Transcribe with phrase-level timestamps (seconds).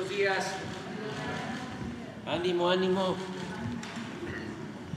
[0.00, 0.54] días.
[2.26, 3.16] Ánimo, ánimo.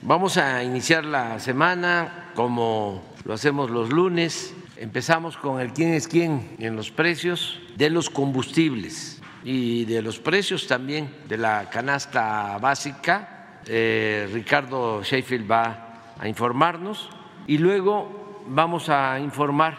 [0.01, 4.53] Vamos a iniciar la semana como lo hacemos los lunes.
[4.77, 10.19] Empezamos con el quién es quién en los precios de los combustibles y de los
[10.19, 13.61] precios también de la canasta básica.
[13.65, 17.09] Eh, Ricardo Sheffield va a informarnos
[17.47, 19.77] y luego vamos a informar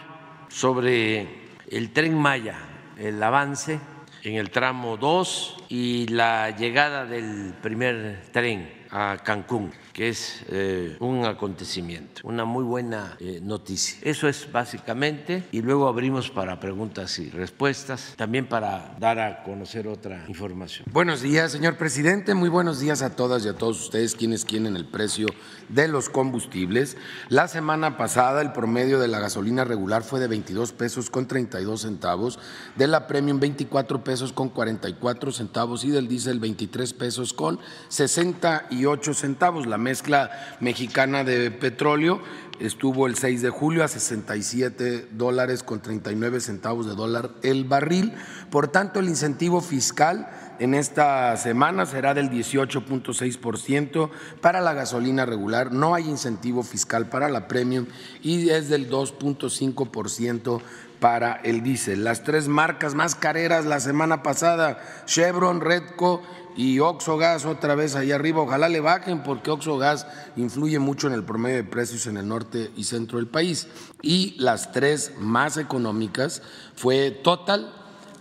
[0.49, 2.57] sobre el tren Maya,
[2.97, 3.79] el avance
[4.27, 10.95] en el tramo 2 y la llegada del primer tren a Cancún que es eh,
[10.99, 13.97] un acontecimiento, una muy buena eh, noticia.
[14.03, 19.87] Eso es básicamente y luego abrimos para preguntas y respuestas, también para dar a conocer
[19.87, 20.85] otra información.
[20.93, 24.75] Buenos días, señor presidente, muy buenos días a todas y a todos ustedes quienes quieren
[24.75, 25.25] el precio
[25.69, 26.97] de los combustibles.
[27.29, 31.81] La semana pasada el promedio de la gasolina regular fue de 22 pesos con 32
[31.81, 32.39] centavos,
[32.75, 39.13] de la premium 24 pesos con 44 centavos y del diésel 23 pesos con 68
[39.13, 39.67] centavos.
[39.67, 42.21] La mezcla mexicana de petróleo
[42.59, 48.13] estuvo el 6 de julio a 67 dólares con 39 centavos de dólar el barril.
[48.49, 50.29] Por tanto, el incentivo fiscal
[50.59, 54.09] en esta semana será del 18.6%
[54.41, 55.71] para la gasolina regular.
[55.71, 57.85] No hay incentivo fiscal para la premium
[58.21, 60.61] y es del 2.5%
[60.99, 62.03] para el diésel.
[62.03, 66.21] Las tres marcas más careras la semana pasada, Chevron, Redco
[66.55, 68.41] y Oxogas otra vez ahí arriba.
[68.41, 72.71] Ojalá le bajen porque Oxogas influye mucho en el promedio de precios en el norte
[72.75, 73.67] y centro del país.
[74.01, 76.41] Y las tres más económicas
[76.75, 77.73] fue Total,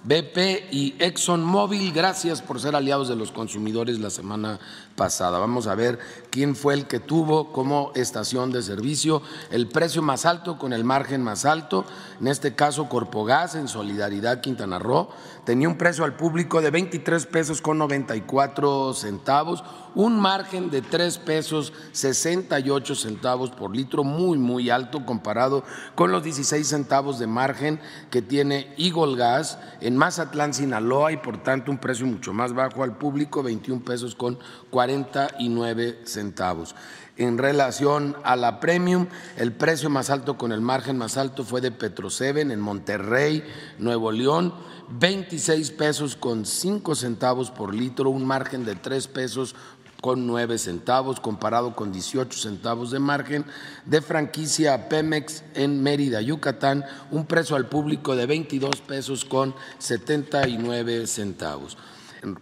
[0.06, 1.92] BP y ExxonMobil.
[1.92, 4.60] Gracias por ser aliados de los consumidores la semana
[4.94, 5.40] pasada.
[5.40, 5.98] Vamos a ver
[6.30, 10.84] quién fue el que tuvo como estación de servicio el precio más alto con el
[10.84, 11.84] margen más alto.
[12.20, 15.08] En este caso, Corpogas en Solidaridad Quintana Roo
[15.46, 19.62] tenía un precio al público de 23 pesos con 94 centavos,
[19.94, 25.62] un margen de 3 pesos 68 centavos por litro, muy, muy alto comparado
[25.94, 27.80] con los 16 centavos de margen
[28.10, 32.82] que tiene Eagle Gas en Mazatlán, Sinaloa, y por tanto un precio mucho más bajo
[32.82, 34.38] al público, 21 pesos con
[34.70, 36.74] 49 centavos.
[37.18, 39.06] En relación a la premium,
[39.38, 43.42] el precio más alto con el margen más alto fue de Petroseven en Monterrey,
[43.78, 44.52] Nuevo León
[44.88, 49.54] 26 pesos con 5 centavos por litro, un margen de 3 pesos
[50.00, 53.44] con 9 centavos, comparado con 18 centavos de margen
[53.86, 61.06] de franquicia Pemex en Mérida, Yucatán, un precio al público de 22 pesos con 79
[61.06, 61.76] centavos.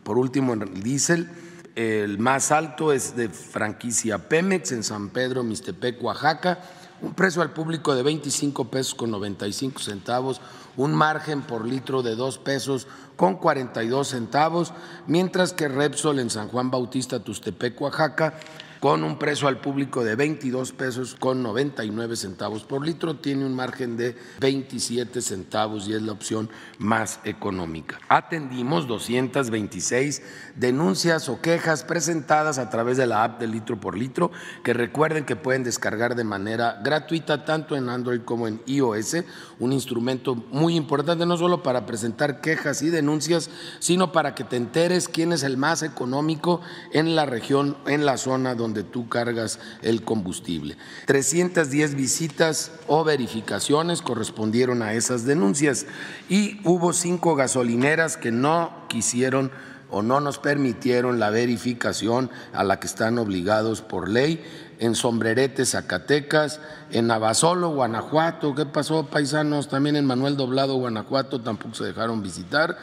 [0.02, 1.30] Por último, en el diésel,
[1.74, 6.60] el más alto es de franquicia Pemex en San Pedro, Mixtepec, Oaxaca,
[7.02, 10.40] un precio al público de 25 pesos con 95 centavos,
[10.76, 12.86] un margen por litro de dos pesos
[13.16, 14.72] con 42 centavos,
[15.06, 18.34] mientras que Repsol en San Juan Bautista, Tustepec, Oaxaca,
[18.84, 23.54] con un precio al público de 22 pesos con 99 centavos por litro, tiene un
[23.54, 27.98] margen de 27 centavos y es la opción más económica.
[28.10, 30.20] Atendimos 226
[30.56, 34.30] denuncias o quejas presentadas a través de la app de litro por litro,
[34.62, 39.16] que recuerden que pueden descargar de manera gratuita tanto en Android como en iOS,
[39.60, 43.48] un instrumento muy importante no solo para presentar quejas y denuncias,
[43.78, 46.60] sino para que te enteres quién es el más económico
[46.92, 50.76] en la región, en la zona donde tú cargas el combustible.
[51.06, 55.86] 310 visitas o verificaciones correspondieron a esas denuncias
[56.28, 59.52] y hubo cinco gasolineras que no quisieron
[59.90, 64.42] o no nos permitieron la verificación a la que están obligados por ley
[64.80, 66.60] en Sombrerete, Zacatecas,
[66.90, 68.54] en Navasolo, Guanajuato.
[68.54, 69.68] ¿Qué pasó, paisanos?
[69.68, 72.76] También en Manuel Doblado, Guanajuato, tampoco se dejaron visitar.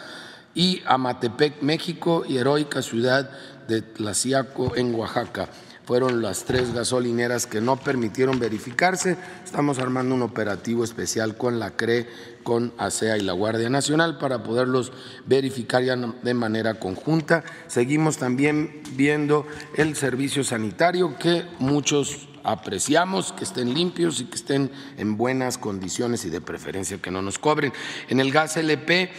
[0.53, 3.29] Y Amatepec, México, y heroica ciudad
[3.67, 5.49] de Tlaciaco, en Oaxaca
[5.91, 9.17] fueron las tres gasolineras que no permitieron verificarse.
[9.43, 12.07] Estamos armando un operativo especial con la CRE,
[12.43, 14.93] con ASEA y la Guardia Nacional para poderlos
[15.25, 17.43] verificar ya de manera conjunta.
[17.67, 19.45] Seguimos también viendo
[19.75, 26.23] el servicio sanitario que muchos apreciamos que estén limpios y que estén en buenas condiciones
[26.23, 27.73] y de preferencia que no nos cobren.
[28.07, 29.11] En el gas LP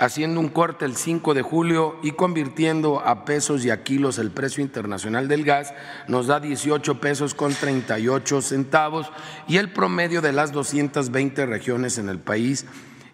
[0.00, 4.30] haciendo un corte el 5 de julio y convirtiendo a pesos y a kilos el
[4.30, 5.74] precio internacional del gas,
[6.08, 9.12] nos da 18 pesos con 38 centavos
[9.46, 12.64] y el promedio de las 220 regiones en el país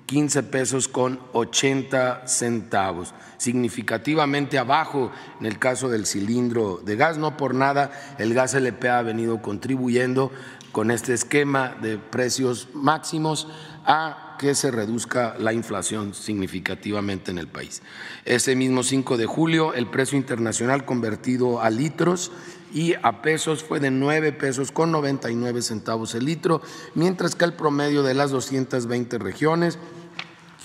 [0.07, 5.11] 15 pesos con 80 centavos, significativamente abajo
[5.41, 7.19] en el caso del cilindro de gas.
[7.19, 10.31] No por nada el gas LP ha venido contribuyendo
[10.71, 13.49] con este esquema de precios máximos
[13.85, 17.83] a que se reduzca la inflación significativamente en el país.
[18.25, 22.33] Ese mismo 5 de julio, el precio internacional convertido a litros
[22.73, 26.61] y a pesos fue de 9 pesos con 99 centavos el litro,
[26.95, 29.79] mientras que el promedio de las 220 regiones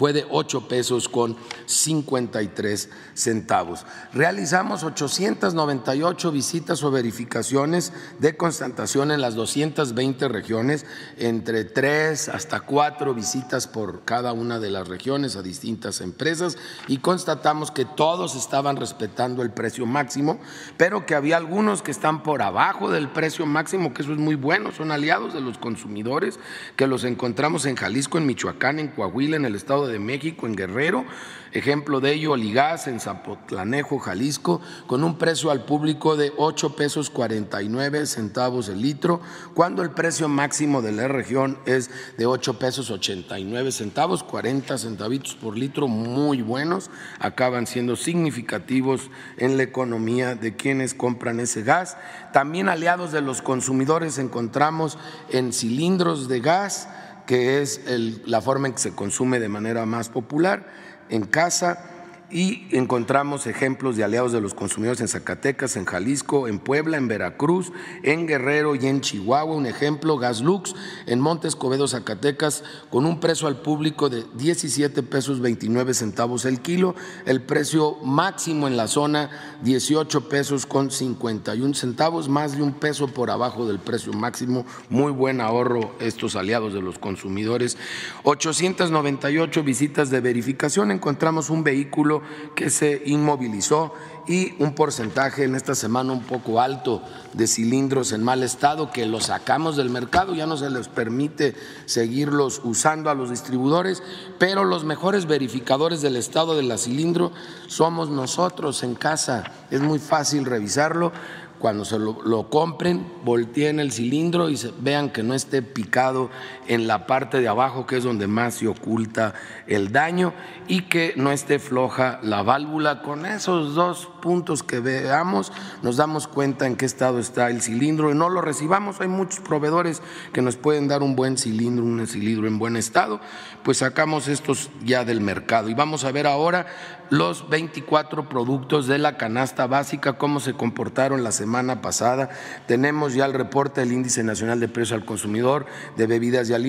[0.02, 1.38] fue de 8 pesos con
[1.68, 3.86] 53 centavos.
[4.12, 10.88] Realizamos 898 visitas o verificaciones de constatación en las 220 regiones,
[11.18, 16.58] entre 3 hasta 4 visitas por cada una de las regiones a distintas empresas
[16.88, 20.40] y constatamos que todos estaban respetando el precio máximo,
[20.78, 24.34] pero que había algunos que están por abajo del precio máximo, que eso es muy
[24.34, 26.40] bueno, son aliados de los consumidores,
[26.76, 30.48] que los encontramos en Jalisco, en Michoacán, en Coahuila, en el estado de de México,
[30.48, 31.06] en Guerrero,
[31.52, 37.10] ejemplo de ello, Oligás en Zapotlanejo, Jalisco, con un precio al público de 8 pesos
[37.10, 39.22] 49 centavos el litro,
[39.54, 45.36] cuando el precio máximo de la región es de 8 pesos 89 centavos, 40 centavitos
[45.36, 46.90] por litro, muy buenos,
[47.20, 51.98] acaban siendo significativos en la economía de quienes compran ese gas.
[52.34, 54.98] También aliados de los consumidores encontramos
[55.30, 56.88] en cilindros de gas,
[57.32, 57.80] que es
[58.26, 60.68] la forma en que se consume de manera más popular
[61.08, 62.01] en casa
[62.32, 67.08] y encontramos ejemplos de aliados de los consumidores en Zacatecas, en Jalisco, en Puebla, en
[67.08, 67.72] Veracruz,
[68.04, 69.56] en Guerrero y en Chihuahua.
[69.56, 70.76] Un ejemplo, Gaslux
[71.06, 76.62] en Montes Covedo, Zacatecas, con un precio al público de 17 pesos 29 centavos el
[76.62, 76.96] kilo,
[77.26, 83.08] el precio máximo en la zona 18 pesos con 51 centavos, más de un peso
[83.08, 84.66] por abajo del precio máximo.
[84.90, 87.78] Muy buen ahorro estos aliados de los consumidores.
[88.24, 92.21] 898 visitas de verificación, encontramos un vehículo
[92.56, 93.94] que se inmovilizó
[94.28, 97.02] y un porcentaje en esta semana un poco alto
[97.34, 101.56] de cilindros en mal estado que los sacamos del mercado, ya no se les permite
[101.86, 104.04] seguirlos usando a los distribuidores,
[104.38, 107.32] pero los mejores verificadores del estado de la cilindro
[107.68, 111.12] somos nosotros en casa, es muy fácil revisarlo.
[111.60, 116.32] Cuando se lo, compren, volteen el cilindro y vean que no esté picado
[116.72, 119.34] en la parte de abajo, que es donde más se oculta
[119.68, 120.34] el daño,
[120.70, 123.02] y que no esté floja la válvula.
[123.02, 125.52] Con esos dos puntos que veamos,
[125.82, 129.02] nos damos cuenta en qué estado está el cilindro y no lo recibamos.
[129.02, 130.02] Hay muchos proveedores
[130.32, 133.20] que nos pueden dar un buen cilindro, un cilindro en buen estado,
[133.64, 135.68] pues sacamos estos ya del mercado.
[135.68, 136.68] Y vamos a ver ahora
[137.12, 142.30] los 24 productos de la canasta básica, cómo se comportaron la semana pasada.
[142.68, 145.66] Tenemos ya el reporte del Índice Nacional de Precios al Consumidor
[145.98, 146.61] de Bebidas y Alimentos,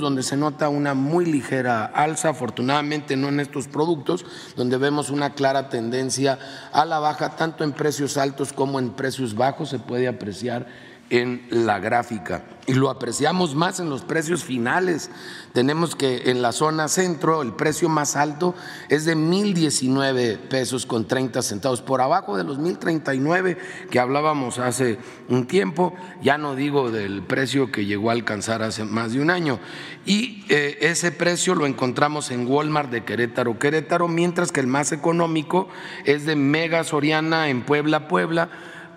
[0.00, 4.24] donde se nota una muy ligera alza, afortunadamente no en estos productos,
[4.56, 6.38] donde vemos una clara tendencia
[6.72, 10.66] a la baja, tanto en precios altos como en precios bajos, se puede apreciar
[11.10, 15.10] en la gráfica y lo apreciamos más en los precios finales.
[15.52, 18.54] Tenemos que en la zona centro el precio más alto
[18.88, 23.56] es de 1.019 pesos con 30 centavos, por abajo de los 1.039
[23.90, 24.98] que hablábamos hace
[25.28, 29.30] un tiempo, ya no digo del precio que llegó a alcanzar hace más de un
[29.30, 29.58] año.
[30.06, 34.92] Y eh, ese precio lo encontramos en Walmart de Querétaro, Querétaro, mientras que el más
[34.92, 35.68] económico
[36.04, 38.48] es de Mega Soriana en Puebla, Puebla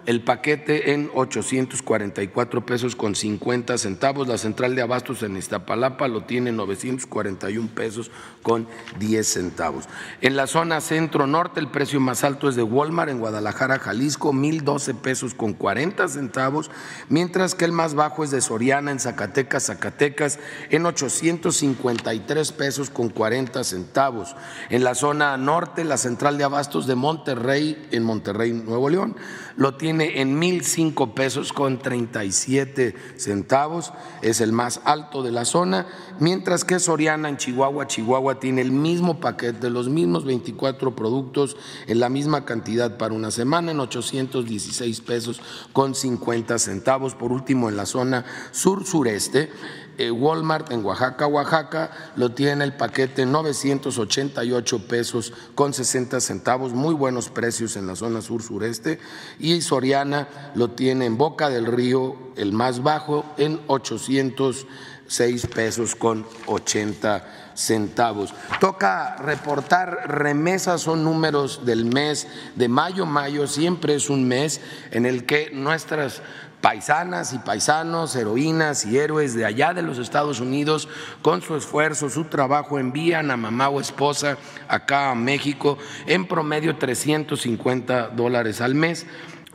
[0.05, 4.27] el paquete en 844 pesos con 50 centavos.
[4.27, 8.67] La central de abastos en Iztapalapa lo tiene en 941 pesos con
[8.99, 9.85] 10 centavos.
[10.21, 14.93] En la zona centro-norte el precio más alto es de Walmart en Guadalajara, Jalisco, 1012
[14.95, 16.69] pesos con 40 centavos,
[17.09, 23.09] mientras que el más bajo es de Soriana en Zacatecas, Zacatecas, en 853 pesos con
[23.09, 24.35] 40 centavos.
[24.69, 29.15] En la zona norte, la central de abastos de Monterrey, en Monterrey, Nuevo León,
[29.55, 35.45] lo tiene en mil cinco pesos con 37 centavos, es el más alto de la
[35.45, 35.87] zona,
[36.19, 41.57] mientras que Soriana en Chihuahua, Chihuahua tiene el mismo paquete, los mismos 24 productos
[41.87, 45.41] en la misma cantidad para una semana, en 816 pesos
[45.71, 47.15] con 50 centavos.
[47.15, 49.51] Por último, en la zona sur-sureste,
[50.11, 57.29] Walmart en Oaxaca, Oaxaca, lo tiene el paquete 988 pesos con 60 centavos, muy buenos
[57.29, 58.99] precios en la zona sur-sureste,
[59.39, 66.25] y Soriana lo tiene en Boca del Río, el más bajo, en 806 pesos con
[66.47, 68.33] 80 centavos.
[68.59, 73.05] Toca reportar remesas, son números del mes de mayo.
[73.05, 76.21] Mayo siempre es un mes en el que nuestras
[76.63, 80.87] paisanas y paisanos, heroínas y héroes de allá de los Estados Unidos,
[81.21, 84.37] con su esfuerzo, su trabajo, envían a mamá o esposa
[84.69, 85.77] acá a México
[86.07, 89.05] en promedio 350 dólares al mes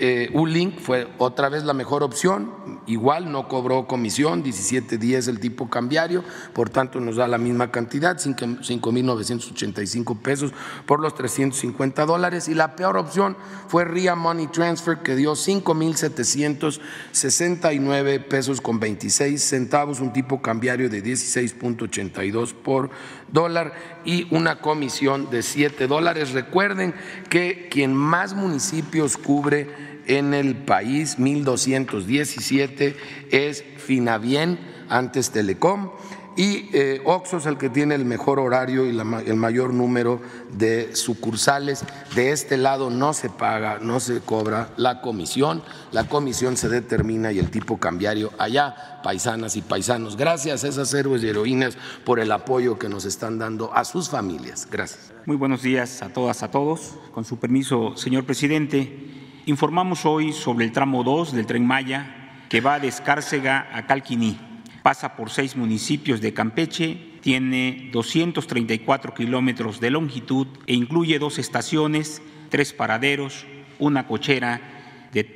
[0.00, 2.52] eh, link fue otra vez la mejor opción,
[2.86, 8.16] igual no cobró comisión, 17.10 el tipo cambiario, por tanto nos da la misma cantidad,
[8.18, 10.52] 5.985 pesos
[10.86, 12.46] por los 350 dólares.
[12.48, 13.36] Y la peor opción
[13.66, 21.02] fue RIA Money Transfer, que dio 5.769 pesos con 26 centavos, un tipo cambiario de
[21.02, 22.90] 16.82 por
[23.32, 23.72] dólar
[24.04, 26.32] y una comisión de 7 dólares.
[26.32, 26.94] Recuerden
[27.28, 32.96] que quien más municipios cubre en el país, 1217
[33.30, 35.90] es Finavien, antes Telecom,
[36.38, 40.20] y eh, Oxo es el que tiene el mejor horario y el mayor número
[40.52, 41.84] de sucursales.
[42.14, 47.32] De este lado no se paga, no se cobra la comisión, la comisión se determina
[47.32, 50.16] y el tipo cambiario allá, paisanas y paisanos.
[50.16, 54.08] Gracias a esas héroes y heroínas por el apoyo que nos están dando a sus
[54.08, 54.68] familias.
[54.70, 55.12] Gracias.
[55.26, 56.94] Muy buenos días a todas, a todos.
[57.12, 59.27] Con su permiso, señor presidente.
[59.48, 64.36] Informamos hoy sobre el tramo 2 del tren Maya que va de Escárcega a Calquiní.
[64.82, 72.20] Pasa por seis municipios de Campeche, tiene 234 kilómetros de longitud e incluye dos estaciones,
[72.50, 73.46] tres paraderos,
[73.78, 74.60] una cochera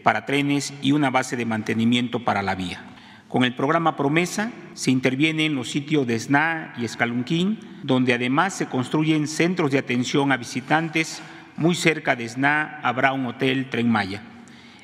[0.02, 2.84] para trenes y una base de mantenimiento para la vía.
[3.28, 8.52] Con el programa Promesa se interviene en los sitios de Sna y Escalunquín, donde además
[8.52, 11.22] se construyen centros de atención a visitantes
[11.56, 14.22] muy cerca de Sna habrá un hotel Tren Maya.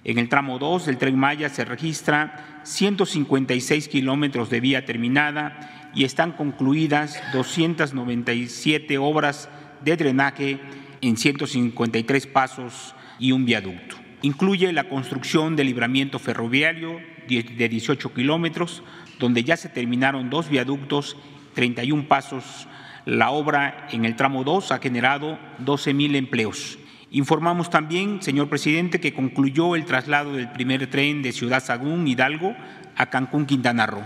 [0.05, 6.05] En el tramo 2 del Tren Maya se registra 156 kilómetros de vía terminada y
[6.05, 9.49] están concluidas 297 obras
[9.85, 10.61] de drenaje
[11.01, 13.97] en 153 pasos y un viaducto.
[14.23, 18.83] Incluye la construcción del libramiento ferroviario de 18 kilómetros,
[19.19, 21.17] donde ya se terminaron dos viaductos,
[21.55, 22.67] 31 pasos
[23.09, 26.79] la obra en el tramo 2 ha generado 12 mil empleos.
[27.11, 32.55] Informamos también, señor presidente, que concluyó el traslado del primer tren de Ciudad Sagún, Hidalgo,
[32.97, 34.05] a Cancún, Quintana Roo.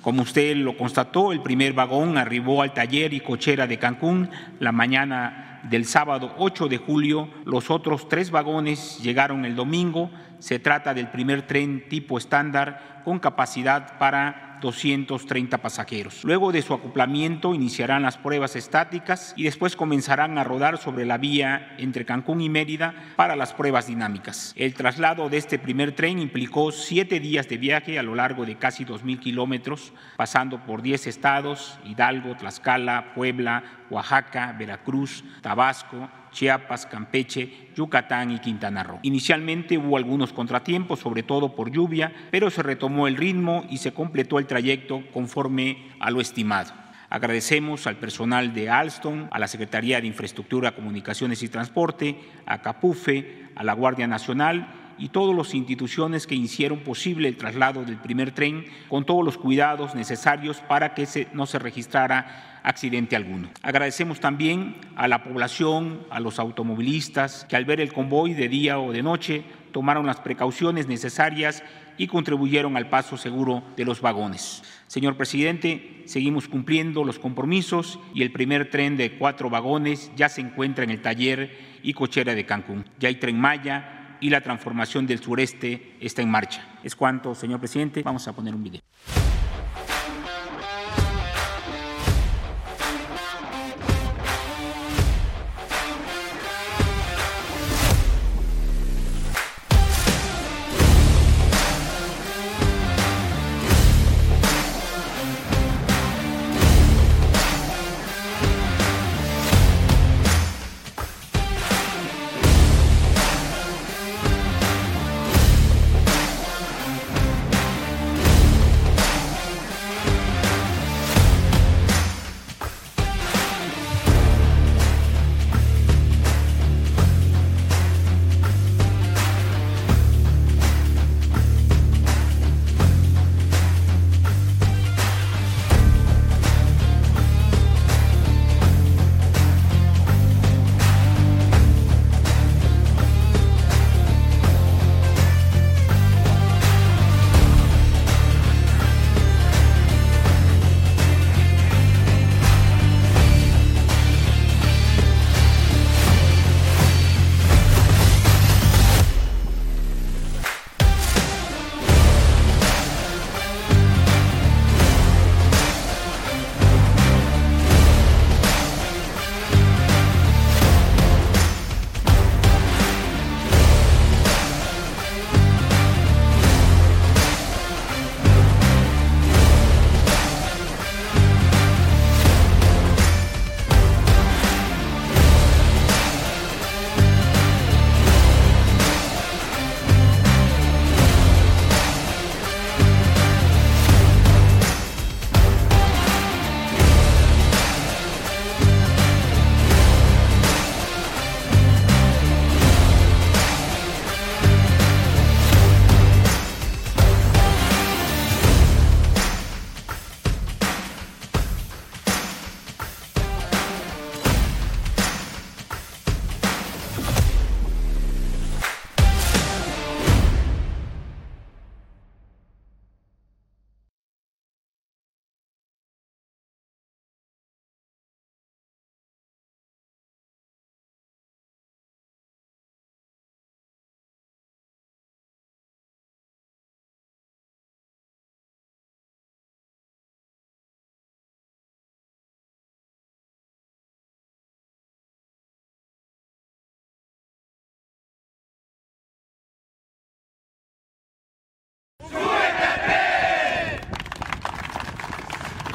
[0.00, 4.72] Como usted lo constató, el primer vagón arribó al taller y cochera de Cancún la
[4.72, 7.28] mañana del sábado 8 de julio.
[7.44, 10.10] Los otros tres vagones llegaron el domingo.
[10.38, 16.24] Se trata del primer tren tipo estándar con capacidad para 230 pasajeros.
[16.24, 21.18] Luego de su acoplamiento iniciarán las pruebas estáticas y después comenzarán a rodar sobre la
[21.18, 24.54] vía entre Cancún y Mérida para las pruebas dinámicas.
[24.56, 28.56] El traslado de este primer tren implicó siete días de viaje a lo largo de
[28.56, 37.68] casi 2.000 kilómetros, pasando por 10 estados, Hidalgo, Tlaxcala, Puebla, Oaxaca, Veracruz, Tabasco, Chiapas, Campeche,
[37.76, 38.98] Yucatán y Quintana Roo.
[39.02, 43.92] Inicialmente hubo algunos contratiempos, sobre todo por lluvia, pero se retomó el ritmo y se
[43.92, 46.72] completó el trayecto conforme a lo estimado.
[47.10, 53.50] Agradecemos al personal de Alstom, a la Secretaría de Infraestructura, Comunicaciones y Transporte, a Capufe,
[53.54, 58.32] a la Guardia Nacional y todas las instituciones que hicieron posible el traslado del primer
[58.32, 63.48] tren con todos los cuidados necesarios para que no se registrara accidente alguno.
[63.62, 68.78] Agradecemos también a la población, a los automovilistas que al ver el convoy de día
[68.78, 71.62] o de noche tomaron las precauciones necesarias
[71.96, 74.62] y contribuyeron al paso seguro de los vagones.
[74.86, 80.40] Señor presidente, seguimos cumpliendo los compromisos y el primer tren de cuatro vagones ya se
[80.40, 82.84] encuentra en el taller y cochera de Cancún.
[82.98, 86.64] Ya hay tren Maya y la transformación del sureste está en marcha.
[86.84, 88.02] Es cuanto, señor presidente.
[88.02, 88.80] Vamos a poner un video.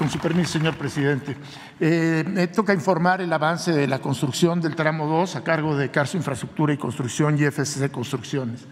[0.08, 1.36] Con su permiso, señor presidente.
[1.82, 5.92] Eh, me toca informar el avance de la construcción del tramo 2 a cargo de
[5.92, 8.66] Carso Infraestructura y Construcción y FCC Construcciones.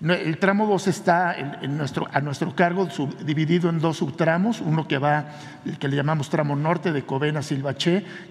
[0.00, 2.88] El tramo 2 está en a nuestro cargo
[3.24, 5.26] dividido en dos subtramos, uno que va,
[5.64, 7.54] el que le llamamos tramo norte de Covena a y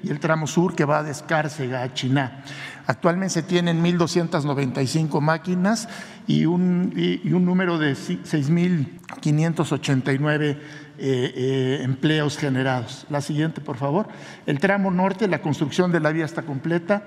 [0.10, 2.44] el tramo sur que va de Escárcega a Chiná.
[2.86, 5.88] Actualmente se tienen 1.295 máquinas
[6.28, 10.58] y un, y un número de 6.589
[11.00, 13.08] eh, eh, empleos generados.
[13.10, 14.08] La siguiente, por favor.
[14.46, 17.04] El tramo norte, la construcción de la vía está completa.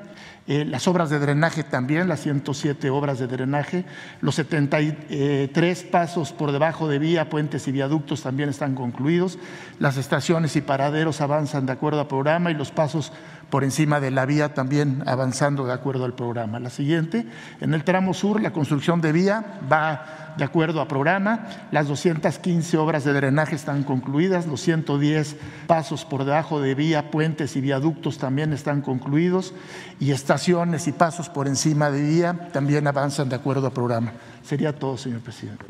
[0.49, 3.85] Eh, las obras de drenaje también, las 107 obras de drenaje.
[4.21, 9.39] Los 73 pasos por debajo de vía, puentes y viaductos también están concluidos.
[9.79, 13.13] Las estaciones y paraderos avanzan de acuerdo al programa y los pasos
[13.51, 16.59] por encima de la vía también avanzando de acuerdo al programa.
[16.59, 17.27] La siguiente,
[17.61, 21.47] en el tramo sur, la construcción de vía va de acuerdo a programa.
[21.71, 27.57] Las 215 obras de drenaje están concluidas, los 110 pasos por debajo de vía, puentes
[27.57, 29.55] y viaductos también están concluidos
[30.01, 34.13] y estaciones y pasos por encima de vía también avanzan de acuerdo a programa.
[34.43, 35.65] Sería todo, señor presidente.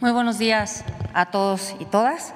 [0.00, 2.34] Muy buenos días a todos y todas.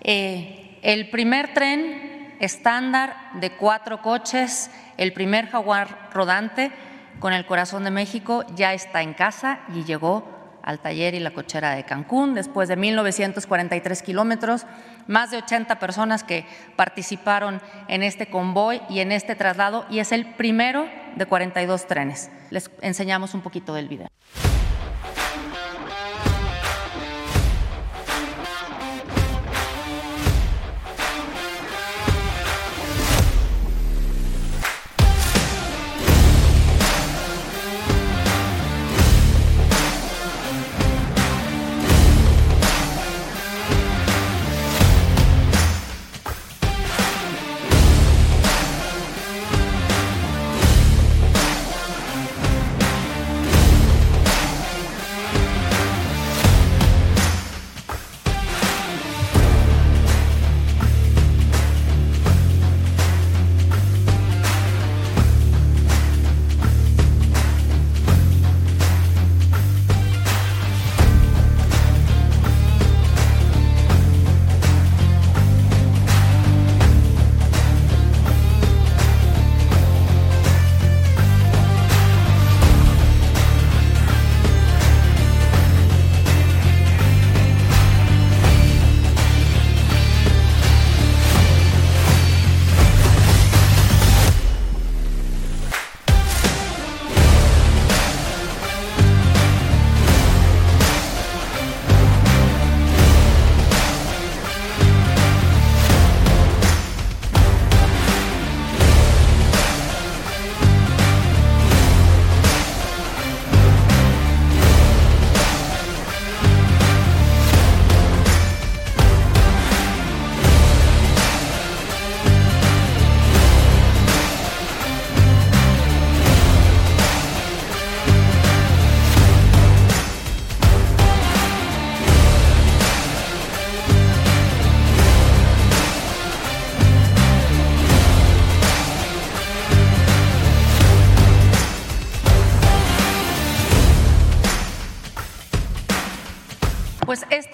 [0.00, 2.09] Eh, el primer tren
[2.40, 6.72] estándar de cuatro coches, el primer jaguar rodante
[7.20, 11.30] con el corazón de México ya está en casa y llegó al taller y la
[11.30, 14.66] cochera de Cancún, después de 1.943 kilómetros,
[15.06, 16.44] más de 80 personas que
[16.76, 22.30] participaron en este convoy y en este traslado, y es el primero de 42 trenes.
[22.50, 24.08] Les enseñamos un poquito del video.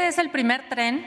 [0.08, 1.04] Es el primer tren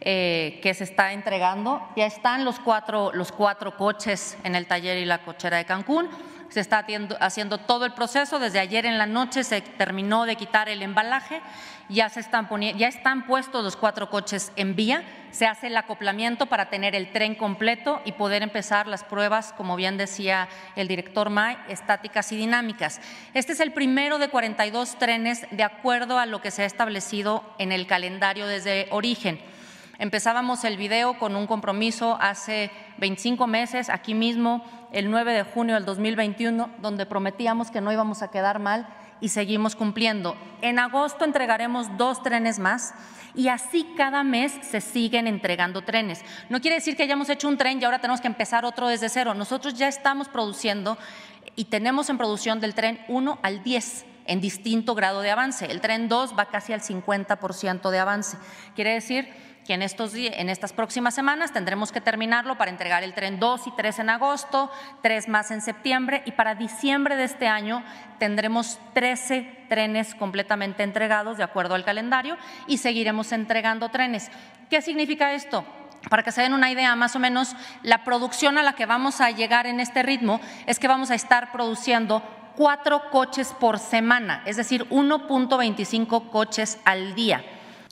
[0.00, 1.82] eh, que se está entregando.
[1.96, 6.08] Ya están los cuatro, los cuatro coches en el taller y la cochera de Cancún.
[6.56, 6.86] Se está
[7.20, 8.38] haciendo todo el proceso.
[8.38, 11.42] Desde ayer en la noche se terminó de quitar el embalaje.
[11.90, 15.02] Ya, se están, ya están puestos los cuatro coches en vía.
[15.32, 19.76] Se hace el acoplamiento para tener el tren completo y poder empezar las pruebas, como
[19.76, 23.02] bien decía el director May, estáticas y dinámicas.
[23.34, 27.44] Este es el primero de 42 trenes de acuerdo a lo que se ha establecido
[27.58, 29.38] en el calendario desde origen.
[29.98, 35.74] Empezábamos el video con un compromiso hace 25 meses, aquí mismo, el 9 de junio
[35.74, 38.86] del 2021, donde prometíamos que no íbamos a quedar mal
[39.20, 40.36] y seguimos cumpliendo.
[40.60, 42.92] En agosto entregaremos dos trenes más
[43.34, 46.22] y así cada mes se siguen entregando trenes.
[46.50, 49.08] No quiere decir que hayamos hecho un tren y ahora tenemos que empezar otro desde
[49.08, 49.32] cero.
[49.32, 50.98] Nosotros ya estamos produciendo
[51.54, 55.66] y tenemos en producción del tren 1 al 10 en distinto grado de avance.
[55.66, 58.36] El tren 2 va casi al 50% de avance.
[58.74, 59.28] Quiere decir
[59.66, 63.66] que en, estos, en estas próximas semanas tendremos que terminarlo para entregar el tren 2
[63.66, 64.70] y 3 en agosto,
[65.02, 67.82] 3 más en septiembre y para diciembre de este año
[68.18, 74.30] tendremos 13 trenes completamente entregados de acuerdo al calendario y seguiremos entregando trenes.
[74.70, 75.64] ¿Qué significa esto?
[76.08, 79.20] Para que se den una idea, más o menos la producción a la que vamos
[79.20, 82.22] a llegar en este ritmo es que vamos a estar produciendo
[82.54, 87.44] cuatro coches por semana, es decir, 1.25 coches al día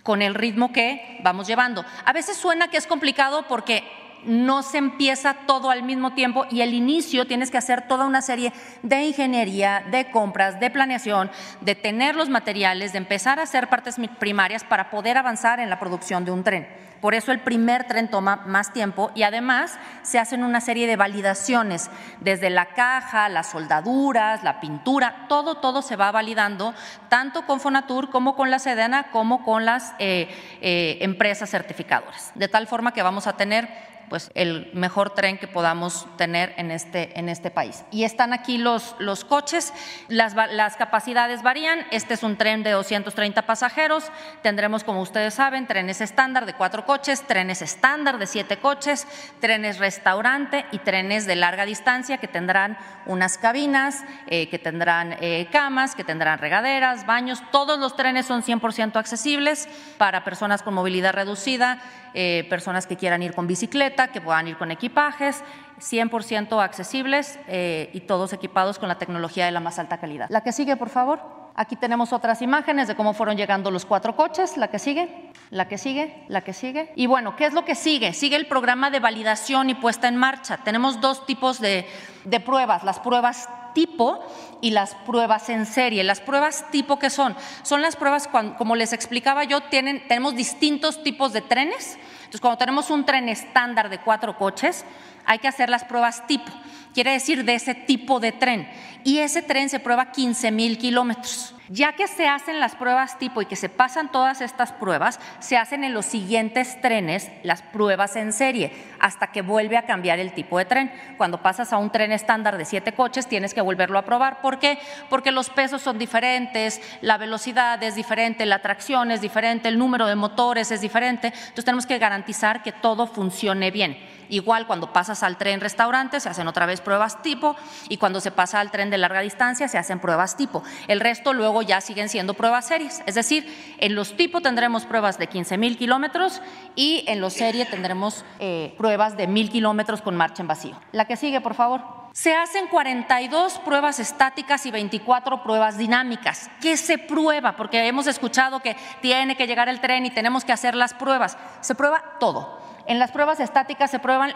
[0.05, 1.85] con el ritmo que vamos llevando.
[2.05, 3.83] A veces suena que es complicado porque
[4.27, 8.23] no se empieza todo al mismo tiempo y el inicio tienes que hacer toda una
[8.23, 13.69] serie de ingeniería, de compras, de planeación, de tener los materiales, de empezar a hacer
[13.69, 16.67] partes primarias para poder avanzar en la producción de un tren.
[17.05, 20.97] Por eso el primer tren toma más tiempo y además se hacen una serie de
[20.97, 26.73] validaciones, desde la caja, las soldaduras, la pintura, todo, todo se va validando,
[27.11, 32.33] tanto con Fonatur como con la Sedena, como con las eh, eh, empresas certificadoras.
[32.37, 33.69] De tal forma que vamos a tener
[34.09, 37.85] pues el mejor tren que podamos tener en este, en este país.
[37.91, 39.73] Y están aquí los, los coches,
[40.09, 44.05] las, las capacidades varían, este es un tren de 230 pasajeros,
[44.43, 49.07] tendremos como ustedes saben trenes estándar de cuatro coches, trenes estándar de siete coches,
[49.41, 55.49] trenes restaurante y trenes de larga distancia que tendrán unas cabinas, eh, que tendrán eh,
[55.51, 61.13] camas, que tendrán regaderas, baños, todos los trenes son 100% accesibles para personas con movilidad
[61.13, 61.79] reducida,
[62.15, 65.43] eh, personas que quieran ir con bicicleta, que puedan ir con equipajes,
[65.81, 70.29] 100% accesibles eh, y todos equipados con la tecnología de la más alta calidad.
[70.31, 71.21] La que sigue, por favor.
[71.57, 74.57] Aquí tenemos otras imágenes de cómo fueron llegando los cuatro coches.
[74.57, 76.93] La que sigue, la que sigue, la que sigue.
[76.97, 78.13] Y bueno, ¿qué es lo que sigue?
[78.13, 80.59] Sigue el programa de validación y puesta en marcha.
[80.59, 81.87] Tenemos dos tipos de,
[82.25, 82.83] de pruebas.
[82.83, 84.25] Las pruebas tipo
[84.61, 86.03] y las pruebas en serie.
[86.05, 87.37] Las pruebas tipo, ¿qué son?
[87.63, 91.99] Son las pruebas, como les explicaba yo, tienen, tenemos distintos tipos de trenes.
[92.17, 94.85] Entonces, cuando tenemos un tren estándar de cuatro coches,
[95.27, 96.51] hay que hacer las pruebas tipo,
[96.93, 98.69] quiere decir de ese tipo de tren.
[99.05, 101.55] Y ese tren se prueba 15 mil kilómetros.
[101.71, 105.57] Ya que se hacen las pruebas tipo y que se pasan todas estas pruebas, se
[105.57, 110.35] hacen en los siguientes trenes las pruebas en serie, hasta que vuelve a cambiar el
[110.35, 110.93] tipo de tren.
[111.17, 114.43] Cuando pasas a un tren estándar de siete coches, tienes que volverlo a probar.
[114.43, 114.79] ¿Por qué?
[115.09, 120.07] Porque los pesos son diferentes, la velocidad es diferente, la tracción es diferente, el número
[120.07, 121.29] de motores es diferente.
[121.29, 123.97] Entonces tenemos que garantizar que todo funcione bien.
[124.29, 127.57] Igual cuando pasas al tren restaurante se hacen otra vez pruebas tipo
[127.89, 130.63] y cuando se pasa al tren de larga distancia se hacen pruebas tipo.
[130.89, 133.03] El resto luego ya siguen siendo pruebas series.
[133.07, 133.47] Es decir,
[133.79, 136.41] en los tipo tendremos pruebas de 15 mil kilómetros
[136.75, 140.81] y en los serie tendremos eh, pruebas de mil kilómetros con marcha en vacío.
[140.93, 141.83] La que sigue, por favor.
[142.13, 146.49] Se hacen 42 pruebas estáticas y 24 pruebas dinámicas.
[146.61, 147.57] ¿Qué se prueba?
[147.57, 151.37] Porque hemos escuchado que tiene que llegar el tren y tenemos que hacer las pruebas.
[151.61, 154.35] Se prueba todo en las pruebas estáticas se prueban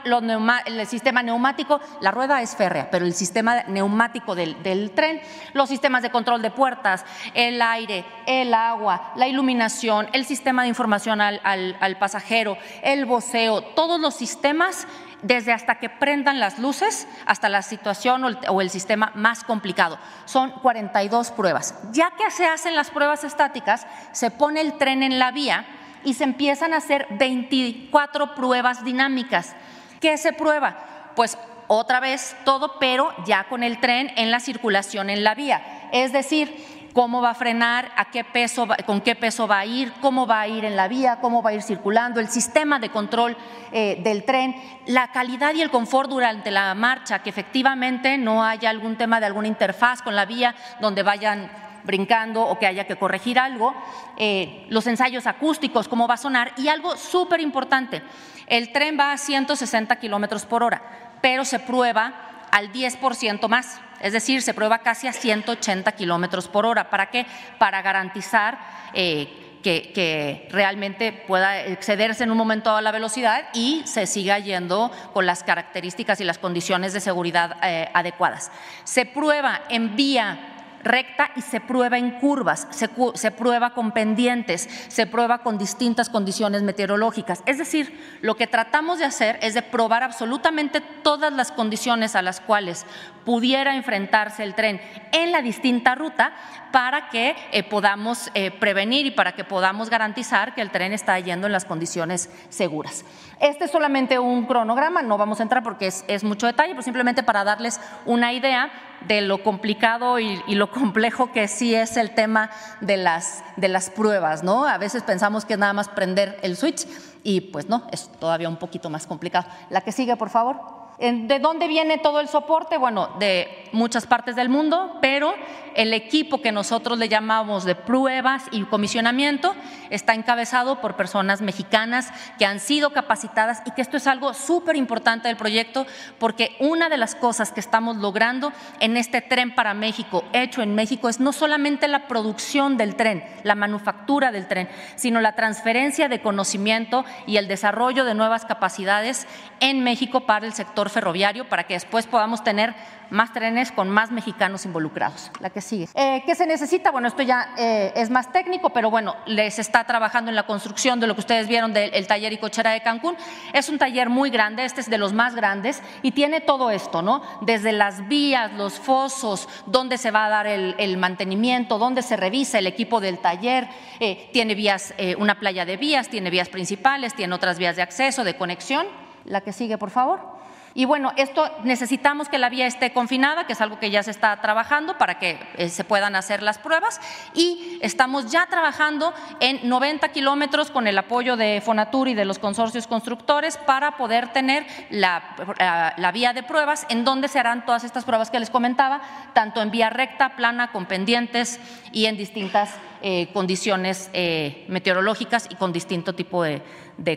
[0.67, 5.21] el sistema neumático, la rueda es férrea, pero el sistema neumático del, tren,
[5.53, 10.69] los sistemas de control de puertas, el aire, el agua, la iluminación, el sistema de
[10.69, 14.87] información al, pasajero, el voceo, todos los sistemas
[15.23, 19.43] desde hasta que prendan las luces hasta la situación o el, o el, sistema más
[19.43, 19.99] complicado.
[20.27, 21.75] Son 42 pruebas.
[21.91, 25.67] Ya que se hacen las pruebas estáticas, se pone el tren en la vía
[26.05, 29.55] y se empiezan a hacer 24 pruebas dinámicas.
[30.01, 31.13] ¿Qué se prueba?
[31.17, 35.89] Pues otra vez todo, pero ya con el tren en la circulación en la vía.
[35.93, 39.93] Es decir, cómo va a frenar, a qué peso, con qué peso va a ir,
[40.01, 42.91] cómo va a ir en la vía, cómo va a ir circulando, el sistema de
[42.91, 43.37] control
[43.71, 44.55] eh, del tren,
[44.87, 49.27] la calidad y el confort durante la marcha, que efectivamente no haya algún tema de
[49.27, 51.51] alguna interfaz con la vía donde vayan
[51.89, 53.75] brincando o que haya que corregir algo,
[54.19, 58.03] eh, los ensayos acústicos, cómo va a sonar y algo súper importante,
[58.47, 60.83] el tren va a 160 kilómetros por hora,
[61.23, 66.67] pero se prueba al 10% más, es decir, se prueba casi a 180 kilómetros por
[66.67, 66.91] hora.
[66.91, 67.27] ¿Para qué?
[67.59, 68.59] Para garantizar
[68.93, 74.91] eh, que, realmente pueda excederse en un momento a la velocidad y se siga yendo
[75.13, 78.51] con las características y las condiciones de seguridad eh, adecuadas.
[78.85, 85.07] Se prueba en vía recta y se prueba en curvas, se, prueba con pendientes, se
[85.07, 87.43] prueba con distintas condiciones meteorológicas.
[87.47, 92.23] Es decir, lo que tratamos de hacer es de probar absolutamente todas las condiciones a
[92.23, 92.87] las cuales
[93.25, 94.81] pudiera enfrentarse el tren
[95.13, 96.33] en la distinta ruta
[96.73, 101.19] para que eh, podamos eh, prevenir y para que podamos garantizar que el tren está
[101.19, 103.05] yendo en las condiciones seguras.
[103.41, 107.23] Este es solamente un cronograma, no vamos a entrar porque es, mucho detalle, pero simplemente
[107.23, 108.71] para darles una idea
[109.07, 113.91] de lo complicado y, lo complejo que sí es el tema de las, de las
[113.91, 114.67] pruebas, ¿no?
[114.67, 116.87] A veces pensamos que es nada más prender el switch
[117.23, 119.47] y pues no, es todavía un poquito más complicado.
[119.71, 120.57] La que sigue, por favor.
[120.99, 122.77] ¿De dónde viene todo el soporte?
[122.77, 125.33] Bueno, de muchas partes del mundo, pero
[125.77, 129.55] el equipo que nosotros le llamamos de pruebas y comisionamiento
[129.91, 134.77] está encabezado por personas mexicanas que han sido capacitadas y que esto es algo súper
[134.77, 135.87] importante del proyecto
[136.19, 140.75] porque una de las cosas que estamos logrando en este tren para México, hecho en
[140.75, 146.09] México, es no solamente la producción del tren, la manufactura del tren, sino la transferencia
[146.09, 149.27] de conocimiento y el desarrollo de nuevas capacidades
[149.61, 152.75] en México para el sector ferroviario para que después podamos tener
[153.11, 155.31] más trenes con más mexicanos involucrados.
[155.41, 155.89] La que sigue.
[155.95, 156.91] Eh, ¿Qué se necesita?
[156.91, 161.01] Bueno, esto ya eh, es más técnico, pero bueno, les está trabajando en la construcción
[161.01, 163.17] de lo que ustedes vieron del taller y cochera de Cancún.
[163.53, 167.03] Es un taller muy grande, este es de los más grandes y tiene todo esto,
[167.03, 167.23] ¿no?
[167.43, 172.59] Desde las vías, los fosos, dónde se va a dar el, mantenimiento, dónde se revisa
[172.59, 173.69] el equipo del taller.
[174.01, 178.25] Eh, tiene vías, una playa de vías, tiene vías principales, tiene otras vías de acceso,
[178.25, 178.87] de conexión.
[179.25, 180.38] La que sigue, por favor.
[180.79, 184.13] Y bueno, esto necesitamos que la vía esté confinada, que es algo que ya se
[184.13, 187.01] está trabajando para que eh, se puedan hacer las pruebas.
[187.35, 192.39] Y estamos ya trabajando en 90 kilómetros con el apoyo de Fonatur y de los
[192.39, 197.83] consorcios constructores para poder tener la, la, vía de pruebas en donde se harán todas
[197.83, 199.01] estas pruebas que les comentaba,
[199.33, 201.59] tanto en vía recta, plana, con pendientes
[201.91, 206.63] y en distintas eh, condiciones eh, meteorológicas y con distinto tipo de,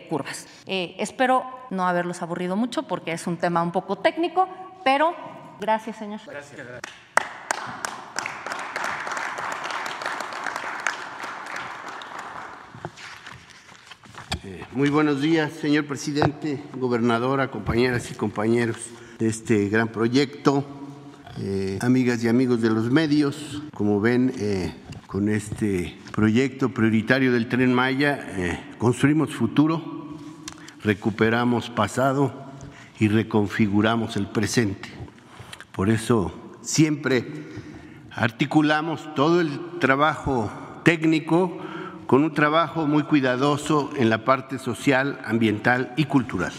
[0.08, 0.46] curvas.
[0.66, 4.48] Eh, espero no haberlos aburrido mucho porque es un tema un poco técnico,
[4.84, 5.14] pero
[5.60, 6.20] gracias, señor.
[6.26, 6.60] Gracias.
[14.72, 18.76] muy buenos días, señor presidente, gobernadora, compañeras y compañeros
[19.18, 20.64] de este gran proyecto,
[21.80, 23.62] amigas y amigos de los medios.
[23.74, 24.32] Como ven,
[25.12, 30.16] con este proyecto prioritario del tren Maya eh, construimos futuro,
[30.82, 32.32] recuperamos pasado
[32.98, 34.88] y reconfiguramos el presente.
[35.72, 37.30] Por eso siempre
[38.10, 40.50] articulamos todo el trabajo
[40.82, 41.58] técnico
[42.06, 46.54] con un trabajo muy cuidadoso en la parte social, ambiental y cultural.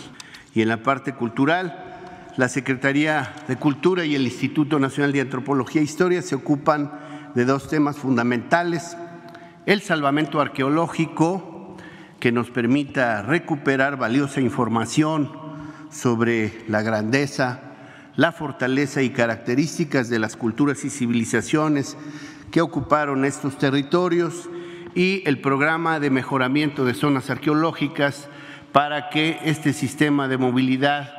[0.54, 5.82] Y en la parte cultural, la Secretaría de Cultura y el Instituto Nacional de Antropología
[5.82, 6.92] e Historia se ocupan
[7.36, 8.98] de dos temas fundamentales.
[9.66, 11.76] El salvamento arqueológico,
[12.20, 15.32] que nos permita recuperar valiosa información
[15.90, 17.60] sobre la grandeza,
[18.16, 21.98] la fortaleza y características de las culturas y civilizaciones
[22.52, 24.50] que ocuparon estos territorios
[24.96, 28.30] y el programa de mejoramiento de zonas arqueológicas
[28.72, 31.12] para que este sistema de movilidad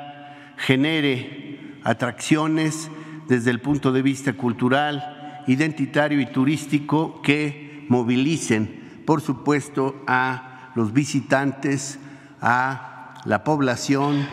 [0.57, 2.91] genere atracciones
[3.29, 5.14] desde el punto de vista cultural,
[5.47, 11.99] identitario y turístico que movilicen, por supuesto, a los visitantes,
[12.41, 14.27] a la población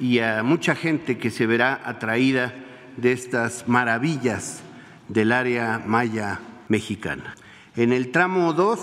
[0.00, 2.54] y a mucha gente que se verá atraída
[2.96, 4.62] de estas maravillas
[5.08, 7.34] del área maya mexicana.
[7.76, 8.80] En el tramo 2,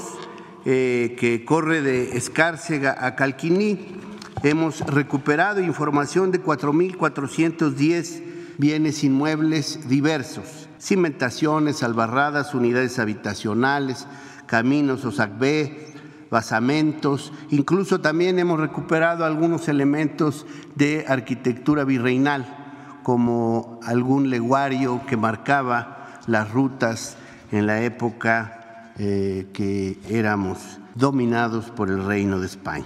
[0.66, 3.98] eh, que corre de Escárcega a Calquiní,
[4.44, 8.24] hemos recuperado información de 4.410
[8.58, 14.06] bienes inmuebles diversos cimentaciones, albarradas, unidades habitacionales,
[14.46, 15.94] caminos, osacbé,
[16.30, 26.20] basamentos, incluso también hemos recuperado algunos elementos de arquitectura virreinal, como algún leguario que marcaba
[26.28, 27.16] las rutas
[27.52, 32.86] en la época eh, que éramos dominados por el Reino de España.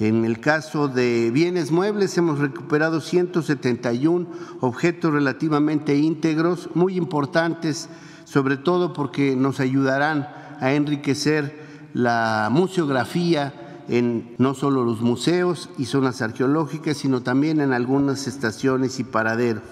[0.00, 4.28] En el caso de bienes muebles hemos recuperado 171
[4.60, 7.88] objetos relativamente íntegros, muy importantes,
[8.24, 10.28] sobre todo porque nos ayudarán
[10.60, 17.72] a enriquecer la museografía en no solo los museos y zonas arqueológicas, sino también en
[17.72, 19.64] algunas estaciones y paraderos.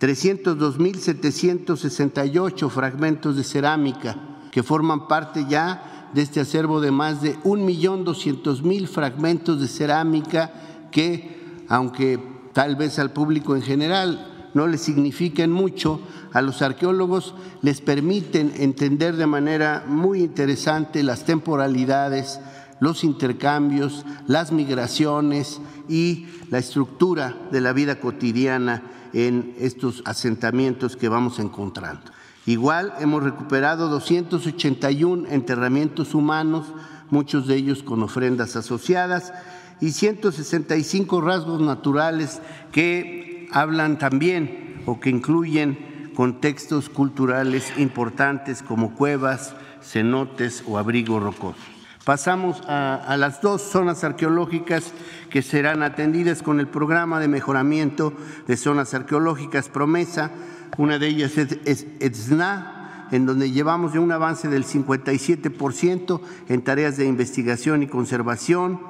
[0.00, 4.16] 302.768 fragmentos de cerámica
[4.52, 10.52] que forman parte ya de este acervo de más de 1.200.000 fragmentos de cerámica
[10.90, 12.18] que, aunque
[12.52, 16.00] tal vez al público en general no le signifiquen mucho,
[16.32, 22.40] a los arqueólogos les permiten entender de manera muy interesante las temporalidades,
[22.80, 31.08] los intercambios, las migraciones y la estructura de la vida cotidiana en estos asentamientos que
[31.08, 32.10] vamos encontrando.
[32.46, 36.66] Igual hemos recuperado 281 enterramientos humanos,
[37.10, 39.32] muchos de ellos con ofrendas asociadas,
[39.80, 42.40] y 165 rasgos naturales
[42.72, 51.80] que hablan también o que incluyen contextos culturales importantes como cuevas, cenotes o abrigos rocosos.
[52.04, 54.92] Pasamos a, las dos zonas arqueológicas
[55.28, 58.14] que serán atendidas con el programa de mejoramiento
[58.46, 60.30] de zonas arqueológicas Promesa.
[60.78, 66.96] Una de ellas es, ETSNA, en donde llevamos ya un avance del 57% en tareas
[66.96, 68.80] de investigación y conservación.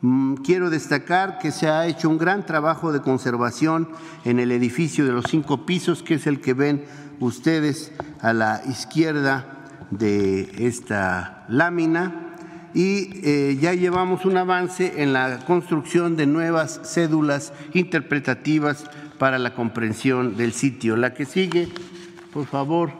[0.00, 3.88] Mm, quiero destacar que se ha hecho un gran trabajo de conservación
[4.24, 6.84] en el edificio de los cinco pisos, que es el que ven
[7.20, 12.28] ustedes a la izquierda de esta lámina
[12.74, 18.84] y eh, ya llevamos un avance en la construcción de nuevas cédulas interpretativas
[19.18, 20.96] para la comprensión del sitio.
[20.96, 21.68] La que sigue,
[22.32, 22.92] por favor,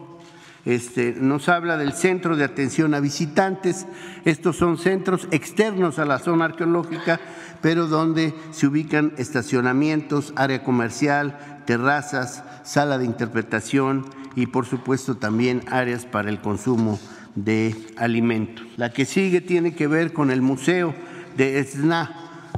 [0.65, 3.87] este, nos habla del centro de atención a visitantes.
[4.25, 7.21] Estos son centros externos a la zona arqueológica,
[7.63, 14.05] pero donde se ubican estacionamientos, área comercial, terrazas, sala de interpretación
[14.37, 16.99] y, por supuesto, también áreas para el consumo
[17.35, 18.67] de alimentos.
[18.77, 20.95] La que sigue tiene que ver con el Museo
[21.37, 22.15] de Esna,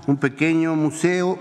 [0.06, 1.38] un pequeño museo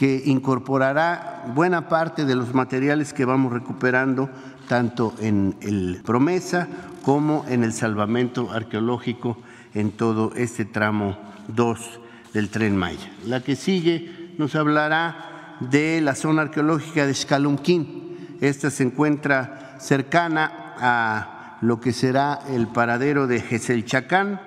[0.00, 4.30] que incorporará buena parte de los materiales que vamos recuperando
[4.66, 6.68] tanto en el Promesa
[7.02, 9.36] como en el salvamento arqueológico
[9.74, 12.00] en todo este tramo 2
[12.32, 13.12] del tren Maya.
[13.26, 18.38] La que sigue nos hablará de la zona arqueológica de Xcalumquín.
[18.40, 24.40] Esta se encuentra cercana a lo que será el paradero de Geselchacán.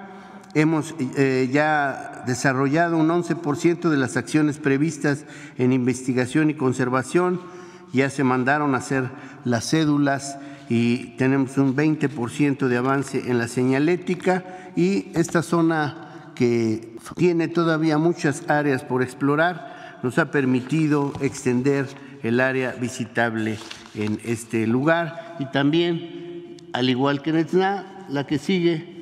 [0.56, 5.26] Hemos eh, ya desarrollado un 11% de las acciones previstas
[5.58, 7.41] en investigación y conservación.
[7.91, 9.10] Ya se mandaron a hacer
[9.45, 10.38] las cédulas
[10.70, 17.97] y tenemos un 20% de avance en la señalética y esta zona que tiene todavía
[17.97, 21.88] muchas áreas por explorar nos ha permitido extender
[22.24, 23.58] el área visitable
[23.95, 28.92] en este lugar y también al igual que en Etna, la que sigue,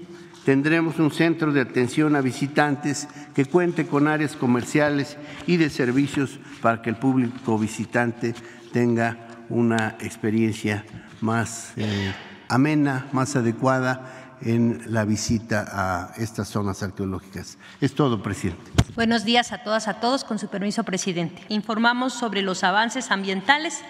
[0.45, 5.17] tendremos un centro de atención a visitantes que cuente con áreas comerciales
[5.47, 8.33] y de servicios para que el público visitante
[8.71, 9.17] tenga
[9.49, 10.85] una experiencia
[11.19, 12.13] más eh,
[12.49, 17.57] amena, más adecuada en la visita a estas zonas arqueológicas.
[17.79, 18.71] Es todo, presidente.
[18.95, 20.23] Buenos días a todas, a todos.
[20.23, 21.43] Con su permiso, presidente.
[21.49, 23.81] Informamos sobre los avances ambientales.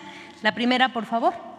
[0.42, 1.51] La primera, por favor.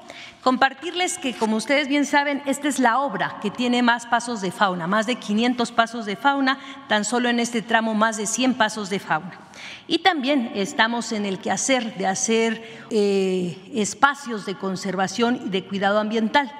[0.42, 4.50] Compartirles que, como ustedes bien saben, esta es la obra que tiene más pasos de
[4.50, 8.54] fauna, más de 500 pasos de fauna, tan solo en este tramo más de 100
[8.54, 9.38] pasos de fauna.
[9.86, 16.00] Y también estamos en el quehacer de hacer eh, espacios de conservación y de cuidado
[16.00, 16.52] ambiental.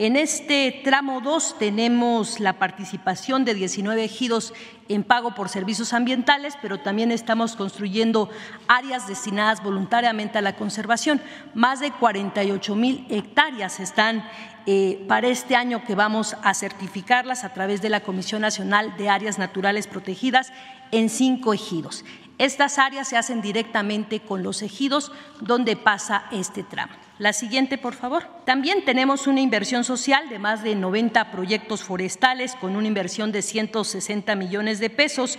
[0.00, 4.54] En este tramo 2 tenemos la participación de 19 ejidos
[4.88, 8.30] en pago por servicios ambientales, pero también estamos construyendo
[8.68, 11.20] áreas destinadas voluntariamente a la conservación.
[11.52, 14.24] Más de 48 mil hectáreas están
[14.66, 19.08] eh, para este año que vamos a certificarlas a través de la Comisión Nacional de
[19.08, 20.52] Áreas Naturales Protegidas
[20.92, 22.04] en cinco ejidos.
[22.38, 25.10] Estas áreas se hacen directamente con los ejidos
[25.40, 26.92] donde pasa este tramo.
[27.18, 28.28] La siguiente, por favor.
[28.46, 33.42] También tenemos una inversión social de más de 90 proyectos forestales con una inversión de
[33.42, 35.36] 160 millones de pesos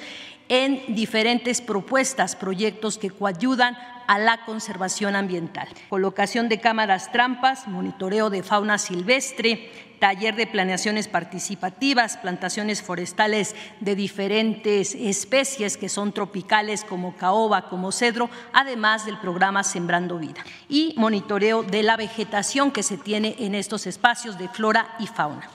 [0.50, 3.78] en diferentes propuestas, proyectos que coayudan
[4.08, 5.68] a la conservación ambiental.
[5.88, 13.96] Colocación de cámaras trampas, monitoreo de fauna silvestre, taller de planeaciones participativas, plantaciones forestales de
[13.96, 20.44] diferentes especies que son tropicales como caoba, como cedro, además del programa Sembrando Vida.
[20.68, 25.48] Y monitoreo de la vegetación que se tiene en estos espacios de flora y fauna.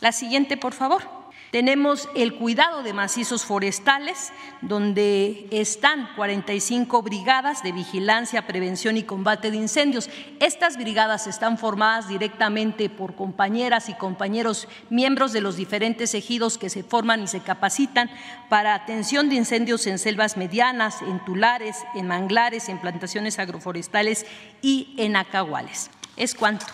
[0.00, 1.19] La siguiente, por favor.
[1.50, 9.50] Tenemos el cuidado de macizos forestales, donde están 45 brigadas de vigilancia, prevención y combate
[9.50, 10.08] de incendios.
[10.38, 16.70] Estas brigadas están formadas directamente por compañeras y compañeros miembros de los diferentes ejidos que
[16.70, 18.10] se forman y se capacitan
[18.48, 24.24] para atención de incendios en selvas medianas, en tulares, en manglares, en plantaciones agroforestales
[24.62, 25.90] y en acahuales.
[26.16, 26.66] Es cuanto.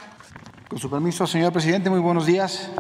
[0.69, 2.71] Con su permiso, señor presidente, muy buenos días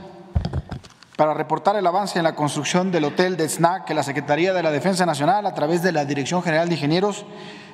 [1.16, 4.62] para reportar el avance en la construcción del hotel de SNAC que la Secretaría de
[4.62, 7.24] la Defensa Nacional, a través de la Dirección General de Ingenieros,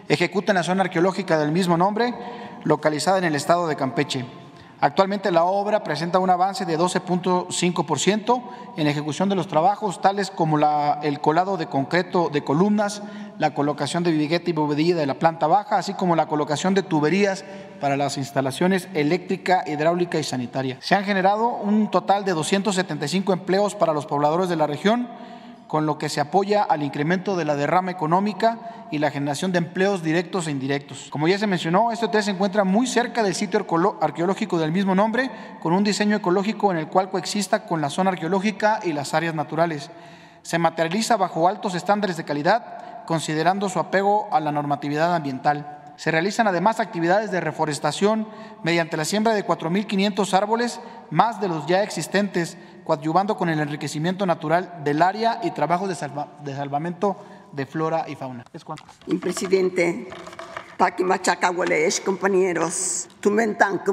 [0.09, 2.15] ejecuta en la zona arqueológica del mismo nombre,
[2.63, 4.25] localizada en el estado de Campeche.
[4.83, 8.43] Actualmente la obra presenta un avance de 12.5%
[8.77, 10.59] en ejecución de los trabajos, tales como
[11.05, 13.01] el colado de concreto de columnas,
[13.39, 16.83] la colocación de vigueta y bovedilla de la planta baja, así como la colocación de
[16.83, 17.45] tuberías
[17.81, 20.79] para las instalaciones eléctrica, hidráulica y sanitaria.
[20.81, 25.09] Se han generado un total de 275 empleos para los pobladores de la región,
[25.73, 28.59] con lo que se apoya al incremento de la derrama económica
[28.91, 31.09] y la generación de empleos directos e indirectos.
[31.09, 33.67] Como ya se mencionó, este hotel se encuentra muy cerca del sitio
[34.03, 35.31] arqueológico del mismo nombre,
[35.63, 39.35] con un diseño ecológico en el cual coexista con la zona arqueológica y las áreas
[39.35, 39.91] naturales.
[40.43, 45.82] Se materializa bajo altos estándares de calidad, considerando su apego a la normatividad ambiental.
[45.97, 48.27] Se realizan además actividades de reforestación
[48.63, 50.81] mediante la siembra de 4.500 árboles,
[51.11, 56.11] más de los ya existentes, coadyuvando con el enriquecimiento natural del área y trabajos de,
[56.45, 57.17] de salvamento
[57.53, 58.45] de flora y fauna.
[58.53, 58.85] Es cuanto.
[59.21, 60.09] Presidente,
[60.77, 63.93] Taquimachacahuelesh, compañeros, tu mentan tu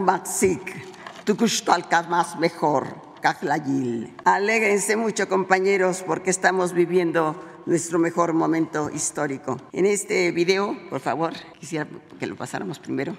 [2.08, 4.16] más mejor, Cajlayil.
[4.26, 7.36] Alégrense mucho, compañeros, porque estamos viviendo
[7.66, 9.57] nuestro mejor momento histórico.
[9.72, 11.88] En este video, por favor, quisiera
[12.20, 13.16] que lo pasáramos primero.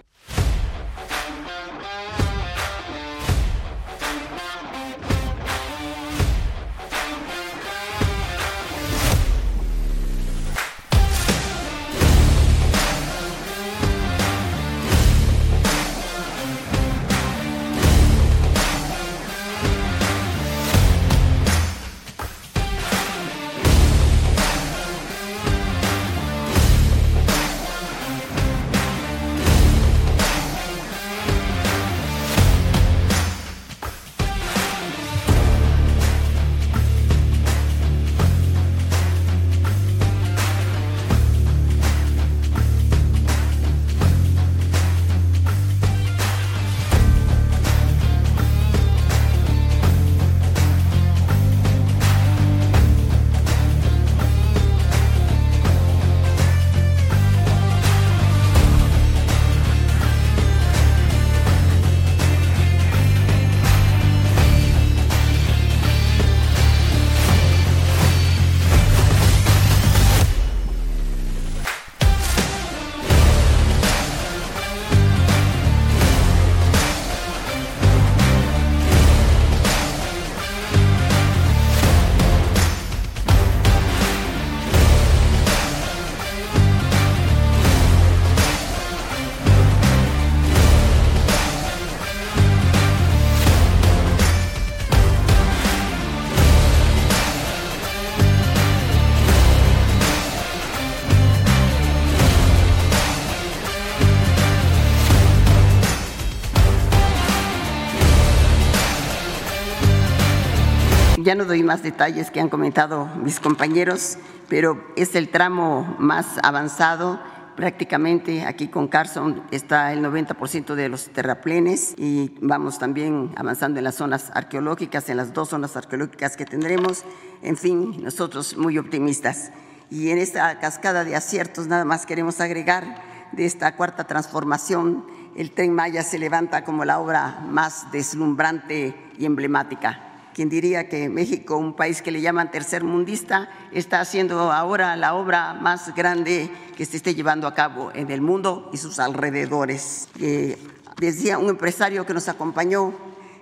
[111.30, 114.18] Ya no doy más detalles que han comentado mis compañeros,
[114.48, 117.20] pero es el tramo más avanzado.
[117.54, 123.84] Prácticamente aquí con Carson está el 90% de los terraplenes y vamos también avanzando en
[123.84, 127.04] las zonas arqueológicas, en las dos zonas arqueológicas que tendremos.
[127.42, 129.52] En fin, nosotros muy optimistas.
[129.88, 135.06] Y en esta cascada de aciertos nada más queremos agregar de esta cuarta transformación,
[135.36, 140.09] el tren Maya se levanta como la obra más deslumbrante y emblemática.
[140.34, 145.54] Quien diría que México, un país que le llaman tercermundista, está haciendo ahora la obra
[145.54, 150.08] más grande que se esté llevando a cabo en el mundo y sus alrededores.
[150.20, 150.56] Eh,
[150.98, 152.94] decía un empresario que nos acompañó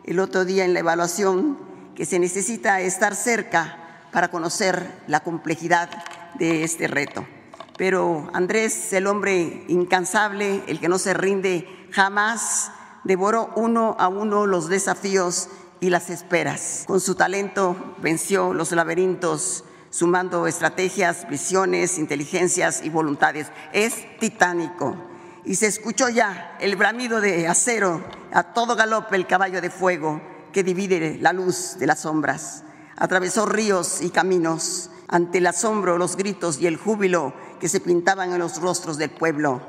[0.05, 1.59] el otro día en la evaluación
[1.95, 3.77] que se necesita estar cerca
[4.13, 5.91] para conocer la complejidad
[6.39, 7.27] de este reto.
[7.77, 12.73] Pero Andrés, el hombre incansable, el que no se rinde jamás,
[13.05, 15.49] devoró uno a uno los desafíos
[15.81, 16.85] y las esperas.
[16.87, 23.49] Con su talento venció los laberintos, sumando estrategias, visiones, inteligencias y voluntades.
[23.73, 24.97] Es titánico.
[25.45, 30.21] Y se escuchó ya el bramido de acero, a todo galope el caballo de fuego
[30.53, 32.65] que divide la luz de las sombras.
[32.97, 38.33] atravesó ríos y caminos ante el asombro, los gritos y el júbilo que se pintaban
[38.33, 39.63] en los rostros del pueblo.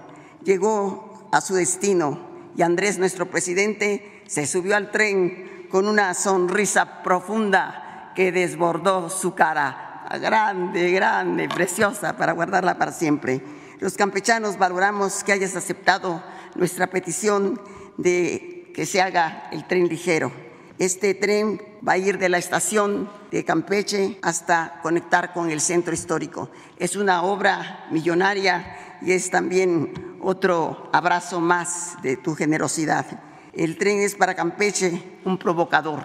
[0.44, 2.20] Llegó a su destino
[2.58, 9.34] y Andrés, nuestro presidente, se subió al tren con una sonrisa profunda que desbordó su
[9.34, 13.42] cara, grande, grande, preciosa, para guardarla para siempre.
[13.80, 16.22] Los campechanos valoramos que hayas aceptado
[16.56, 17.62] nuestra petición
[17.98, 20.32] de que se haga el tren ligero.
[20.80, 25.94] Este tren va a ir de la estación de Campeche hasta conectar con el centro
[25.94, 26.50] histórico.
[26.78, 33.06] Es una obra millonaria y es también otro abrazo más de tu generosidad.
[33.54, 36.04] El tren es para Campeche un provocador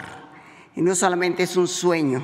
[0.75, 2.21] y no solamente es un sueño.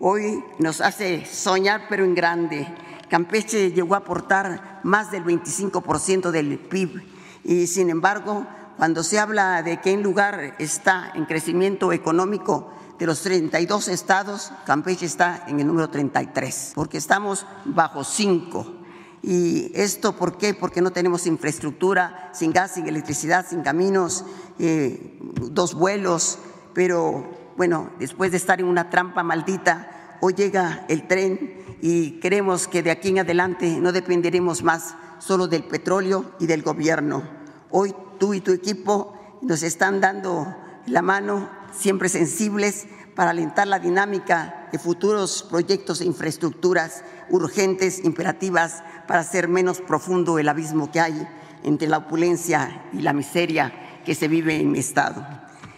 [0.00, 2.66] Hoy nos hace soñar pero en grande.
[3.10, 7.02] Campeche llegó a aportar más del 25% del PIB
[7.44, 8.46] y sin embargo
[8.78, 14.52] cuando se habla de que en lugar está en crecimiento económico de los 32 estados,
[14.64, 18.81] Campeche está en el número 33, porque estamos bajo 5.
[19.22, 20.52] ¿Y esto por qué?
[20.52, 24.24] Porque no tenemos infraestructura, sin gas, sin electricidad, sin caminos,
[24.58, 26.38] eh, dos vuelos,
[26.74, 32.66] pero bueno, después de estar en una trampa maldita, hoy llega el tren y creemos
[32.66, 37.22] que de aquí en adelante no dependeremos más solo del petróleo y del gobierno.
[37.70, 40.56] Hoy tú y tu equipo nos están dando
[40.86, 48.82] la mano, siempre sensibles, para alentar la dinámica de futuros proyectos e infraestructuras urgentes, imperativas,
[49.06, 51.28] para hacer menos profundo el abismo que hay
[51.64, 55.26] entre la opulencia y la miseria que se vive en mi Estado.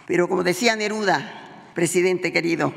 [0.07, 2.73] Pero como decía Neruda, presidente querido,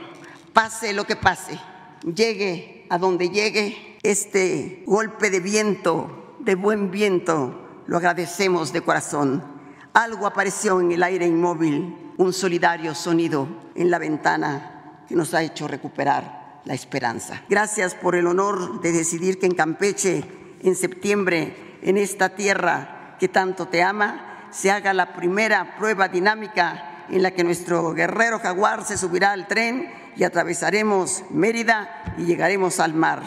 [0.53, 1.59] pase lo que pase,
[2.03, 9.59] llegue a donde llegue, este golpe de viento, de buen viento, lo agradecemos de corazón
[9.99, 15.43] algo apareció en el aire inmóvil, un solidario sonido en la ventana que nos ha
[15.43, 17.43] hecho recuperar la esperanza.
[17.49, 20.25] Gracias por el honor de decidir que en Campeche,
[20.63, 27.07] en septiembre, en esta tierra que tanto te ama, se haga la primera prueba dinámica
[27.11, 32.81] en la que nuestro guerrero jaguar se subirá al tren y atravesaremos Mérida y llegaremos
[32.81, 33.23] al mar.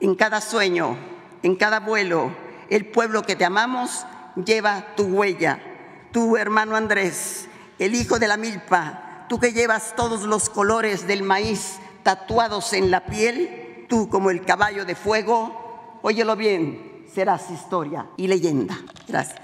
[0.00, 0.96] En cada sueño,
[1.42, 2.34] en cada vuelo,
[2.70, 4.06] el pueblo que te amamos
[4.36, 5.60] lleva tu huella
[6.12, 7.48] tú, hermano Andrés,
[7.78, 12.90] el hijo de la milpa, tú que llevas todos los colores del maíz tatuados en
[12.90, 15.61] la piel, tú como el caballo de fuego,
[16.02, 18.76] óyelo bien, serás historia y leyenda.
[19.08, 19.40] Gracias.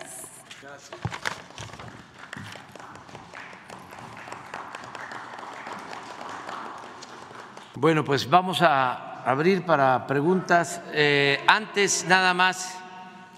[7.74, 10.82] Bueno, pues vamos a abrir para preguntas.
[10.92, 12.76] Eh, antes, nada más,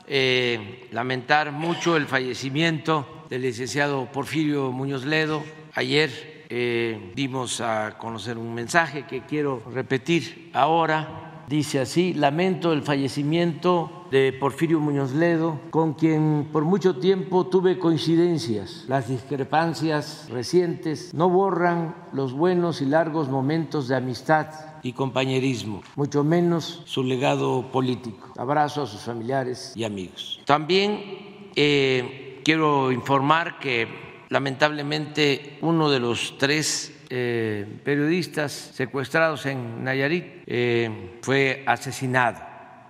[0.07, 5.45] eh, lamentar mucho el fallecimiento del licenciado Porfirio Muñoz Ledo.
[5.75, 11.30] Ayer eh, dimos a conocer un mensaje que quiero repetir ahora.
[11.51, 17.77] Dice así, lamento el fallecimiento de Porfirio Muñoz Ledo, con quien por mucho tiempo tuve
[17.77, 18.85] coincidencias.
[18.87, 24.47] Las discrepancias recientes no borran los buenos y largos momentos de amistad
[24.85, 28.33] y compañerismo, mucho menos su legado político.
[28.39, 30.41] Abrazo a sus familiares y amigos.
[30.45, 33.89] También eh, quiero informar que
[34.29, 42.39] lamentablemente uno de los tres eh, periodistas secuestrados en Nayarit eh, fue asesinado.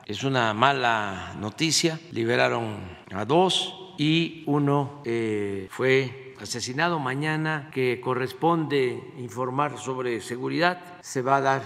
[0.04, 1.98] Es una mala noticia.
[2.12, 2.76] Liberaron
[3.14, 6.98] a dos y uno eh, fue asesinado.
[6.98, 11.62] Mañana que corresponde informar sobre seguridad, se va a dar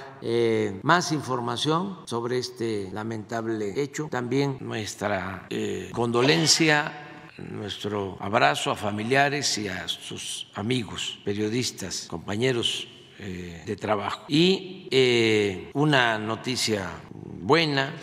[0.83, 4.09] más información sobre este lamentable hecho.
[4.11, 5.49] También nuestra
[5.93, 7.04] condolencia
[7.39, 14.25] nuestro abrazo a familiares y a sus amigos, periodistas, compañeros eh, de trabajo.
[14.29, 17.95] Y eh, una noticia buena,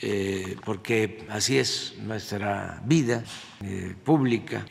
[0.00, 3.22] eh, porque así es nuestra vida
[4.04, 4.64] pública,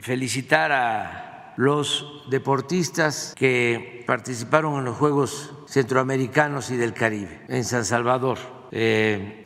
[0.00, 7.84] felicitar a los deportistas que participaron en los Juegos Centroamericanos y del Caribe en San
[7.84, 8.38] Salvador.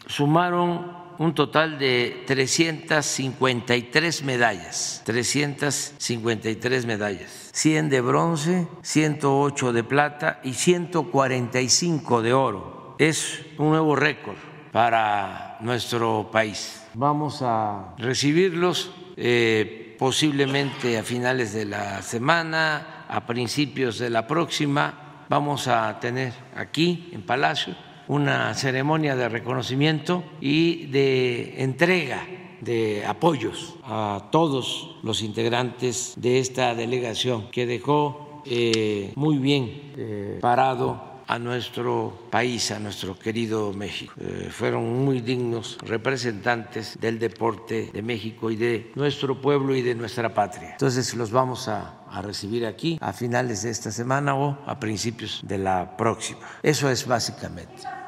[0.06, 10.54] sumaron un total de 353 medallas, 353 medallas, 100 de bronce, 108 de plata y
[10.54, 12.96] 145 de oro.
[12.98, 14.38] Es un nuevo récord
[14.72, 16.82] para nuestro país.
[16.94, 25.26] Vamos a recibirlos eh, posiblemente a finales de la semana, a principios de la próxima.
[25.28, 32.26] Vamos a tener aquí en Palacio una ceremonia de reconocimiento y de entrega
[32.60, 40.38] de apoyos a todos los integrantes de esta delegación que dejó eh, muy bien eh,
[40.40, 44.12] parado a nuestro país, a nuestro querido México.
[44.20, 49.94] Eh, fueron muy dignos representantes del deporte de México y de nuestro pueblo y de
[49.94, 50.72] nuestra patria.
[50.72, 55.40] Entonces los vamos a, a recibir aquí a finales de esta semana o a principios
[55.44, 56.40] de la próxima.
[56.64, 57.99] Eso es básicamente.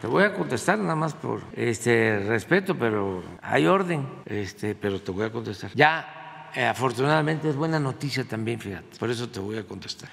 [0.00, 5.10] Te voy a contestar nada más por este respeto, pero hay orden, este, pero te
[5.10, 5.70] voy a contestar.
[5.74, 10.08] Ya, eh, afortunadamente es buena noticia también, fíjate, por eso te voy a contestar.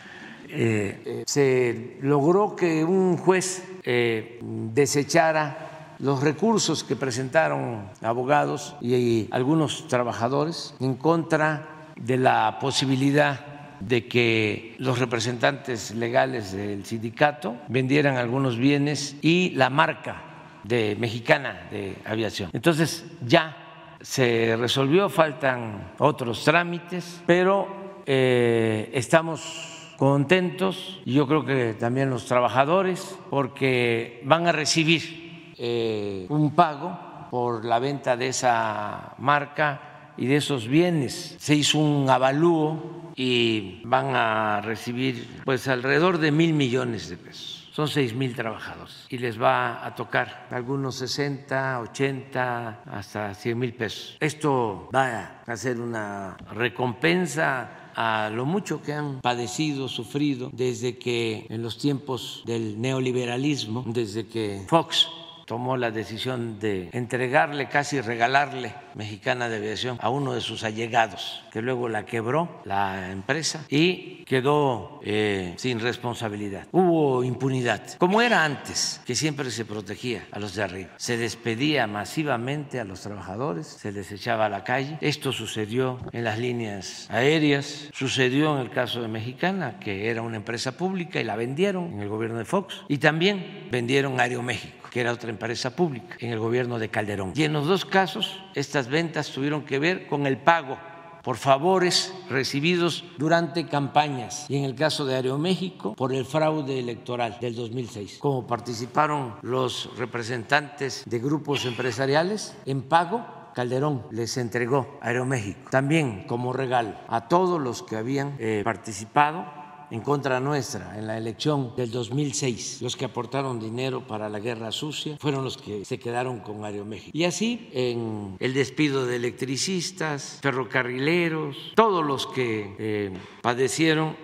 [0.50, 9.88] Eh, se logró que un juez eh, desechara los recursos que presentaron abogados y algunos
[9.88, 13.53] trabajadores en contra de la posibilidad
[13.88, 20.24] de que los representantes legales del sindicato vendieran algunos bienes y la marca
[20.64, 22.50] de mexicana de aviación.
[22.54, 23.58] Entonces ya
[24.02, 32.26] se resolvió, faltan otros trámites, pero eh, estamos contentos y yo creo que también los
[32.26, 40.28] trabajadores porque van a recibir eh, un pago por la venta de esa marca y
[40.28, 41.36] de esos bienes.
[41.40, 47.70] Se hizo un avalúo y van a recibir pues alrededor de mil millones de pesos.
[47.74, 53.74] Son seis mil trabajadores y les va a tocar algunos 60, 80, hasta 100 mil
[53.74, 54.16] pesos.
[54.20, 61.48] Esto va a ser una recompensa a lo mucho que han padecido, sufrido desde que
[61.50, 65.08] en los tiempos del neoliberalismo, desde que Fox
[65.54, 71.44] tomó la decisión de entregarle, casi regalarle Mexicana de Aviación a uno de sus allegados,
[71.52, 76.66] que luego la quebró la empresa y quedó eh, sin responsabilidad.
[76.72, 80.90] Hubo impunidad, como era antes, que siempre se protegía a los de arriba.
[80.98, 84.98] Se despedía masivamente a los trabajadores, se les echaba a la calle.
[85.02, 90.38] Esto sucedió en las líneas aéreas, sucedió en el caso de Mexicana, que era una
[90.38, 95.02] empresa pública y la vendieron en el gobierno de Fox, y también vendieron Aeroméxico que
[95.02, 97.34] era otra empresa pública, en el gobierno de Calderón.
[97.36, 100.78] Y en los dos casos, estas ventas tuvieron que ver con el pago
[101.24, 107.40] por favores recibidos durante campañas y en el caso de Aeroméxico por el fraude electoral
[107.42, 108.20] del 2006.
[108.20, 113.26] Como participaron los representantes de grupos empresariales en pago,
[113.56, 119.63] Calderón les entregó Aeroméxico también como regalo a todos los que habían eh, participado
[119.94, 122.82] en contra nuestra en la elección del 2006.
[122.82, 127.16] Los que aportaron dinero para la guerra sucia fueron los que se quedaron con Aeroméxico.
[127.16, 133.14] Y así en el despido de electricistas, ferrocarrileros, todos los que eh,
[133.44, 134.16] padecieron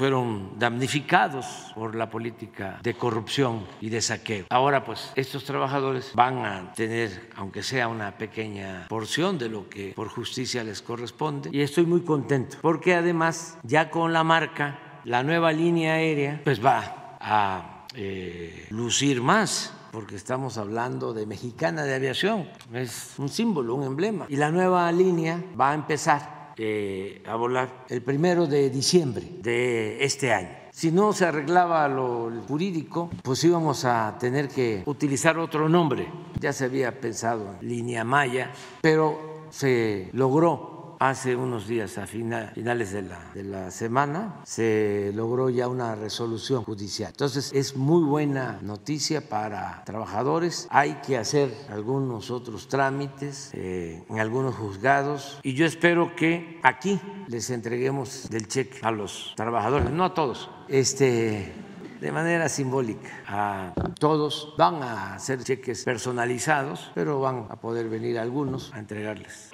[0.00, 1.44] fueron damnificados
[1.74, 4.46] por la política de corrupción y de saqueo.
[4.48, 9.92] Ahora pues estos trabajadores van a tener, aunque sea una pequeña porción de lo que
[9.94, 15.22] por justicia les corresponde, y estoy muy contento, porque además ya con la marca, la
[15.22, 21.94] nueva línea aérea, pues va a eh, lucir más porque estamos hablando de Mexicana de
[21.94, 24.24] Aviación, es un símbolo, un emblema.
[24.30, 30.04] Y la nueva línea va a empezar eh, a volar el primero de diciembre de
[30.04, 30.50] este año.
[30.70, 36.06] Si no se arreglaba lo jurídico, pues íbamos a tener que utilizar otro nombre.
[36.38, 38.52] Ya se había pensado en línea Maya,
[38.82, 45.94] pero se logró hace unos días, a finales de la, semana, se logró ya una
[45.94, 47.10] resolución judicial.
[47.10, 50.68] Entonces es muy buena noticia para trabajadores.
[50.70, 57.00] Hay que hacer algunos otros trámites eh, en algunos juzgados y yo espero que aquí
[57.28, 60.50] les entreguemos del cheque a los trabajadores, no a todos.
[60.68, 61.50] Este,
[61.98, 64.54] de manera simbólica a todos.
[64.58, 69.50] Van a hacer cheques personalizados, pero van a poder venir algunos a entregarles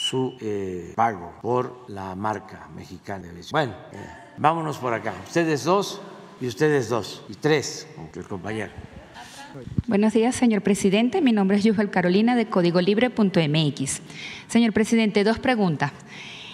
[0.00, 3.28] su eh, pago por la marca mexicana.
[3.52, 3.96] Bueno, eh,
[4.38, 5.12] vámonos por acá.
[5.26, 6.00] Ustedes dos
[6.40, 8.72] y ustedes dos y tres, el compañero.
[9.86, 11.20] Buenos días, señor presidente.
[11.20, 14.00] Mi nombre es Yufel Carolina de códigolibre.mx.
[14.48, 15.92] Señor presidente, dos preguntas.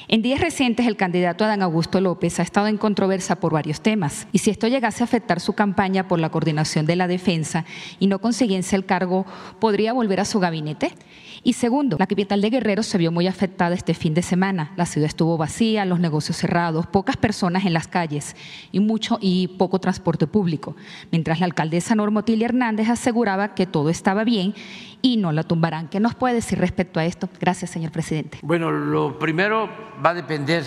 [0.09, 4.27] En días recientes, el candidato Adán Augusto López ha estado en controversia por varios temas,
[4.33, 7.65] y si esto llegase a afectar su campaña por la coordinación de la defensa
[7.99, 9.27] y no consiguiese el cargo,
[9.59, 10.93] ¿podría volver a su gabinete?
[11.47, 14.73] Y segundo, la capital de Guerrero se vio muy afectada este fin de semana.
[14.75, 18.35] La ciudad estuvo vacía, los negocios cerrados, pocas personas en las calles
[18.73, 20.75] y mucho y poco transporte público.
[21.13, 24.57] Mientras la alcaldesa Norma Otilia Hernández aseguraba que todo estaba bien
[25.03, 25.87] y no la tumbarán.
[25.87, 27.29] ¿Qué nos puede decir respecto a esto?
[27.41, 28.41] Gracias, señor presidente.
[28.43, 29.71] Bueno, lo primero
[30.05, 30.65] va a depender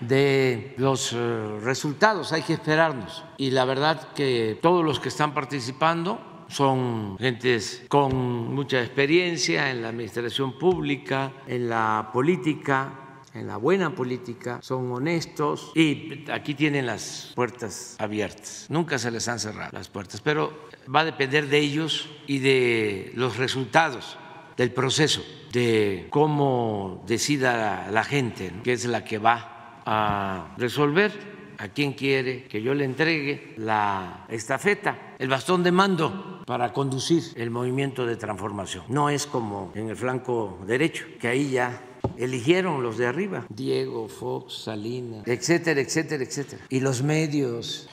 [0.00, 3.24] de los eh, resultados, hay que esperarnos.
[3.38, 9.82] Y la verdad que todos los que están participando son gentes con mucha experiencia en
[9.82, 12.92] la administración pública, en la política,
[13.34, 18.66] en la buena política, son honestos y aquí tienen las puertas abiertas.
[18.68, 23.12] Nunca se les han cerrado las puertas, pero va a depender de ellos y de
[23.14, 24.18] los resultados
[24.56, 25.22] del proceso,
[25.52, 32.44] de cómo decida la gente, que es la que va a resolver a quien quiere
[32.44, 38.16] que yo le entregue la estafeta, el bastón de mando para conducir el movimiento de
[38.16, 38.84] transformación.
[38.88, 41.82] No es como en el flanco derecho, que ahí ya
[42.16, 46.62] eligieron los de arriba, Diego, Fox, Salinas, etcétera, etcétera, etcétera.
[46.68, 47.88] Y los medios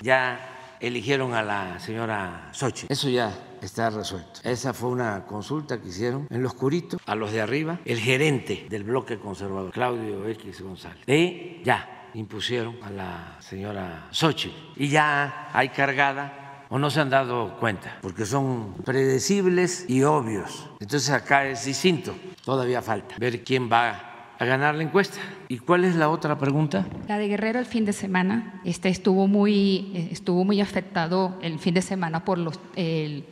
[0.00, 2.86] ya eligieron a la señora Sochi.
[2.88, 4.40] Eso ya está resuelto.
[4.42, 8.66] Esa fue una consulta que hicieron en los curitos a los de arriba, el gerente
[8.70, 11.06] del bloque conservador, Claudio X González.
[11.06, 17.10] Y ya impusieron a la señora Xochitl y ya hay cargada o no se han
[17.10, 20.68] dado cuenta, porque son predecibles y obvios.
[20.78, 25.18] Entonces acá es distinto, todavía falta ver quién va a ganar la encuesta.
[25.48, 26.86] ¿Y cuál es la otra pregunta?
[27.08, 28.62] La de Guerrero el fin de semana.
[28.64, 33.26] Este estuvo muy, eh, estuvo muy afectado el fin de semana por los, el,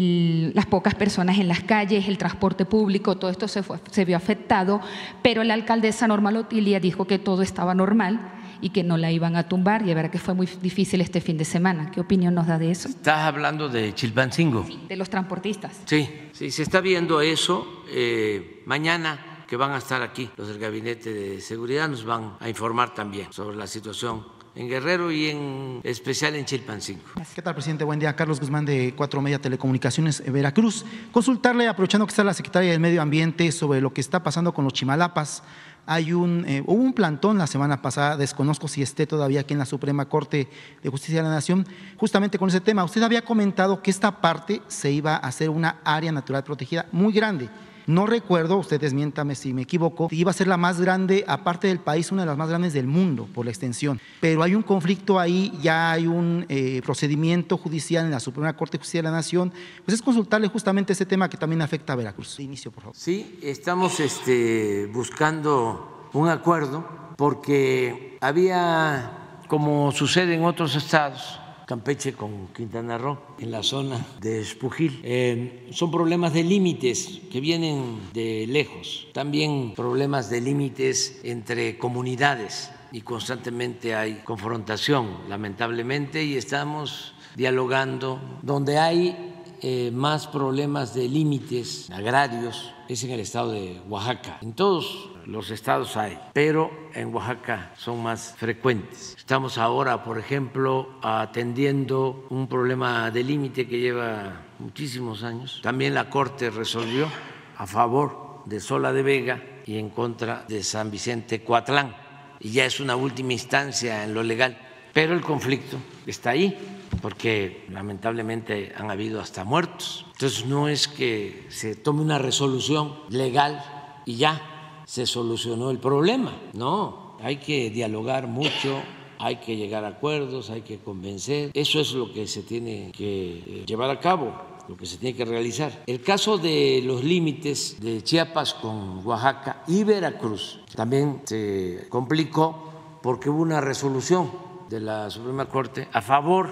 [0.00, 4.80] las pocas personas en las calles, el transporte público, todo esto se, se vio afectado,
[5.22, 9.36] pero la alcaldesa Norma Lotilia dijo que todo estaba normal y que no la iban
[9.36, 11.90] a tumbar y de verdad que fue muy difícil este fin de semana.
[11.90, 12.88] ¿Qué opinión nos da de eso?
[12.88, 14.64] Estás hablando de Chilpancingo.
[14.66, 15.82] Sí, de los transportistas.
[15.84, 17.84] Sí, sí, se está viendo eso.
[17.90, 22.48] Eh, mañana que van a estar aquí los del Gabinete de Seguridad nos van a
[22.48, 24.24] informar también sobre la situación
[24.56, 27.02] en Guerrero y en especial en Chilpancingo.
[27.34, 27.84] ¿Qué tal, presidente?
[27.84, 28.14] Buen día.
[28.14, 30.84] Carlos Guzmán de Cuatro Media Telecomunicaciones, Veracruz.
[31.10, 34.64] Consultarle, aprovechando que está la secretaria del Medio Ambiente, sobre lo que está pasando con
[34.64, 35.42] los chimalapas.
[35.86, 39.58] Hay un, eh, hubo un plantón la semana pasada, desconozco si esté todavía aquí en
[39.58, 40.48] la Suprema Corte
[40.82, 41.66] de Justicia de la Nación,
[41.98, 42.84] justamente con ese tema.
[42.84, 47.12] Usted había comentado que esta parte se iba a hacer una área natural protegida muy
[47.12, 47.50] grande.
[47.86, 51.80] No recuerdo, usted desmiéntame si me equivoco, iba a ser la más grande, aparte del
[51.80, 54.00] país, una de las más grandes del mundo por la extensión.
[54.20, 58.78] Pero hay un conflicto ahí, ya hay un eh, procedimiento judicial en la Suprema Corte
[58.78, 59.52] de Justicia de la Nación.
[59.84, 62.40] Pues es consultarle justamente ese tema que también afecta a Veracruz.
[62.40, 62.96] Inicio, por favor.
[62.96, 72.48] Sí, estamos este, buscando un acuerdo porque había, como sucede en otros estados, Campeche con
[72.48, 75.00] Quintana Roo, en la zona de Espujil.
[75.02, 82.70] Eh, son problemas de límites que vienen de lejos, también problemas de límites entre comunidades
[82.92, 91.90] y constantemente hay confrontación, lamentablemente, y estamos dialogando donde hay eh, más problemas de límites
[91.90, 94.38] agrarios es en el estado de Oaxaca.
[94.42, 99.14] En todos los estados hay, pero en Oaxaca son más frecuentes.
[99.16, 105.60] Estamos ahora, por ejemplo, atendiendo un problema de límite que lleva muchísimos años.
[105.62, 107.08] También la Corte resolvió
[107.56, 111.94] a favor de Sola de Vega y en contra de San Vicente Coatlán.
[112.40, 114.58] Y ya es una última instancia en lo legal,
[114.92, 116.56] pero el conflicto está ahí
[117.00, 120.06] porque lamentablemente han habido hasta muertos.
[120.12, 123.64] Entonces no es que se tome una resolución legal
[124.04, 124.53] y ya
[124.86, 128.82] se solucionó el problema, no, hay que dialogar mucho,
[129.18, 133.42] hay que llegar a acuerdos, hay que convencer, eso es lo que se tiene que
[133.46, 134.32] eh, llevar a cabo
[134.68, 135.82] lo que se tiene que realizar.
[135.86, 142.70] El caso de los límites de Chiapas con Oaxaca y Veracruz también se complicó
[143.02, 144.30] porque hubo una resolución
[144.70, 146.50] de la Suprema Corte a favor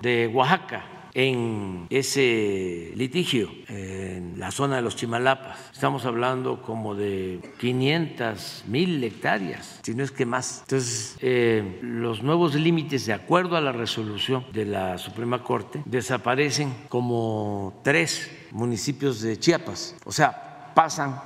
[0.00, 5.70] de Oaxaca en ese litigio en la zona de los Chimalapas.
[5.72, 10.60] Estamos hablando como de 500 mil hectáreas, si no es que más.
[10.62, 16.72] Entonces, eh, los nuevos límites, de acuerdo a la resolución de la Suprema Corte, desaparecen
[16.88, 19.96] como tres municipios de Chiapas.
[20.04, 21.20] O sea, pasan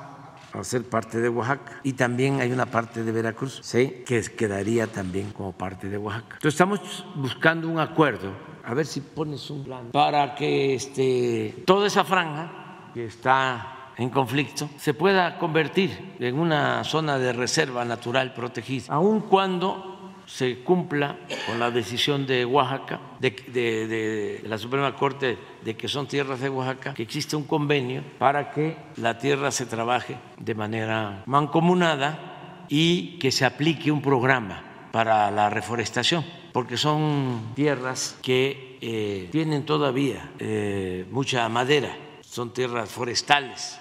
[0.52, 1.80] a ser parte de Oaxaca.
[1.82, 6.36] Y también hay una parte de Veracruz, que quedaría también como parte de Oaxaca.
[6.36, 11.86] Entonces estamos buscando un acuerdo a ver si pones un plan para que este, toda
[11.86, 18.34] esa franja que está en conflicto se pueda convertir en una zona de reserva natural
[18.34, 25.38] protegida, aun cuando se cumpla con la decisión de Oaxaca, de, de, la Suprema Corte,
[25.62, 29.66] de que son tierras de Oaxaca, que existe un convenio para que la tierra se
[29.66, 36.24] trabaje de manera mancomunada y que se aplique un programa para la reforestación
[36.54, 43.76] porque son tierras que eh, tienen todavía eh, mucha madera, son tierras forestales.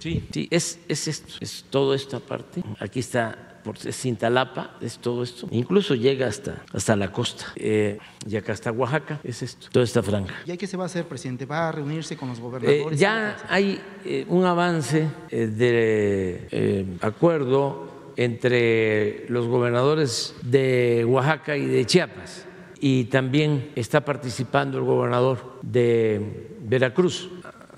[0.00, 2.64] Sí, sí, es, es esto, es toda esta parte.
[2.80, 5.46] Aquí está por Cintalapa, es todo esto.
[5.52, 7.46] Incluso llega hasta, hasta la costa.
[7.54, 7.96] Eh,
[8.28, 10.34] y acá está Oaxaca, es esto, toda esta franja.
[10.44, 11.46] ¿Y qué se va a hacer, presidente?
[11.46, 12.98] ¿Va a reunirse con los gobernadores?
[12.98, 21.84] Eh, ya hay eh, un avance de acuerdo entre los gobernadores de Oaxaca y de
[21.84, 22.46] Chiapas.
[22.80, 27.30] Y también está participando el gobernador de Veracruz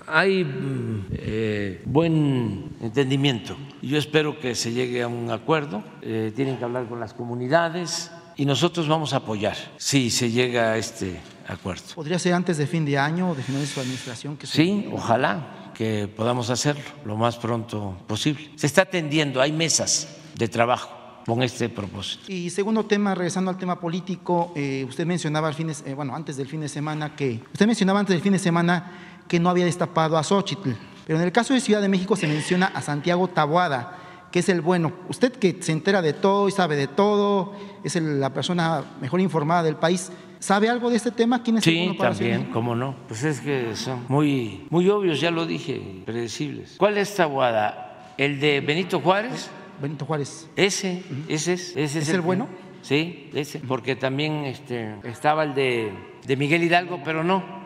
[0.07, 3.57] hay mm, eh, buen entendimiento.
[3.81, 5.83] Yo espero que se llegue a un acuerdo.
[6.01, 10.71] Eh, tienen que hablar con las comunidades y nosotros vamos a apoyar si se llega
[10.71, 11.83] a este acuerdo.
[11.93, 14.37] ¿Podría ser antes de fin de año o de final de su administración?
[14.37, 18.49] Que sí, ojalá que podamos hacerlo lo más pronto posible.
[18.55, 20.89] Se está atendiendo, hay mesas de trabajo
[21.25, 22.31] con este propósito.
[22.31, 26.47] Y segundo tema, regresando al tema político, eh, usted mencionaba al fin bueno, antes del
[26.47, 30.17] fin de semana que usted mencionaba antes del fin de semana que no había destapado
[30.17, 30.71] a Xochitl.
[31.05, 34.49] Pero en el caso de Ciudad de México se menciona a Santiago Tabuada, que es
[34.49, 34.93] el bueno.
[35.09, 39.63] Usted que se entera de todo y sabe de todo, es la persona mejor informada
[39.63, 40.11] del país.
[40.39, 41.41] ¿Sabe algo de este tema?
[41.43, 42.95] ¿Quién es sí, el bueno también, cómo no.
[43.07, 46.75] Pues es que son muy, muy obvios, ya lo dije, predecibles.
[46.77, 48.13] ¿Cuál es Tabuada?
[48.17, 49.49] ¿El de Benito Juárez?
[49.81, 50.49] Benito Juárez.
[50.55, 51.75] Ese, ese es.
[51.75, 52.47] Ese es, el, bueno?
[52.81, 53.59] Sí, ese.
[53.59, 55.91] Porque también este, estaba el de,
[56.25, 57.57] de Miguel Hidalgo, pero no.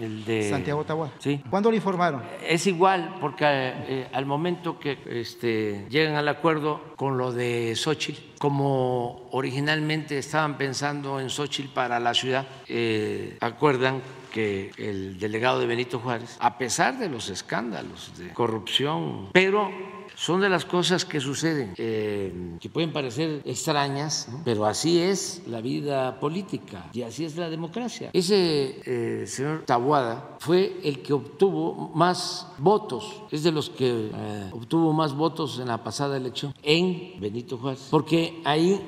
[0.00, 1.12] El de Santiago Tahuá.
[1.18, 1.40] Sí.
[1.48, 2.22] ¿Cuándo lo informaron?
[2.44, 8.20] Es igual, porque eh, al momento que este, llegan al acuerdo con lo de Xochitl,
[8.38, 15.66] como originalmente estaban pensando en Xochitl para la ciudad, eh, acuerdan que el delegado de
[15.66, 19.70] Benito Juárez, a pesar de los escándalos de corrupción, pero
[20.16, 25.60] son de las cosas que suceden, eh, que pueden parecer extrañas, pero así es la
[25.60, 28.10] vida política y así es la democracia.
[28.12, 34.50] Ese eh, señor Tabuada fue el que obtuvo más votos, es de los que eh,
[34.52, 38.80] obtuvo más votos en la pasada elección en Benito Juárez, porque ahí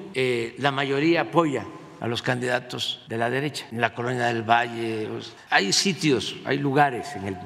[0.58, 1.66] la mayoría apoya
[2.00, 5.08] a los candidatos de la derecha, en la colonia del Valle.
[5.50, 7.36] Hay sitios, hay lugares en el,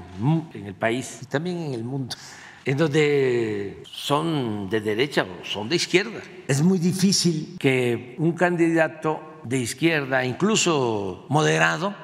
[0.55, 2.17] en el país y también en el mundo
[2.65, 6.21] en donde son de derecha o son de izquierda.
[6.47, 11.95] Es muy difícil que un candidato de izquierda, incluso moderado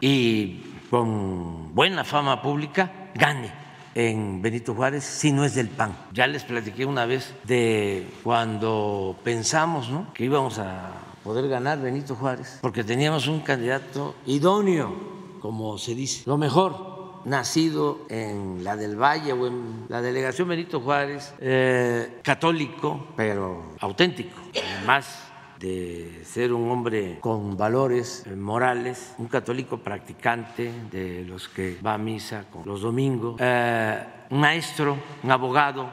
[0.00, 3.52] y con buena fama pública, gane
[3.94, 5.96] en Benito Juárez si no es del PAN.
[6.12, 10.92] Ya les platiqué una vez de cuando pensamos que íbamos a
[11.22, 14.92] poder ganar Benito Juárez, porque teníamos un candidato idóneo,
[15.40, 20.80] como se dice, lo mejor nacido en la del Valle o en la delegación Benito
[20.80, 24.40] Juárez, eh, católico, pero auténtico,
[24.76, 25.26] además
[25.58, 31.94] de ser un hombre con valores eh, morales, un católico practicante de los que va
[31.94, 35.88] a misa con los domingos, eh, un maestro, un abogado,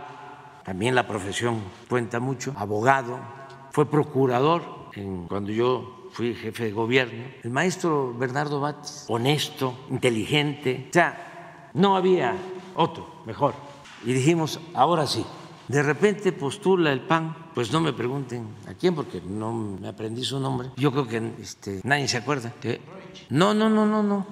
[0.63, 3.19] también la profesión cuenta mucho, abogado,
[3.71, 4.77] fue procurador
[5.27, 11.95] cuando yo fui jefe de gobierno, el maestro Bernardo Batis, honesto, inteligente, o sea, no
[11.95, 12.35] había
[12.73, 13.53] otro mejor.
[14.03, 15.23] Y dijimos, ahora sí.
[15.67, 20.23] De repente postula el PAN, pues no me pregunten a quién, porque no me aprendí
[20.23, 20.69] su nombre.
[20.77, 22.51] Yo creo que este, nadie se acuerda.
[23.29, 24.25] No, no, no, no, no.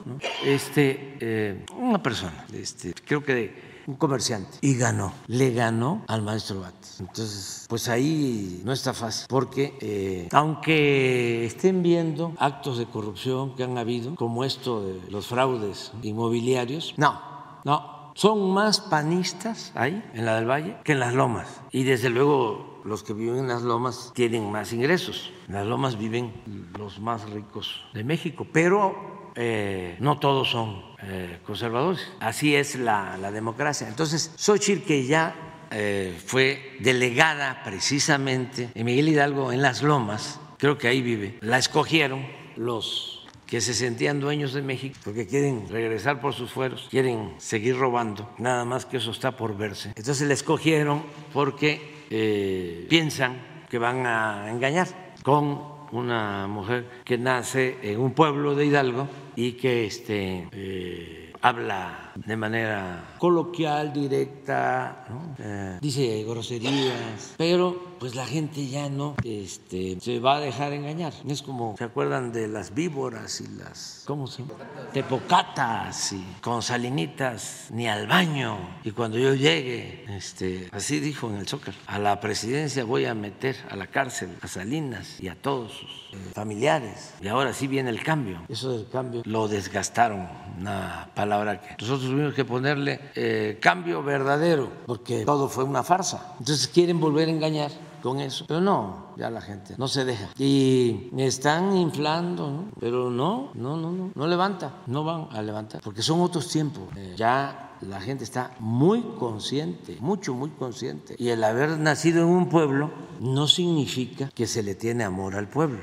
[0.43, 6.21] Este, eh, una persona, este, creo que de un comerciante, y ganó, le ganó al
[6.21, 6.99] maestro Bates.
[6.99, 13.63] Entonces, pues ahí no está fácil, porque eh, aunque estén viendo actos de corrupción que
[13.63, 17.19] han habido, como esto de los fraudes inmobiliarios, no,
[17.63, 17.95] no.
[18.15, 21.47] Son más panistas ahí, en la del Valle, que en las lomas.
[21.71, 25.33] Y desde luego los que viven en las lomas tienen más ingresos.
[25.47, 26.31] En las lomas viven
[26.77, 32.01] los más ricos de México, pero eh, no todos son eh, conservadores.
[32.19, 33.87] Así es la, democracia.
[33.87, 35.35] Entonces, Xochitl, que ya
[35.71, 41.57] eh, fue delegada precisamente en Miguel Hidalgo en Las Lomas, creo que ahí vive, la
[41.57, 42.25] escogieron
[42.55, 47.77] los que se sentían dueños de México porque quieren regresar por sus fueros, quieren seguir
[47.77, 49.89] robando, nada más que eso está por verse.
[49.89, 54.87] Entonces la escogieron porque piensan que van a engañar
[55.21, 62.11] con una mujer que nace en un pueblo de Hidalgo y que este, eh, habla
[62.15, 65.05] de manera coloquial, directa,
[65.37, 71.13] eh, dice groserías, pero pues la gente ya no este, se va a dejar engañar.
[71.27, 74.55] Es como, ¿se acuerdan de las víboras y las, ¿cómo se llama?
[74.91, 78.57] Tepocatas y con salinitas, ni al baño.
[78.83, 83.13] Y cuando yo llegue, este, así dijo en el Zócalo, a la presidencia voy a
[83.13, 87.13] meter a la cárcel a Salinas y a todos sus eh, familiares.
[87.21, 88.41] Y ahora sí viene el cambio.
[88.49, 90.27] Eso del cambio lo desgastaron,
[90.59, 96.35] una palabra que nosotros tuvimos que ponerle eh, cambio verdadero, porque todo fue una farsa.
[96.39, 97.71] Entonces quieren volver a engañar
[98.01, 98.45] con eso.
[98.47, 100.29] Pero no, ya la gente no se deja.
[100.37, 102.65] Y me están inflando.
[102.79, 106.83] Pero no, no, no, no, no levanta, no van a levantar, porque son otros tiempos.
[106.95, 111.15] Eh, ya la gente está muy consciente, mucho, muy consciente.
[111.17, 115.47] Y el haber nacido en un pueblo no significa que se le tiene amor al
[115.47, 115.81] pueblo.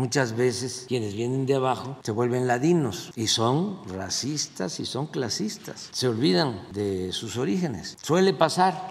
[0.00, 5.90] Muchas veces quienes vienen de abajo se vuelven ladinos y son racistas y son clasistas.
[5.92, 7.98] Se olvidan de sus orígenes.
[8.02, 8.82] Suele pasar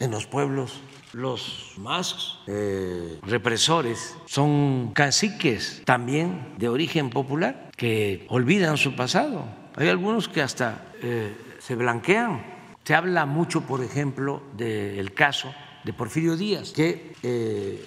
[0.00, 0.80] en los pueblos
[1.12, 9.44] los más eh, represores son caciques también de origen popular que olvidan su pasado.
[9.76, 12.44] Hay algunos que hasta eh, se blanquean.
[12.82, 15.54] Se habla mucho, por ejemplo, del caso
[15.84, 17.14] de Porfirio Díaz, que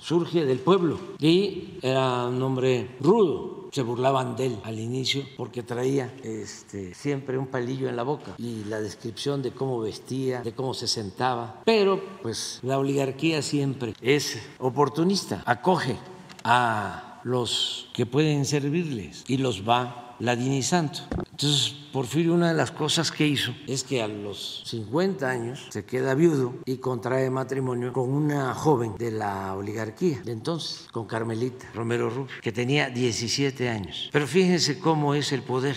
[0.01, 0.99] surge del pueblo.
[1.19, 7.37] Y era un hombre rudo, se burlaban de él al inicio porque traía este, siempre
[7.37, 8.35] un palillo en la boca.
[8.37, 11.61] Y la descripción de cómo vestía, de cómo se sentaba.
[11.65, 15.97] Pero pues la oligarquía siempre es oportunista, acoge
[16.43, 20.99] a los que pueden servirles y los va ladinizando.
[21.31, 25.85] Entonces, Porfirio una de las cosas que hizo es que a los 50 años se
[25.85, 31.67] queda viudo y contrae matrimonio con una joven de la oligarquía de entonces, con Carmelita
[31.73, 34.09] Romero Rubio, que tenía 17 años.
[34.11, 35.75] Pero fíjense cómo es el poder.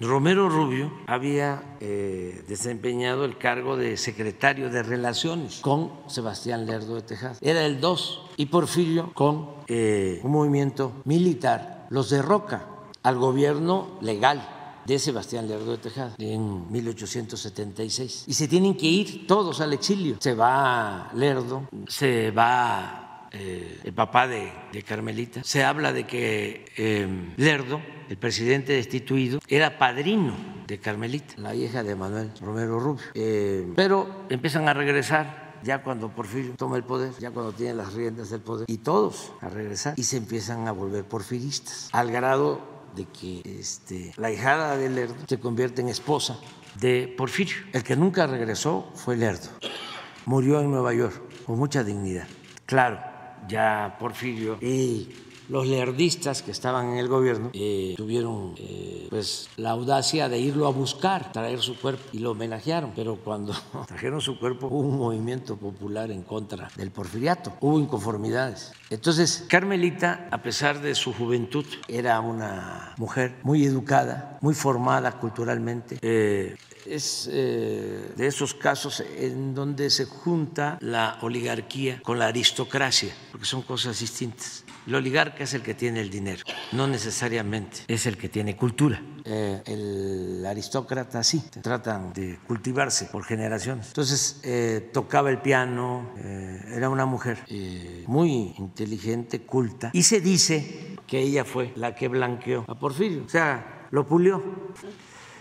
[0.00, 7.02] Romero Rubio había eh, desempeñado el cargo de secretario de Relaciones con Sebastián Lerdo de
[7.02, 7.36] Tejada.
[7.40, 12.77] Era el 2 y Porfirio con eh, un movimiento militar los derroca
[13.08, 14.46] al gobierno legal
[14.84, 18.24] de Sebastián Lerdo de Tejada en 1876.
[18.26, 20.18] Y se tienen que ir todos al exilio.
[20.20, 24.52] Se va Lerdo, se va eh, el papá de,
[24.86, 25.42] Carmelita.
[25.42, 27.80] Se habla de que em, Lerdo,
[28.10, 30.34] el presidente destituido, era padrino
[30.66, 33.04] de Carmelita, la hija de Manuel Romero Rubio.
[33.14, 37.94] Eh, pero empiezan a regresar ya cuando Porfirio toma el poder, ya cuando tiene las
[37.94, 42.77] riendas del poder, y todos a regresar y se empiezan a volver porfiristas, al grado
[42.94, 46.38] de que este, la hijada de Lerdo se convierte en esposa
[46.80, 47.56] de Porfirio.
[47.72, 49.48] El que nunca regresó fue Lerdo.
[50.26, 52.26] Murió en Nueva York con mucha dignidad.
[52.66, 53.00] Claro,
[53.48, 55.08] ya Porfirio y
[55.48, 60.66] los lerdistas que estaban en el gobierno eh, tuvieron eh, pues la audacia de irlo
[60.66, 62.92] a buscar, traer su cuerpo y lo homenajearon.
[62.94, 63.54] Pero cuando
[63.86, 68.72] trajeron su cuerpo hubo un movimiento popular en contra del porfiriato, hubo inconformidades.
[68.90, 75.98] Entonces Carmelita, a pesar de su juventud, era una mujer muy educada, muy formada culturalmente.
[76.02, 83.44] Eh, es de esos casos en donde se junta la oligarquía con la aristocracia, porque
[83.44, 84.64] son cosas distintas.
[84.88, 89.02] El oligarca es el que tiene el dinero, no necesariamente es el que tiene cultura.
[89.22, 93.88] Eh, el aristócrata sí, tratan de cultivarse por generaciones.
[93.88, 97.44] Entonces eh, tocaba el piano, eh, era una mujer
[98.06, 103.28] muy inteligente, culta, y se dice que ella fue la que blanqueó a Porfirio, o
[103.28, 104.42] sea, lo pulió.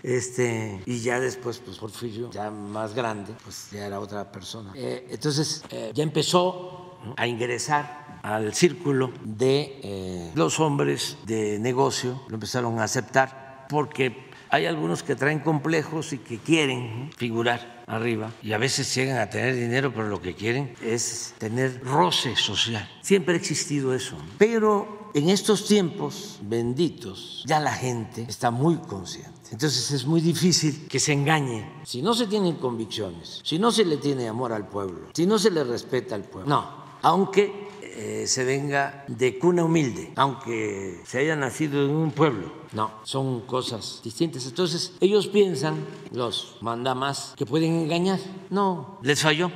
[0.03, 4.73] Este, y ya después, pues Porfirio, ya más grande, pues ya era otra persona.
[4.75, 12.79] entonces, ya empezó a ingresar al círculo de eh, los hombres de negocio, lo empezaron
[12.79, 18.57] a aceptar porque hay algunos que traen complejos y que quieren figurar arriba y a
[18.57, 22.89] veces llegan a tener dinero, pero lo que quieren es tener roce social.
[23.01, 24.17] Siempre ha existido eso.
[24.37, 29.31] Pero en estos tiempos benditos ya la gente está muy consciente.
[29.51, 31.69] Entonces es muy difícil que se engañe.
[31.85, 35.39] Si no se tienen convicciones, si no se le tiene amor al pueblo, si no
[35.39, 36.49] se le respeta al pueblo.
[36.49, 37.66] No, aunque
[37.97, 42.53] eh, se venga de cuna humilde, aunque se haya nacido en un pueblo.
[42.73, 44.45] No, son cosas distintas.
[44.45, 48.19] Entonces, ellos piensan, los manda más, que pueden engañar.
[48.51, 49.51] No, les falló.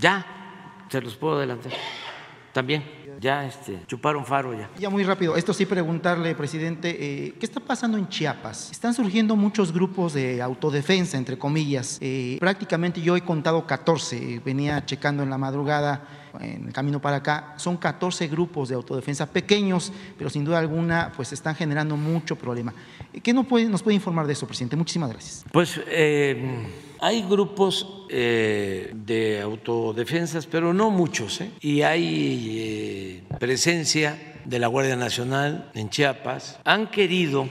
[0.00, 0.26] Ya,
[0.90, 1.72] se los puedo adelantar.
[2.52, 2.82] También
[3.20, 4.70] ya este, chuparon faro ya.
[4.78, 8.70] Ya muy rápido, esto sí preguntarle, presidente, eh, ¿qué está pasando en Chiapas?
[8.70, 11.98] Están surgiendo muchos grupos de autodefensa, entre comillas.
[12.00, 17.16] Eh, prácticamente yo he contado 14, venía checando en la madrugada en el camino para
[17.16, 22.36] acá, son 14 grupos de autodefensa pequeños, pero sin duda alguna pues están generando mucho
[22.36, 22.72] problema.
[23.22, 24.76] ¿Qué nos puede, nos puede informar de eso, presidente?
[24.76, 25.44] Muchísimas gracias.
[25.52, 26.66] Pues eh,
[27.00, 31.50] hay grupos eh, de autodefensas, pero no muchos, ¿eh?
[31.60, 36.58] y hay presencia de la Guardia Nacional en Chiapas.
[36.64, 37.48] Han querido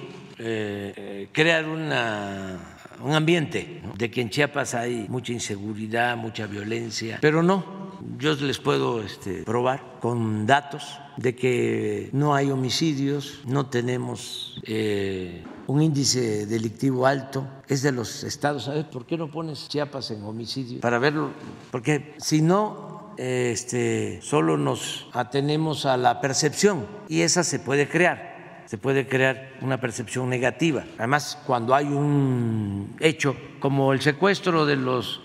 [1.32, 2.74] crear una
[3.04, 8.60] un ambiente de que en Chiapas hay mucha inseguridad, mucha violencia, pero no, yo les
[8.60, 16.46] puedo este, probar con datos de que no hay homicidios, no tenemos eh, un índice
[16.46, 18.66] delictivo alto, es de los estados.
[18.66, 20.82] ¿Sabes por qué no pones Chiapas en homicidio?
[20.82, 21.32] Para verlo,
[21.72, 28.34] porque si no, este, solo nos atenemos a la percepción y esa se puede crear
[28.66, 30.84] se puede crear una percepción negativa.
[30.98, 35.22] Además, cuando hay un hecho como el secuestro de los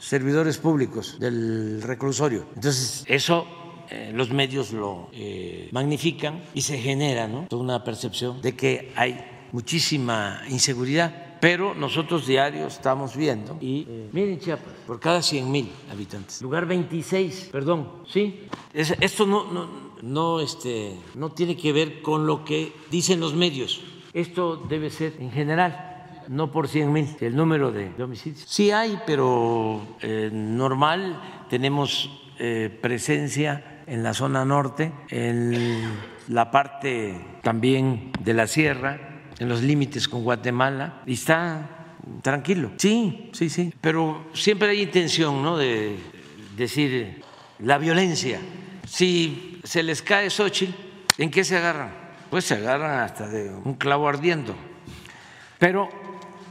[0.00, 3.46] servidores públicos del reclusorio, entonces eso
[3.90, 9.48] eh, los medios lo eh, magnifican y se genera toda una percepción de que hay
[9.52, 15.70] muchísima inseguridad pero nosotros diario estamos viendo y eh, miren Chiapas, por cada 100 mil
[15.90, 19.68] habitantes, lugar 26, perdón, sí, esto no, no,
[20.02, 23.80] no, este, no tiene que ver con lo que dicen los medios,
[24.12, 25.89] esto debe ser en general
[26.28, 28.44] no por 100 mil, el número de homicidios.
[28.46, 35.82] Sí hay, pero eh, normal tenemos eh, presencia en la zona norte, en
[36.28, 42.70] la parte también de la sierra, en los límites con Guatemala y está tranquilo.
[42.76, 43.74] Sí, sí, sí.
[43.80, 45.56] Pero siempre hay intención, ¿no?
[45.56, 45.96] De
[46.56, 47.22] decir
[47.58, 48.40] la violencia.
[48.86, 50.72] Si se les cae Xochitl,
[51.18, 51.92] ¿en qué se agarran?
[52.30, 54.54] Pues se agarran hasta de un clavo ardiendo.
[55.58, 55.88] Pero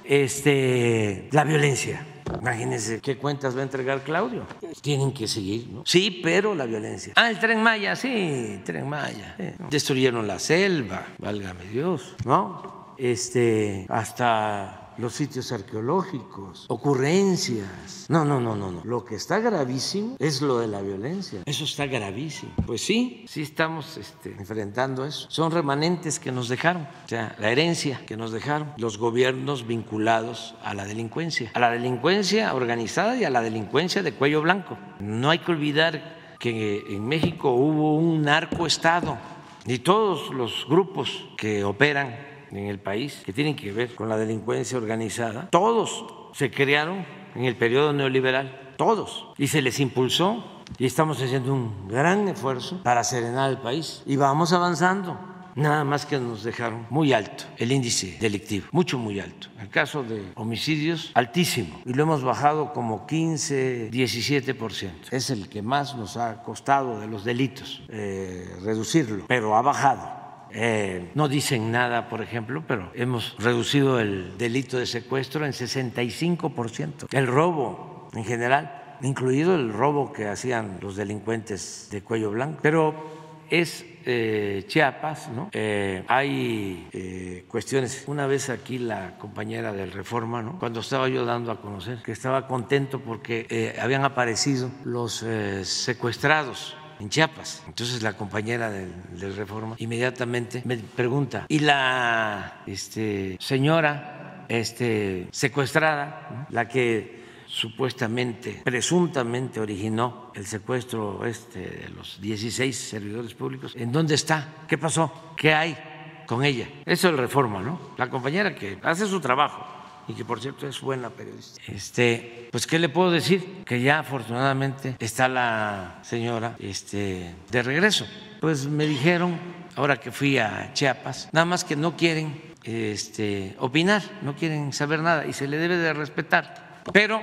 [0.09, 2.05] este, la violencia.
[2.41, 4.45] Imagínense qué cuentas va a entregar Claudio.
[4.81, 5.83] Tienen que seguir, ¿no?
[5.85, 7.13] Sí, pero la violencia.
[7.15, 9.35] Ah, el tren Maya, sí, tren Maya.
[9.69, 12.79] Destruyeron la selva, válgame Dios, ¿no?
[12.99, 18.05] este, hasta los sitios arqueológicos, ocurrencias.
[18.09, 18.81] No, no, no, no, no.
[18.83, 21.41] Lo que está gravísimo es lo de la violencia.
[21.45, 22.51] Eso está gravísimo.
[22.65, 25.27] Pues sí, sí estamos este, enfrentando eso.
[25.29, 30.55] Son remanentes que nos dejaron, o sea, la herencia que nos dejaron los gobiernos vinculados
[30.63, 34.77] a la delincuencia, a la delincuencia organizada y a la delincuencia de cuello blanco.
[34.99, 39.17] No hay que olvidar que en México hubo un narcoestado
[39.65, 44.17] y todos los grupos que operan en el país que tienen que ver con la
[44.17, 47.05] delincuencia organizada, todos se crearon
[47.35, 50.43] en el periodo neoliberal, todos, y se les impulsó
[50.77, 55.19] y estamos haciendo un gran esfuerzo para serenar el país y vamos avanzando.
[55.55, 59.49] Nada más que nos dejaron muy alto el índice delictivo, mucho, muy alto.
[59.59, 61.81] El caso de homicidios, altísimo.
[61.85, 64.89] Y lo hemos bajado como 15, 17%.
[65.11, 70.18] Es el que más nos ha costado de los delitos eh, reducirlo, pero ha bajado
[70.51, 77.07] eh, no dicen nada, por ejemplo, pero hemos reducido el delito de secuestro en 65%.
[77.11, 82.59] El robo en general, incluido el robo que hacían los delincuentes de cuello blanco.
[82.61, 83.19] Pero
[83.49, 85.49] es eh, Chiapas, ¿no?
[85.51, 88.03] Eh, hay cuestiones.
[88.07, 90.57] Una vez aquí la compañera del Reforma, ¿no?
[90.59, 95.25] Cuando estaba yo dando a conocer que estaba contento porque habían aparecido los
[95.63, 97.63] secuestrados en Chiapas.
[97.67, 98.93] Entonces la compañera del,
[99.35, 110.31] Reforma inmediatamente me pregunta, ¿y la este, señora este, secuestrada, la que supuestamente, presuntamente originó
[110.35, 114.65] el secuestro este de los 16 servidores públicos, ¿en dónde está?
[114.67, 115.33] ¿Qué pasó?
[115.35, 115.77] ¿Qué hay
[116.25, 116.67] con ella?
[116.85, 117.79] Eso es el Reforma, ¿no?
[117.97, 119.78] La compañera que hace su trabajo
[120.09, 121.61] y que por cierto es buena periodista.
[121.67, 128.07] Este, pues qué le puedo decir que ya afortunadamente está la señora este, de regreso.
[128.41, 129.39] Pues me dijeron
[129.75, 134.99] ahora que fui a Chiapas, nada más que no quieren este, opinar, no quieren saber
[135.01, 136.81] nada y se le debe de respetar.
[136.91, 137.21] Pero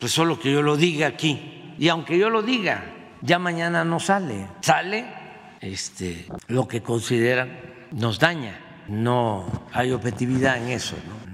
[0.00, 2.84] pues solo que yo lo diga aquí y aunque yo lo diga,
[3.22, 5.06] ya mañana no sale, sale
[5.60, 7.56] este, lo que consideran
[7.92, 8.60] nos daña.
[8.88, 10.96] No hay objetividad en eso.
[10.96, 11.33] ¿no?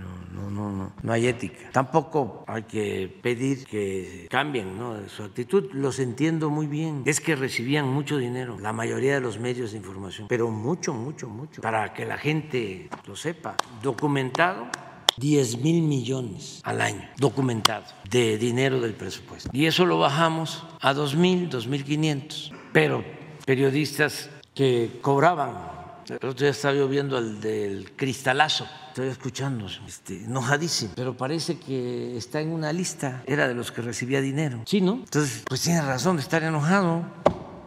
[0.68, 1.70] No, hay ética.
[1.72, 4.76] Tampoco hay que pedir que cambien
[5.08, 5.70] su actitud.
[5.72, 7.02] Los entiendo muy bien.
[7.06, 11.28] Es que recibían mucho dinero, la mayoría de los medios de información, pero mucho, mucho,
[11.28, 13.56] mucho, para que la gente lo sepa.
[13.82, 14.68] Documentado
[15.16, 19.50] 10 mil millones al año, documentado, de dinero del presupuesto.
[19.52, 22.52] Y eso lo bajamos a 2 mil, 2 mil 500.
[22.72, 23.04] Pero
[23.44, 25.79] periodistas que cobraban
[26.10, 31.58] el otro día estaba yo viendo el del cristalazo, estoy escuchando, este, enojadísimo, pero parece
[31.58, 34.62] que está en una lista, era de los que recibía dinero.
[34.66, 34.94] Sí, ¿no?
[34.94, 37.04] Entonces, pues tiene razón de estar enojado.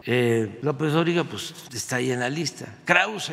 [0.06, 2.66] Eh, López Origa, pues está ahí en la lista.
[2.84, 3.32] Krause,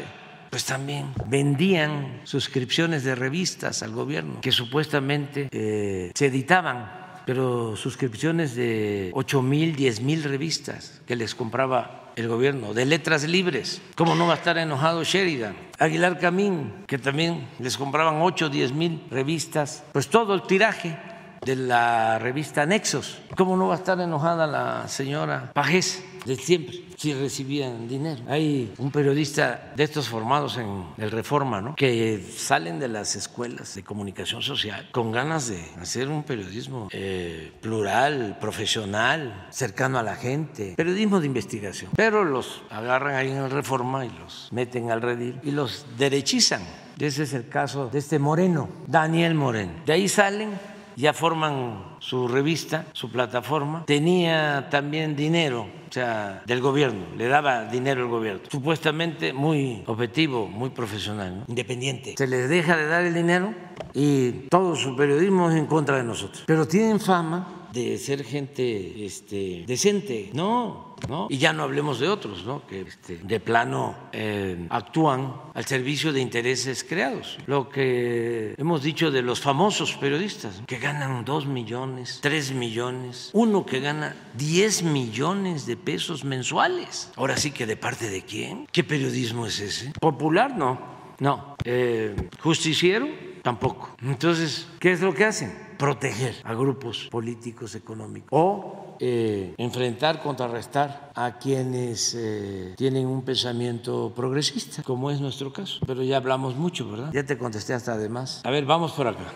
[0.49, 8.55] pues también vendían suscripciones de revistas al gobierno que supuestamente eh, se editaban pero suscripciones
[8.55, 13.81] de 8 mil, 10 mil revistas que les compraba el gobierno, de letras libres.
[13.95, 15.55] ¿Cómo no va a estar enojado Sheridan?
[15.79, 20.97] Aguilar Camín, que también les compraban 8 o 10 mil revistas, pues todo el tiraje
[21.45, 23.19] de la revista Nexos.
[23.35, 26.03] ¿Cómo no va a estar enojada la señora Pajés?
[26.25, 28.21] De siempre, si recibían dinero.
[28.27, 31.75] Hay un periodista de estos formados en el Reforma, ¿no?
[31.75, 37.51] Que salen de las escuelas de comunicación social con ganas de hacer un periodismo eh,
[37.61, 41.91] plural, profesional, cercano a la gente, periodismo de investigación.
[41.95, 46.61] Pero los agarran ahí en el Reforma y los meten al redil y los derechizan.
[46.99, 49.73] Ese es el caso de este Moreno, Daniel Moreno.
[49.87, 50.51] De ahí salen
[50.95, 57.65] ya forman su revista, su plataforma, tenía también dinero, o sea, del gobierno, le daba
[57.65, 62.15] dinero al gobierno, supuestamente muy objetivo, muy profesional, independiente.
[62.17, 63.53] Se les deja de dar el dinero
[63.93, 66.43] y todo su periodismo es en contra de nosotros.
[66.47, 70.29] Pero tienen fama de ser gente este, decente.
[70.33, 71.27] No, ¿no?
[71.29, 72.65] Y ya no hablemos de otros, ¿no?
[72.67, 77.37] Que este, de plano eh, actúan al servicio de intereses creados.
[77.47, 83.65] Lo que hemos dicho de los famosos periodistas, que ganan dos millones, tres millones, uno
[83.65, 87.11] que gana 10 millones de pesos mensuales.
[87.15, 88.67] Ahora sí que de parte de quién?
[88.71, 89.91] ¿Qué periodismo es ese?
[89.99, 90.79] Popular, no.
[91.19, 91.55] No.
[91.63, 93.07] Eh, justiciero,
[93.43, 93.95] tampoco.
[94.01, 95.70] Entonces, ¿qué es lo que hacen?
[95.81, 104.13] Proteger a grupos políticos económicos o eh, enfrentar, contrarrestar a quienes eh, tienen un pensamiento
[104.15, 105.79] progresista, como es nuestro caso.
[105.87, 107.11] Pero ya hablamos mucho, ¿verdad?
[107.11, 108.41] Ya te contesté hasta además.
[108.43, 109.33] A ver, vamos por acá.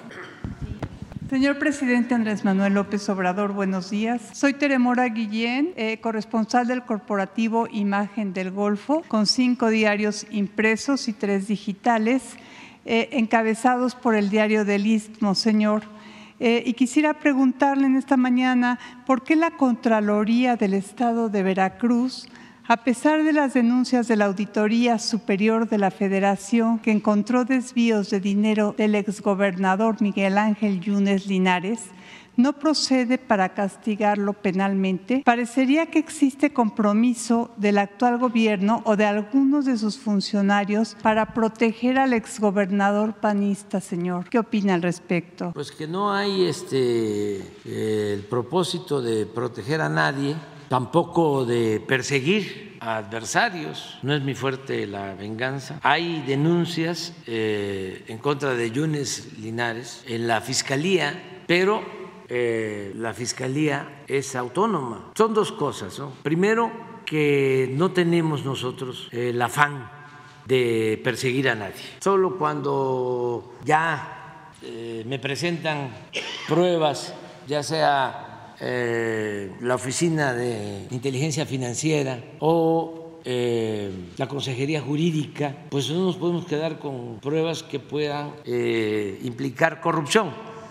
[1.31, 4.21] Señor presidente Andrés Manuel López Obrador, buenos días.
[4.33, 11.13] Soy Teremora Guillén, eh, corresponsal del corporativo Imagen del Golfo, con cinco diarios impresos y
[11.13, 12.35] tres digitales,
[12.87, 15.94] encabezados por el diario del Istmo, señor.
[16.39, 22.27] Eh, y quisiera preguntarle en esta mañana por qué la Contraloría del Estado de Veracruz,
[22.67, 28.09] a pesar de las denuncias de la Auditoría Superior de la Federación que encontró desvíos
[28.09, 31.79] de dinero del exgobernador Miguel Ángel Yunes Linares,
[32.37, 39.65] no procede para castigarlo penalmente, parecería que existe compromiso del actual gobierno o de algunos
[39.65, 44.27] de sus funcionarios para proteger al exgobernador panista, señor.
[44.29, 45.51] ¿Qué opina al respecto?
[45.53, 50.35] Pues que no hay este el propósito de proteger a nadie,
[50.69, 53.97] tampoco de perseguir a adversarios.
[54.03, 55.79] No es mi fuerte la venganza.
[55.83, 61.83] Hay denuncias eh, en contra de Yunes Linares en la fiscalía, pero
[62.27, 65.11] eh, la Fiscalía es autónoma.
[65.15, 66.01] Son dos cosas.
[66.23, 66.71] Primero,
[67.05, 69.91] que no tenemos nosotros el afán
[70.45, 71.83] de perseguir a nadie.
[71.99, 75.89] Solo cuando ya eh, me presentan
[76.47, 77.13] pruebas,
[77.47, 78.24] ya sea
[78.59, 86.77] eh, la Oficina de Inteligencia Financiera o la Consejería Jurídica, pues no nos podemos quedar
[86.77, 90.29] con pruebas que puedan implicar corrupción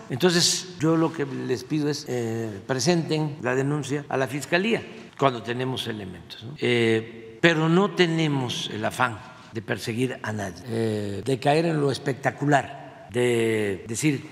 [0.09, 4.83] entonces, yo lo que les pido es eh, presenten la denuncia a la Fiscalía
[5.17, 6.45] cuando tenemos elementos.
[6.59, 9.19] Eh, pero no tenemos el afán
[9.51, 12.84] de perseguir a nadie, eh, de caer en lo espectacular,
[13.15, 14.29] de decir,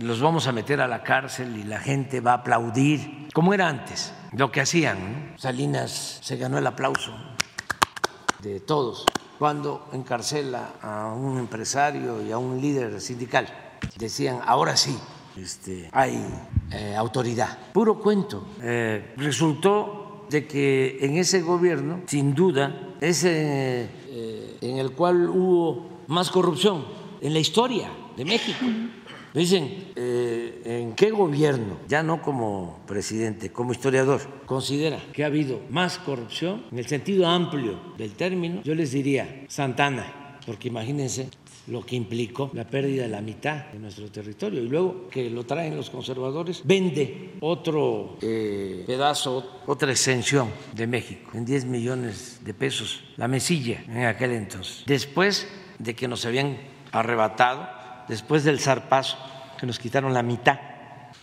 [0.00, 3.68] los vamos a meter a la cárcel y la gente va a aplaudir, como era
[3.68, 5.34] antes, lo que hacían.
[5.36, 7.14] Salinas se ganó el aplauso
[8.40, 9.04] de todos
[9.38, 13.46] cuando encarcela a un empresario y a un líder sindical
[13.98, 14.96] decían, ahora sí,
[15.36, 16.24] este, hay
[16.70, 17.58] eh, autoridad.
[17.72, 18.46] Puro cuento.
[18.62, 26.04] Eh, resultó de que en ese gobierno, sin duda, ese eh, en el cual hubo
[26.06, 26.84] más corrupción
[27.20, 28.64] en la historia de México.
[29.34, 35.98] Dicen, ¿en qué gobierno, ya no como presidente, como historiador, considera que ha habido más
[35.98, 38.62] corrupción en el sentido amplio del término?
[38.62, 41.30] Yo les diría, Santana, porque imagínense
[41.68, 44.62] lo que implicó la pérdida de la mitad de nuestro territorio.
[44.62, 51.30] Y luego que lo traen los conservadores, vende otro eh, pedazo, otra extensión de México
[51.34, 54.82] en 10 millones de pesos, la mesilla en aquel entonces.
[54.86, 55.48] Después
[55.78, 56.58] de que nos habían
[56.90, 59.16] arrebatado, después del zarpazo,
[59.58, 60.58] que nos quitaron la mitad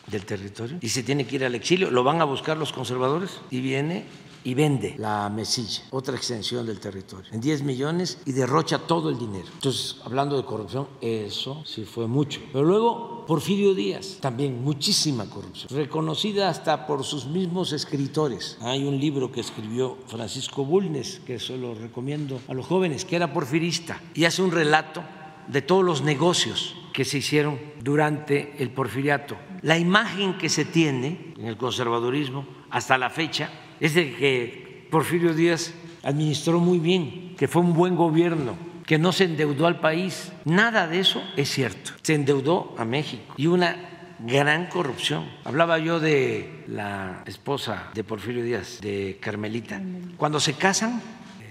[0.08, 3.42] del territorio y se tiene que ir al exilio, lo van a buscar los conservadores
[3.50, 4.06] y viene
[4.44, 9.20] y vende la mesilla, otra extensión del territorio, en 10 millones y derrocha todo el
[9.20, 9.48] dinero.
[9.54, 12.42] Entonces, hablando de corrupción, eso sí fue mucho.
[12.54, 18.58] Pero luego, Porfirio Díaz, también muchísima corrupción, reconocida hasta por sus mismos escritores.
[18.62, 23.18] Hay un libro que escribió Francisco Bulnes, que eso lo recomiendo a los jóvenes, que
[23.18, 25.04] era porfirista, y hace un relato
[25.50, 29.38] de todos los negocios que se hicieron durante el porfiriato.
[29.62, 33.50] La imagen que se tiene en el conservadurismo hasta la fecha
[33.80, 35.74] es de que Porfirio Díaz
[36.04, 40.32] administró muy bien, que fue un buen gobierno, que no se endeudó al país.
[40.46, 41.92] Nada de eso es cierto.
[42.02, 45.30] Se endeudó a México y una gran corrupción.
[45.44, 49.82] Hablaba yo de la esposa de Porfirio Díaz, de Carmelita.
[50.18, 51.02] Cuando se casan,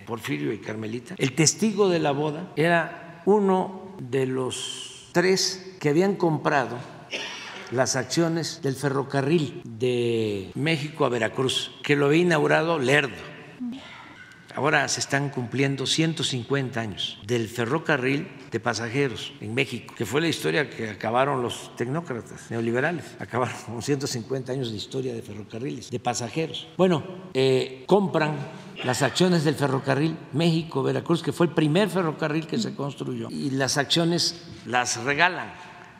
[0.06, 6.16] Porfirio y Carmelita, el testigo de la boda era uno de los tres que habían
[6.16, 6.76] comprado
[7.70, 13.16] las acciones del ferrocarril de México a Veracruz, que lo había inaugurado Lerdo.
[14.58, 20.26] Ahora se están cumpliendo 150 años del ferrocarril de pasajeros en México, que fue la
[20.26, 26.00] historia que acabaron los tecnócratas neoliberales, acabaron con 150 años de historia de ferrocarriles, de
[26.00, 26.66] pasajeros.
[26.76, 27.04] Bueno,
[27.34, 28.34] eh, compran
[28.82, 33.78] las acciones del ferrocarril México-Veracruz, que fue el primer ferrocarril que se construyó, y las
[33.78, 35.52] acciones las regalan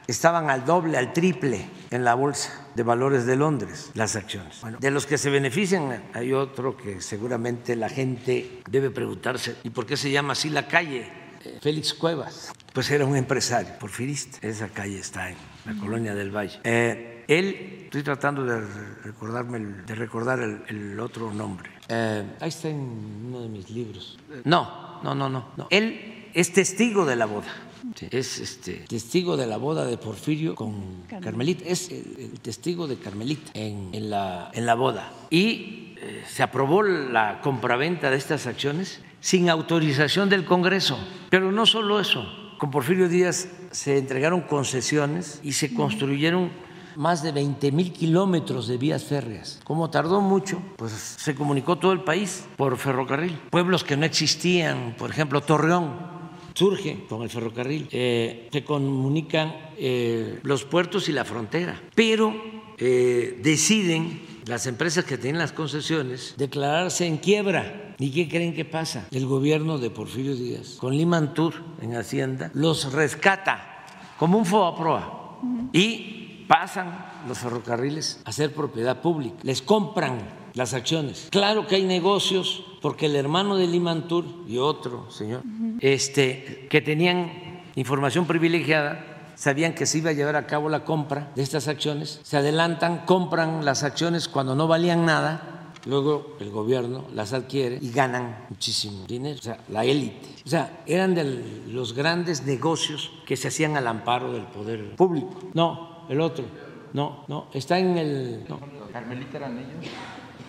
[0.08, 4.60] estaban al doble, al triple en la bolsa de valores de Londres las acciones.
[4.62, 9.70] Bueno, de los que se benefician hay otro que seguramente la gente debe preguntarse, ¿y
[9.70, 11.12] por qué se llama así la calle?
[11.44, 14.38] Eh, Félix Cuevas, pues era un empresario porfirista.
[14.44, 15.36] Esa calle está en
[15.66, 16.58] la colonia del Valle.
[16.64, 18.60] Eh, él, estoy tratando de
[19.04, 21.70] recordarme, de recordar el, otro nombre.
[21.88, 22.80] Eh, ahí está en
[23.28, 24.18] uno de mis libros.
[24.44, 25.66] No, no, no, no, no.
[25.70, 27.67] Él es testigo de la boda
[28.10, 33.50] es este, testigo de la boda de Porfirio con Carmelita, es el, testigo de Carmelita
[33.54, 35.12] en, la, en la boda.
[35.30, 40.98] Y eh, se aprobó la compraventa de estas acciones sin autorización del Congreso.
[41.30, 42.26] Pero no solo eso,
[42.58, 46.50] con Porfirio Díaz se entregaron concesiones y se construyeron
[46.98, 49.60] más de 20 mil kilómetros de vías férreas.
[49.62, 53.38] Como tardó mucho, pues se comunicó todo el país por ferrocarril.
[53.50, 56.17] Pueblos que no existían, por ejemplo, Torreón,
[56.58, 57.86] surge con el ferrocarril.
[57.92, 62.34] Eh, se comunican eh, los puertos y la frontera, pero
[62.78, 67.94] eh, deciden las empresas que tienen las concesiones declararse en quiebra.
[68.00, 69.06] ¿Y qué creen que pasa?
[69.12, 73.84] El gobierno de Porfirio Díaz, con Liman Tour en Hacienda, los rescata
[74.18, 75.38] como un proa
[75.72, 79.36] y pasan los ferrocarriles a ser propiedad pública.
[79.42, 81.28] Les compran las acciones.
[81.30, 85.42] Claro que hay negocios porque el hermano de Limantur y otro señor
[85.80, 91.30] este, que tenían información privilegiada sabían que se iba a llevar a cabo la compra
[91.36, 97.04] de estas acciones, se adelantan, compran las acciones cuando no valían nada, luego el gobierno
[97.14, 100.26] las adquiere y ganan muchísimo dinero, o sea, la élite.
[100.44, 105.38] O sea, eran de los grandes negocios que se hacían al amparo del poder público.
[105.54, 106.44] No, el otro,
[106.92, 108.46] no, no, está en el...
[108.92, 109.92] ¿Carmelita eran ellos?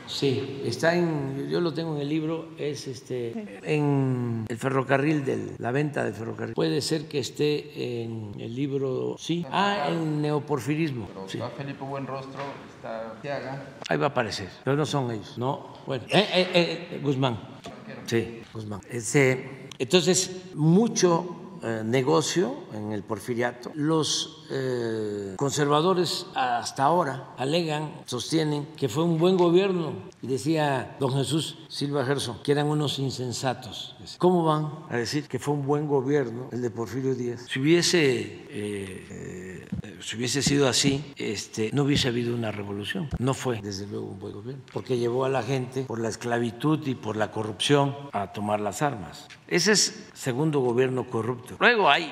[0.09, 5.53] Sí, está en, yo lo tengo en el libro, es este, en el ferrocarril, de
[5.59, 6.55] la venta del ferrocarril.
[6.55, 11.07] Puede ser que esté en el libro, sí, ah, en neoporfirismo.
[11.27, 11.37] sí.
[11.37, 12.41] está Felipe Buenrostro,
[12.75, 13.75] está Tiaga.
[13.87, 17.39] Ahí va a aparecer, pero no son ellos, no, bueno, eh, eh, eh, Guzmán.
[18.07, 18.81] Sí, Guzmán.
[18.89, 21.38] Ese, entonces, mucho
[21.83, 23.71] negocio en el porfiriato.
[23.75, 29.93] Los eh, conservadores hasta ahora alegan, sostienen que fue un buen gobierno.
[30.21, 33.95] Y decía don Jesús Silva Gerson que eran unos insensatos.
[34.17, 37.45] ¿Cómo van a decir que fue un buen gobierno el de Porfirio Díaz?
[37.49, 39.67] Si hubiese, eh, eh,
[40.01, 43.09] si hubiese sido así, este, no hubiese habido una revolución.
[43.19, 46.85] No fue, desde luego, un buen gobierno, porque llevó a la gente por la esclavitud
[46.87, 49.27] y por la corrupción a tomar las armas.
[49.47, 51.55] Ese es segundo gobierno corrupto.
[51.59, 52.11] Luego hay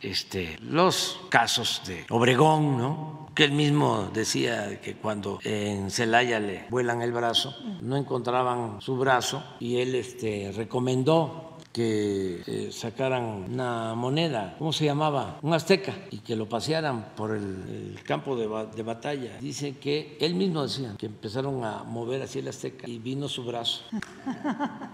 [0.00, 3.22] este, los casos de Obregón, ¿no?
[3.34, 8.96] que él mismo decía que cuando en Celaya le vuelan el brazo, no encontraban su
[8.96, 15.38] brazo y él este, recomendó que eh, sacaran una moneda, ¿cómo se llamaba?
[15.42, 19.38] Un azteca, y que lo pasearan por el, campo de, batalla.
[19.40, 23.44] Dice que él mismo decía que empezaron a mover así el azteca y vino su
[23.44, 23.84] brazo.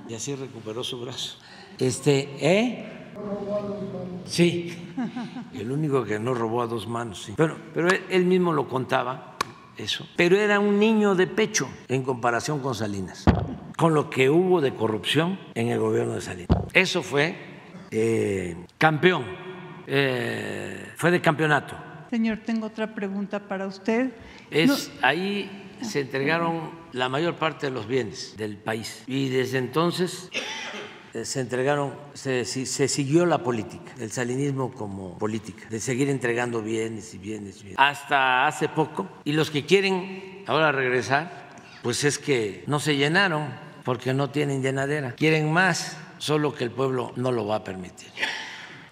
[0.09, 1.37] Y así recuperó su brazo.
[1.79, 2.99] Este, ¿eh?
[4.25, 4.73] Sí,
[5.55, 7.35] el único que no robó a dos manos, sí.
[7.37, 9.37] Pero, pero él, mismo lo contaba,
[9.77, 10.07] eso.
[10.17, 13.25] Pero era un niño de pecho en comparación con Salinas,
[13.77, 16.58] con lo que hubo de corrupción en el gobierno de Salinas.
[16.79, 17.35] Eso fue
[17.91, 19.25] eh, campeón,
[19.89, 21.77] eh, fue de campeonato.
[22.09, 24.13] Señor, tengo otra pregunta para usted.
[24.49, 30.31] Es, Ahí se entregaron la mayor parte de los bienes del país y desde entonces
[31.15, 37.13] eh, se entregaron, se, siguió la política, el salinismo como política, de seguir entregando bienes
[37.13, 39.09] y bienes, bienes, hasta hace poco.
[39.25, 41.49] Y los que quieren ahora regresar,
[41.83, 43.49] pues es que no se llenaron
[43.83, 45.13] porque no tienen llenadera.
[45.17, 48.09] Quieren más, solo que el pueblo no lo va a permitir.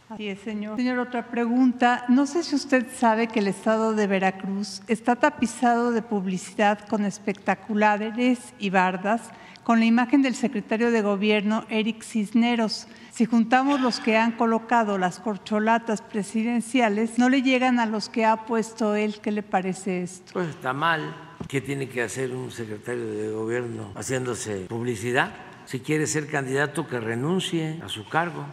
[0.09, 0.77] Así es, señor.
[0.77, 2.05] Señor, otra pregunta.
[2.09, 7.05] No sé si usted sabe que el estado de Veracruz está tapizado de publicidad con
[7.05, 9.31] espectaculares y bardas
[9.65, 12.87] con la imagen del secretario de Gobierno, Eric Cisneros.
[13.11, 18.25] Si juntamos los que han colocado las corcholatas presidenciales, no le llegan a los que
[18.25, 19.19] ha puesto él.
[19.21, 20.35] ¿Qué le parece esto?
[20.35, 21.17] Pues está mal.
[21.49, 25.33] ¿Qué tiene que hacer un secretario de Gobierno haciéndose publicidad?
[25.67, 28.45] Si quiere ser candidato, que renuncie a su cargo.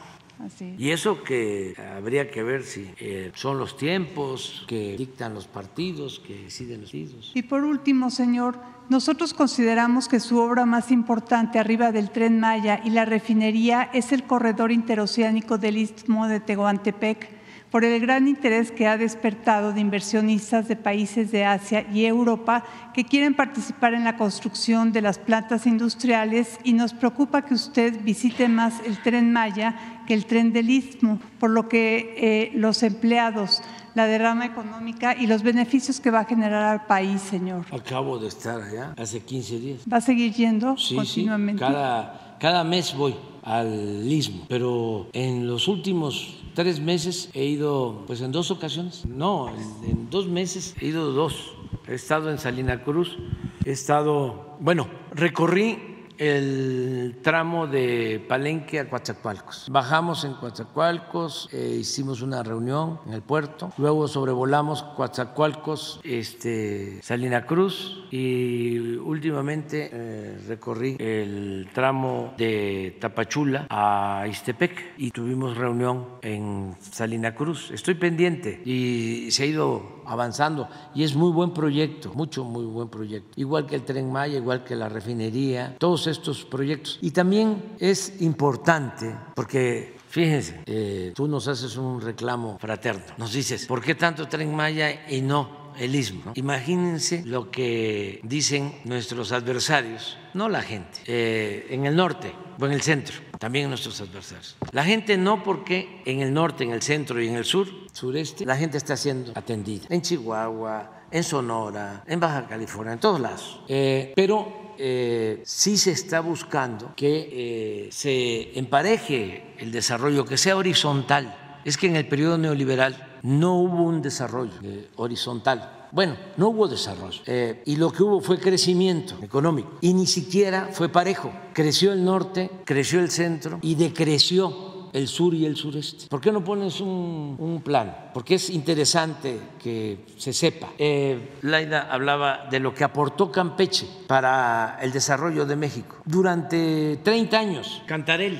[0.43, 0.75] Así.
[0.77, 6.19] Y eso que habría que ver si eh, son los tiempos que dictan los partidos,
[6.19, 7.31] que deciden los partidos.
[7.33, 8.57] Y por último, señor,
[8.89, 14.11] nosotros consideramos que su obra más importante arriba del tren Maya y la refinería es
[14.11, 17.42] el corredor interoceánico del Istmo de Tehuantepec
[17.73, 22.63] por el gran interés que ha despertado de inversionistas de países de Asia y Europa
[22.93, 27.99] que quieren participar en la construcción de las plantas industriales y nos preocupa que usted
[28.03, 29.75] visite más el tren Maya
[30.05, 33.63] que el tren del Istmo, por lo que eh, los empleados,
[33.95, 37.65] la derrama económica y los beneficios que va a generar al país, señor.
[37.71, 39.79] Acabo de estar allá hace 15 días.
[39.91, 41.65] ¿Va a seguir yendo Sí, continuamente?
[41.65, 48.03] sí, cada, cada mes voy al istmo, pero en los últimos tres meses he ido,
[48.05, 51.53] pues en dos ocasiones, no, en, en dos meses he ido dos.
[51.87, 53.17] He estado en Salina Cruz,
[53.63, 55.92] he estado, bueno, recorrí
[56.23, 59.67] el tramo de Palenque a Coatzacoalcos.
[59.69, 67.45] Bajamos en Coatzacoalcos, eh, hicimos una reunión en el puerto, luego sobrevolamos Coatzacoalcos, este, Salina
[67.45, 76.75] Cruz y últimamente eh, recorrí el tramo de Tapachula a Istepec y tuvimos reunión en
[76.79, 77.71] Salina Cruz.
[77.71, 82.89] Estoy pendiente y se ha ido avanzando y es muy buen proyecto, mucho, muy buen
[82.89, 83.31] proyecto.
[83.35, 86.97] Igual que el tren Maya, igual que la refinería, todos estos proyectos.
[87.01, 93.01] Y también es importante porque Fíjense, eh, tú nos haces un reclamo fraterno.
[93.17, 96.21] Nos dices, ¿por qué tanto tren Maya y no el istmo?
[96.25, 96.33] no?
[96.35, 102.73] Imagínense lo que dicen nuestros adversarios, no la gente, eh, en el norte o en
[102.73, 104.55] el centro, también nuestros adversarios.
[104.71, 108.45] La gente no porque en el norte, en el centro y en el sur, sureste,
[108.45, 109.87] la gente está siendo atendida.
[109.89, 113.61] En Chihuahua, en Sonora, en Baja California, en todos lados.
[113.67, 120.57] Eh, pero eh, sí se está buscando que eh, se empareje el desarrollo, que sea
[120.57, 121.61] horizontal.
[121.65, 125.87] Es que en el periodo neoliberal no hubo un desarrollo eh, horizontal.
[125.93, 127.21] Bueno, no hubo desarrollo.
[127.27, 129.77] Eh, y lo que hubo fue crecimiento económico.
[129.79, 131.31] Y ni siquiera fue parejo.
[131.53, 136.07] Creció el norte, creció el centro y decreció el sur y el sureste.
[136.07, 138.11] ¿Por qué no pones un, un plan?
[138.13, 140.69] Porque es interesante que se sepa.
[140.77, 145.97] Eh, Laida hablaba de lo que aportó Campeche para el desarrollo de México.
[146.05, 148.39] Durante 30 años, Cantarel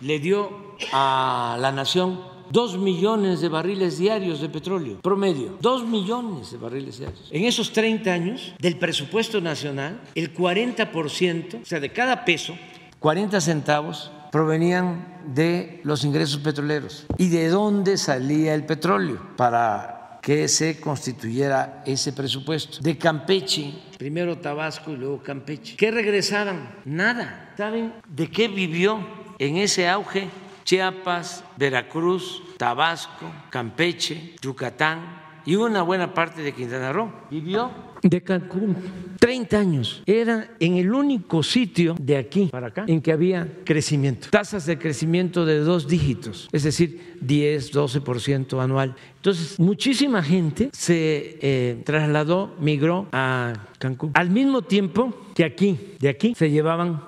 [0.00, 6.52] le dio a la nación dos millones de barriles diarios de petróleo, promedio, dos millones
[6.52, 7.28] de barriles diarios.
[7.30, 12.54] En esos 30 años, del presupuesto nacional, el 40%, o sea, de cada peso,
[13.00, 17.06] 40 centavos provenían de los ingresos petroleros.
[17.16, 19.18] ¿Y de dónde salía el petróleo?
[19.34, 22.80] Para que se constituyera ese presupuesto.
[22.82, 25.74] De Campeche, primero Tabasco y luego Campeche.
[25.76, 26.68] ¿Qué regresaron?
[26.84, 27.54] Nada.
[27.56, 28.98] ¿Saben de qué vivió
[29.38, 30.28] en ese auge
[30.64, 37.10] Chiapas, Veracruz, Tabasco, Campeche, Yucatán y una buena parte de Quintana Roo?
[37.30, 37.70] Vivió
[38.08, 38.76] de Cancún.
[39.18, 40.02] 30 años.
[40.06, 44.28] Era en el único sitio de aquí para acá en que había crecimiento.
[44.30, 48.94] Tasas de crecimiento de dos dígitos, es decir, 10, 12% anual.
[49.16, 54.10] Entonces, muchísima gente se eh, trasladó, migró a Cancún.
[54.14, 57.00] Al mismo tiempo que aquí, de aquí, se llevaban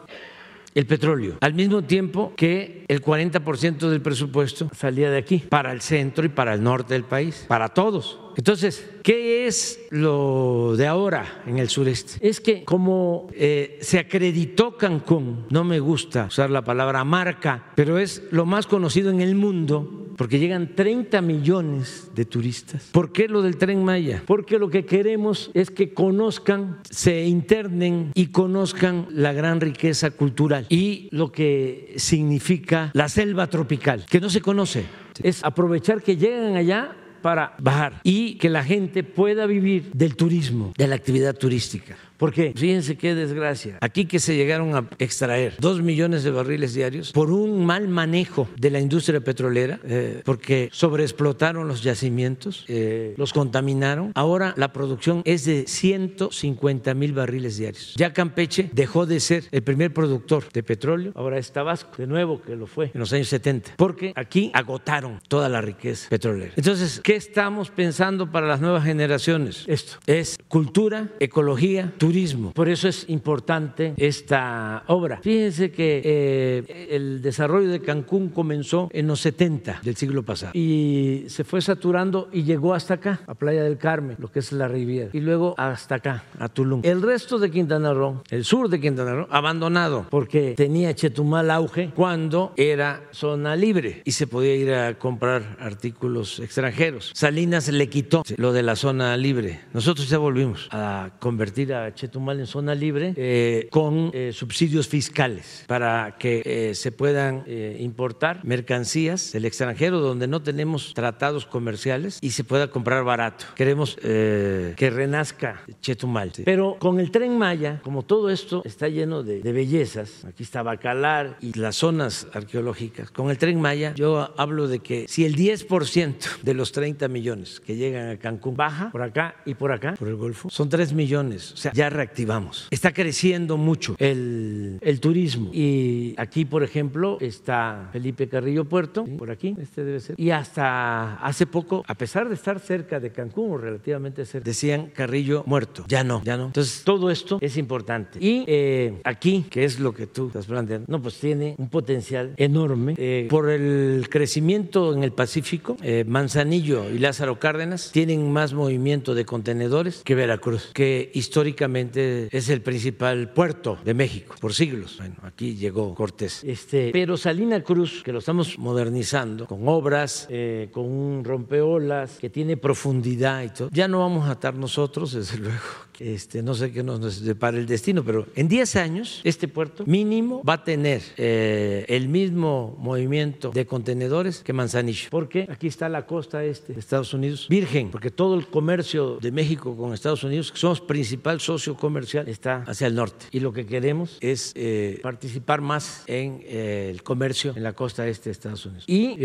[0.75, 5.81] el petróleo, al mismo tiempo que el 40% del presupuesto salía de aquí, para el
[5.81, 8.19] centro y para el norte del país, para todos.
[8.39, 12.25] Entonces, ¿qué es lo de ahora en el sureste?
[12.27, 17.99] Es que como eh, se acreditó Cancún, no me gusta usar la palabra marca, pero
[17.99, 22.91] es lo más conocido en el mundo porque llegan 30 millones de turistas.
[22.93, 24.23] ¿Por qué lo del tren Maya?
[24.25, 30.67] Porque lo que queremos es que conozcan, se internen y conozcan la gran riqueza cultural
[30.69, 34.87] y lo que significa la selva tropical, que no se conoce.
[35.25, 40.73] Es aprovechar que llegan allá para bajar y que la gente pueda vivir del turismo,
[40.77, 41.97] de la actividad turística.
[42.19, 43.79] Porque fíjense qué desgracia.
[43.81, 48.49] Aquí que se llegaron a extraer dos millones de barriles diarios por un mal manejo
[48.59, 54.11] de la industria petrolera, eh, porque sobreexplotaron los yacimientos, eh, los contaminaron.
[54.17, 57.95] Ahora la producción es de 150 mil barriles diarios.
[57.97, 62.43] Ya Campeche dejó de ser el primer productor de petróleo, ahora es Tabasco, de nuevo
[62.43, 66.53] que lo fue en los años 70, porque aquí agotaron toda la riqueza petrolera.
[66.57, 69.65] Entonces, ¿qué estamos pensando para las nuevas generaciones?
[69.67, 72.53] Esto es cultura, ecología, turismo.
[72.53, 75.19] Por eso es importante esta obra.
[75.23, 81.25] Fíjense que eh, el desarrollo de Cancún comenzó en los 70 del siglo pasado y
[81.29, 84.69] se fue saturando y llegó hasta acá, a Playa del Carmen, lo que es la
[84.69, 86.83] Riviera, y luego hasta acá, a Tulum.
[86.85, 91.91] El resto de Quintana Roo, el sur de Quintana Roo, abandonado porque tenía Chetumal auge
[91.95, 96.98] cuando era zona libre y se podía ir a comprar artículos extranjeros.
[97.15, 99.61] Salinas le quitó lo de la zona libre.
[99.73, 105.65] Nosotros ya volvimos a convertir a Chetumal en zona libre eh, con eh, subsidios fiscales
[105.67, 107.45] para que eh, se puedan
[107.79, 113.47] importar mercancías del extranjero donde no tenemos tratados comerciales y se pueda comprar barato.
[113.55, 116.33] Queremos que renazca Chetumal.
[116.45, 120.63] Pero con el tren Maya, como todo esto está lleno de, de bellezas, aquí está
[120.63, 125.37] Bacalar y las zonas arqueológicas, con el tren Maya yo hablo de que si el
[125.37, 129.95] 10% de los 30 millones que llegan a Cancún baja por acá y por acá,
[129.99, 131.53] por el Golfo, son 3 millones.
[131.53, 132.67] O sea, ya reactivamos.
[132.71, 135.51] Está creciendo mucho el, el turismo.
[135.53, 140.19] Y aquí, por ejemplo, está Felipe Carrillo Puerto, por aquí, este debe ser.
[140.19, 144.91] Y hasta hace poco, a pesar de estar cerca de Cancún o relativamente cerca, decían
[144.95, 145.85] Carrillo muerto.
[145.89, 146.47] Ya no, ya no.
[146.47, 148.19] Entonces, todo esto es importante.
[148.19, 152.33] Y eh, aquí, que es lo que tú estás planteando, no, pues tiene un potencial
[152.39, 155.77] enorme eh, por el crecimiento en el Pacífico.
[155.83, 162.49] Eh, Manzanillo y Lázaro Cárdenas tienen más movimiento de contenedores que Veracruz, que históricamente es
[162.49, 164.97] el principal puerto de México por siglos.
[164.99, 166.45] Bueno, aquí llegó Cortés.
[166.45, 172.31] Este, pero Salina Cruz, que lo estamos modernizando con obras, eh, con un rompeolas que
[172.31, 175.57] tiene profundidad y todo, ya no vamos a estar nosotros, desde luego,
[175.99, 180.43] este, no sé qué nos depara el destino, pero en 10 años este puerto mínimo
[180.43, 186.07] va a tener eh, el mismo movimiento de contenedores que Manzanillo, porque aquí está la
[186.07, 190.53] costa este de Estados Unidos virgen, porque todo el comercio de México con Estados Unidos,
[190.53, 193.27] que somos principal socio comercial, está hacia el norte.
[193.31, 198.07] Y lo que queremos es eh, participar más en eh, el comercio en la costa
[198.07, 198.85] este de Estados Unidos.
[198.87, 199.17] Y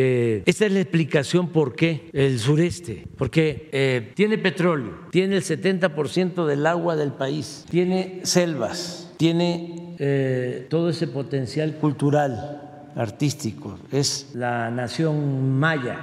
[0.45, 6.62] esta es la explicación por qué el sureste, porque tiene petróleo, tiene el 70% del
[6.67, 15.57] agua del país, tiene selvas, tiene eh, todo ese potencial cultural, artístico, es la nación
[15.57, 15.97] maya.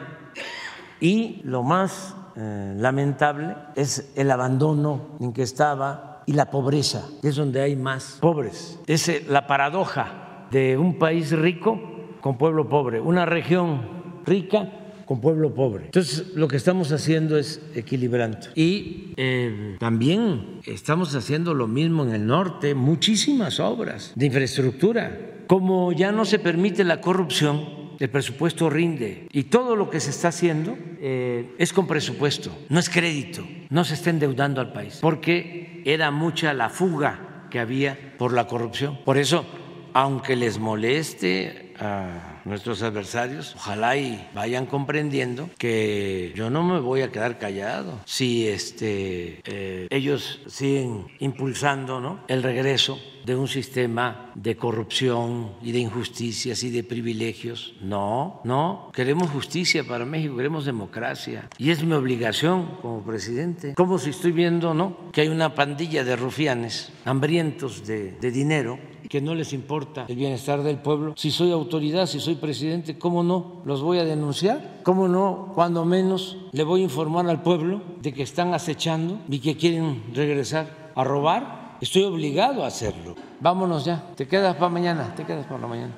[1.01, 7.37] Y lo más eh, lamentable es el abandono en que estaba y la pobreza, es
[7.37, 8.79] donde hay más pobres.
[8.87, 11.81] Es eh, la paradoja de un país rico
[12.21, 14.80] con pueblo pobre, una región rica
[15.11, 15.87] con pueblo pobre.
[15.87, 18.39] Entonces, lo que estamos haciendo es equilibrando.
[18.55, 25.19] Y eh, también estamos haciendo lo mismo en el norte, muchísimas obras de infraestructura.
[25.49, 30.11] Como ya no se permite la corrupción, el presupuesto rinde y todo lo que se
[30.11, 35.01] está haciendo eh, es con presupuesto, no es crédito, no se está endeudando al país,
[35.03, 39.01] porque era mucha la fuga que había por la corrupción.
[39.05, 39.45] Por eso,
[39.93, 47.03] aunque les moleste a nuestros adversarios, ojalá y vayan comprendiendo que yo no me voy
[47.03, 52.21] a quedar callado si este, eh, ellos siguen impulsando ¿no?
[52.29, 52.99] el regreso
[53.31, 57.75] de un sistema de corrupción y de injusticias y de privilegios.
[57.81, 61.49] No, no, queremos justicia para México, queremos democracia.
[61.59, 63.75] Y es mi obligación como presidente.
[63.75, 64.97] Como si estoy viendo, ¿no?
[65.13, 68.79] Que hay una pandilla de rufianes hambrientos de, de dinero
[69.09, 71.15] que no les importa el bienestar del pueblo.
[71.17, 74.81] Si soy autoridad, si soy presidente, ¿cómo no los voy a denunciar?
[74.85, 79.41] ¿Cómo no, cuando menos, le voy a informar al pueblo de que están acechando y
[79.41, 81.60] que quieren regresar a robar?
[81.81, 83.15] Estoy obligado a hacerlo.
[83.41, 84.03] Vámonos ya.
[84.15, 85.15] Te quedas para mañana.
[85.15, 85.93] Te quedas para la mañana.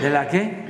[0.00, 0.66] ¿De la qué?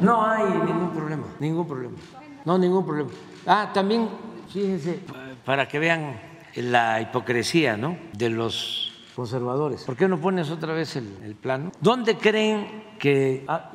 [0.00, 1.96] No hay ningún problema, ningún problema.
[2.44, 3.10] No, ningún problema.
[3.46, 4.08] Ah, también,
[4.52, 4.98] fíjense,
[5.44, 6.20] para que vean
[6.56, 7.96] la hipocresía ¿no?
[8.12, 9.84] de los conservadores.
[9.84, 11.72] ¿Por qué no pones otra vez el, plano?
[11.80, 13.70] ¿Dónde creen que ah,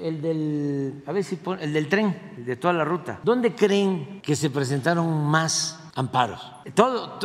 [0.00, 3.20] el del a ver si el del tren de toda la ruta?
[3.22, 6.52] ¿Dónde creen que se presentaron más amparos?
[6.74, 7.18] Todo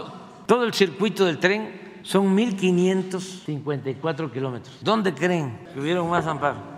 [0.45, 4.77] todo el circuito del tren son 1.554 kilómetros.
[4.81, 6.70] ¿Dónde creen que hubieron más amparos?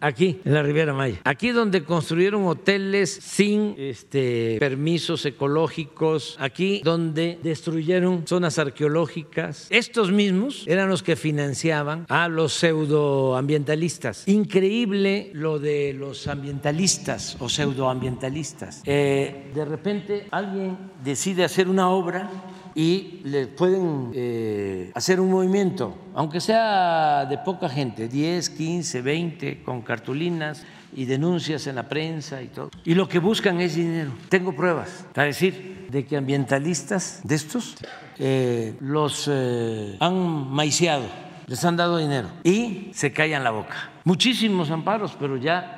[0.00, 1.20] Aquí en la Riviera Maya.
[1.24, 9.66] Aquí donde construyeron hoteles sin este, permisos ecológicos, aquí donde destruyeron zonas arqueológicas.
[9.70, 14.26] Estos mismos eran los que financiaban a los pseudoambientalistas.
[14.28, 18.82] Increíble lo de los ambientalistas o pseudoambientalistas.
[18.84, 22.30] Eh, de repente alguien decide hacer una obra
[22.78, 29.62] y le pueden eh, hacer un movimiento, aunque sea de poca gente, 10, 15, 20,
[29.64, 30.62] con cartulinas
[30.94, 32.70] y denuncias en la prensa y todo.
[32.84, 34.12] Y lo que buscan es dinero.
[34.28, 37.74] Tengo pruebas para decir de que ambientalistas de estos
[38.16, 41.06] eh, los eh, han maiciado,
[41.48, 43.90] les han dado dinero y se callan la boca.
[44.04, 45.74] Muchísimos amparos, pero ya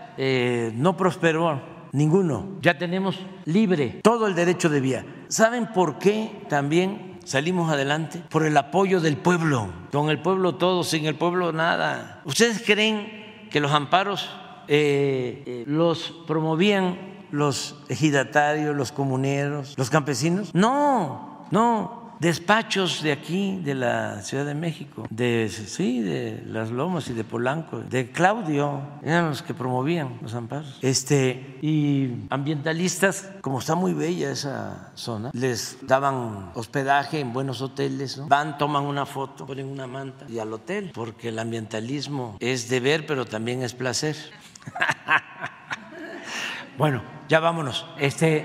[0.75, 1.49] no prosperó
[1.93, 2.59] ninguno.
[2.63, 5.07] Ya tenemos libre todo el derecho de vía.
[5.29, 8.23] ¿Saben por qué también salimos adelante?
[8.31, 9.69] Por el apoyo del pueblo.
[9.93, 12.23] Con el pueblo todo, sin el pueblo nada.
[12.25, 14.31] ¿Ustedes creen que los amparos
[14.69, 20.55] eh, eh, los promovían los ejidatarios, los comuneros, los campesinos?
[20.55, 27.09] No, no despachos de aquí, de la Ciudad de México, de sí, de las Lomas
[27.09, 30.79] y de Polanco, de Claudio, eran los que promovían los amparos.
[30.83, 38.21] Este, y ambientalistas, como está muy bella esa zona, les daban hospedaje en buenos hoteles,
[38.29, 43.07] van, toman una foto, ponen una manta y al hotel, porque el ambientalismo es deber,
[43.07, 44.17] pero también es placer.
[46.79, 47.87] bueno, ya vámonos.
[47.99, 48.45] Este,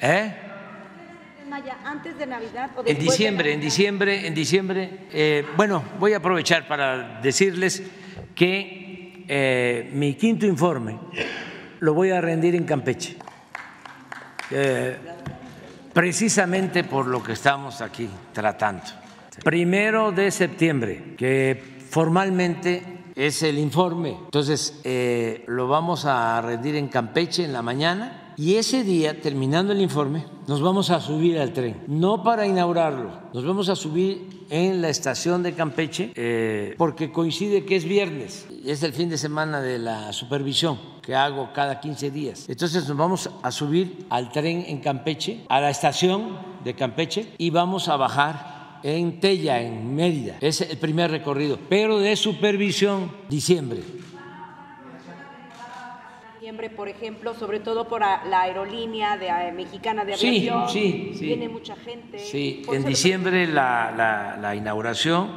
[0.00, 0.41] ¿eh?
[1.84, 5.06] Antes de Navidad o En diciembre, en diciembre, en diciembre.
[5.12, 7.82] Eh, bueno, voy a aprovechar para decirles
[8.34, 10.98] que eh, mi quinto informe
[11.80, 13.16] lo voy a rendir en Campeche,
[14.50, 14.96] eh,
[15.92, 18.84] precisamente por lo que estamos aquí tratando.
[19.44, 22.82] Primero de septiembre, que formalmente
[23.14, 24.16] es el informe.
[24.24, 24.80] Entonces,
[25.46, 30.24] lo vamos a rendir en Campeche en la mañana y ese día, terminando el informe,
[30.48, 34.88] nos vamos a subir al tren, no para inaugurarlo, nos vamos a subir en la
[34.88, 39.78] estación de Campeche eh, porque coincide que es viernes, es el fin de semana de
[39.78, 42.48] la supervisión que hago cada 15 días.
[42.48, 47.50] Entonces nos vamos a subir al tren en Campeche, a la estación de Campeche y
[47.50, 50.38] vamos a bajar en Tella, en Mérida.
[50.40, 53.82] Es el primer recorrido, pero de supervisión, diciembre
[56.52, 60.68] por ejemplo, sobre todo por la aerolínea de, eh, mexicana de aviación.
[60.68, 62.18] Sí, sí, Viene mucha gente.
[62.18, 65.30] Sí, en diciembre la, la, inauguración,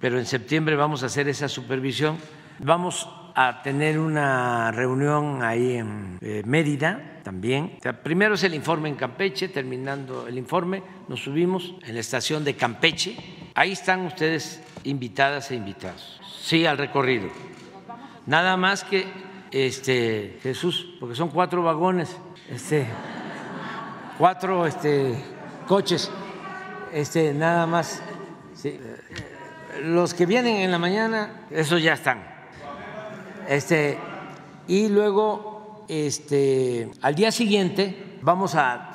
[0.00, 2.18] pero en septiembre vamos a hacer esa supervisión.
[2.60, 7.78] Vamos a tener una reunión ahí en eh, Mérida también.
[8.02, 12.54] primero es el informe en Campeche, terminando el informe, nos subimos en la estación de
[12.54, 13.16] Campeche.
[13.54, 16.20] Ahí están ustedes invitadas e invitados.
[16.40, 17.28] Sí, al recorrido.
[18.26, 19.06] Nada más que
[19.50, 22.16] este, Jesús, porque son cuatro vagones,
[22.50, 22.86] este,
[24.18, 25.22] cuatro este,
[25.66, 26.10] coches,
[26.92, 28.02] este, nada más.
[29.82, 32.24] Los que vienen en la mañana, esos ya están.
[33.48, 33.98] Este,
[34.66, 38.92] y luego, este, al día siguiente, vamos a,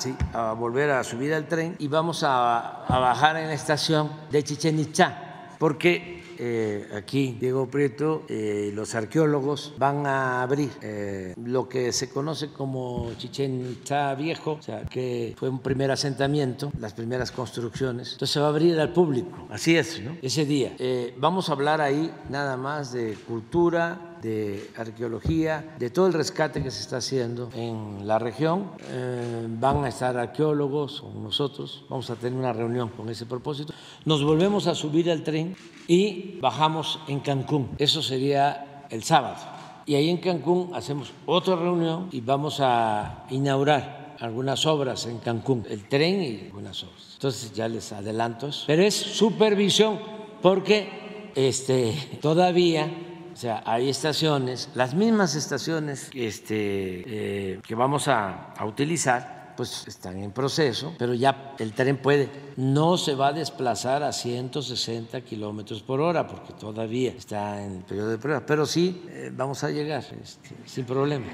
[0.58, 4.80] volver a subir al tren y vamos a, a bajar en la estación de Chichen
[4.80, 11.92] Itza, porque eh, aquí Diego Prieto, eh, los arqueólogos van a abrir eh, lo que
[11.92, 17.32] se conoce como Chichen Itza Viejo, o sea, que fue un primer asentamiento, las primeras
[17.32, 18.14] construcciones.
[18.14, 20.18] Entonces se va a abrir al público, así es, ¿no?
[20.22, 20.76] Ese día.
[21.18, 26.72] vamos a hablar ahí nada más de cultura, de arqueología, de todo el rescate que
[26.72, 28.72] se está haciendo en la región.
[28.90, 33.74] Eh, van a estar arqueólogos con nosotros, vamos a tener una reunión con ese propósito.
[34.06, 35.56] Nos volvemos a subir al tren
[35.88, 37.70] y bajamos en Cancún.
[37.78, 39.38] Eso sería el sábado.
[39.86, 45.66] Y ahí en Cancún hacemos otra reunión y vamos a inaugurar algunas obras en Cancún,
[45.70, 47.12] el tren y algunas obras.
[47.16, 48.50] Entonces ya les adelanto.
[48.68, 50.00] Pero es supervisión
[50.42, 52.90] porque este, todavía
[53.34, 60.18] o sea, hay estaciones, las mismas estaciones este, eh, que vamos a, utilizar, pues están
[60.18, 65.82] en proceso, pero ya el tren puede, no se va a desplazar a 160 kilómetros
[65.82, 69.70] por hora, porque todavía está en el periodo de prueba, pero sí eh, vamos a
[69.70, 71.26] llegar este, sin problema.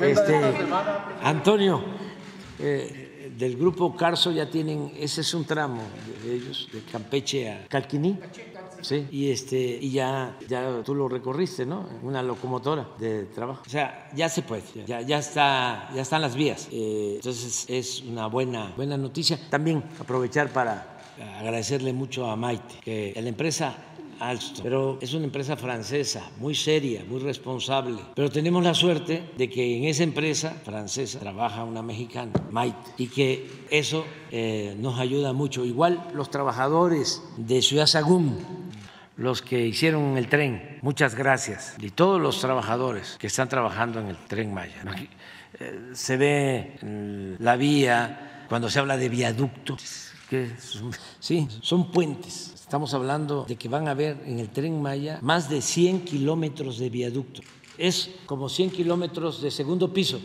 [0.00, 0.40] Este,
[1.22, 1.80] Antonio,
[2.58, 3.05] eh,
[3.36, 5.82] del grupo Carso ya tienen, ese es un tramo
[6.24, 8.18] de ellos, de Campeche a Calquiní.
[8.82, 11.88] Sí, y este y ya, ya tú lo recorriste, ¿no?
[12.02, 13.62] Una locomotora de trabajo.
[13.66, 16.68] O sea, ya se puede, ya, ya está, ya están las vías.
[16.70, 19.38] Eh, entonces es una buena, buena noticia.
[19.50, 20.98] También aprovechar para
[21.38, 23.74] agradecerle mucho a Maite, que la empresa
[24.20, 27.98] Alstom, pero es una empresa francesa, muy seria, muy responsable.
[28.14, 33.06] Pero tenemos la suerte de que en esa empresa francesa trabaja una mexicana, Maite, y
[33.08, 35.64] que eso eh, nos ayuda mucho.
[35.64, 38.38] Igual los trabajadores de Ciudad Sagún,
[39.16, 41.74] los que hicieron el tren, muchas gracias.
[41.80, 44.82] Y todos los trabajadores que están trabajando en el tren Maya.
[45.58, 51.90] Eh, se ve mm, la vía cuando se habla de viaductos, que son- sí, son
[51.90, 52.52] puentes.
[52.66, 56.78] Estamos hablando de que van a haber en el tren Maya más de 100 kilómetros
[56.78, 57.40] de viaducto.
[57.78, 60.18] Es como 100 kilómetros de segundo piso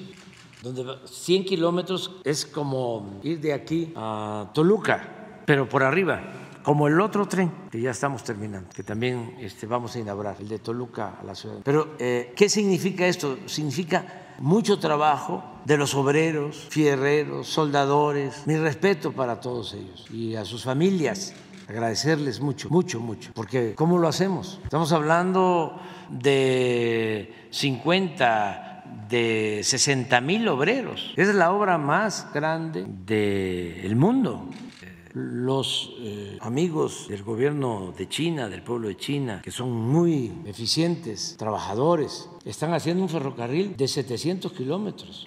[0.64, 6.22] donde va- 100 kilómetros es como ir de aquí a Toluca, pero por arriba,
[6.64, 10.48] como el otro tren que ya estamos terminando, que también este, vamos a inaugurar, el
[10.48, 11.58] de Toluca a la ciudad.
[11.64, 13.38] Pero, eh, ¿qué significa esto?
[13.46, 18.48] Significa mucho trabajo de los obreros, fierreros, soldadores.
[18.48, 21.34] Mi respeto para todos ellos y a sus familias
[21.72, 24.60] agradecerles mucho, mucho, mucho, porque ¿cómo lo hacemos?
[24.64, 25.80] Estamos hablando
[26.10, 31.14] de 50, de 60 mil obreros.
[31.16, 34.50] Es la obra más grande del mundo.
[35.14, 41.36] Los eh, amigos del gobierno de China, del pueblo de China, que son muy eficientes,
[41.38, 45.26] trabajadores, están haciendo un ferrocarril de 700 kilómetros.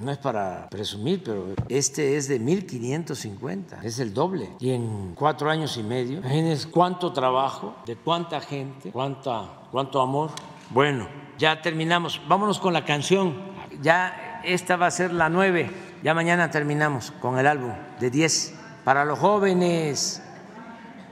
[0.00, 4.50] No es para presumir, pero este es de 1550, es el doble.
[4.58, 10.30] Y en cuatro años y medio, imagínense cuánto trabajo, de cuánta gente, cuánta, cuánto amor.
[10.70, 11.06] Bueno,
[11.38, 12.20] ya terminamos.
[12.26, 13.36] Vámonos con la canción.
[13.82, 15.70] Ya esta va a ser la nueve.
[16.02, 20.24] Ya mañana terminamos con el álbum de 10 para los jóvenes.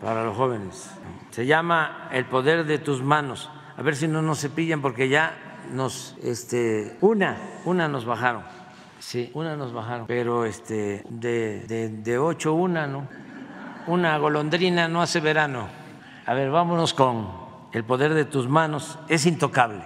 [0.02, 0.90] Para los jóvenes.
[1.30, 3.48] Se llama El poder de tus manos.
[3.76, 5.34] A ver si no nos cepillan porque ya
[5.72, 8.42] nos, este, una, una nos bajaron.
[9.02, 13.08] Sí, una nos bajaron, pero este, de, de, de ocho una, ¿no?
[13.88, 15.66] Una golondrina no hace verano.
[16.24, 17.28] A ver, vámonos con
[17.72, 19.00] el poder de tus manos.
[19.08, 19.82] Es intocable.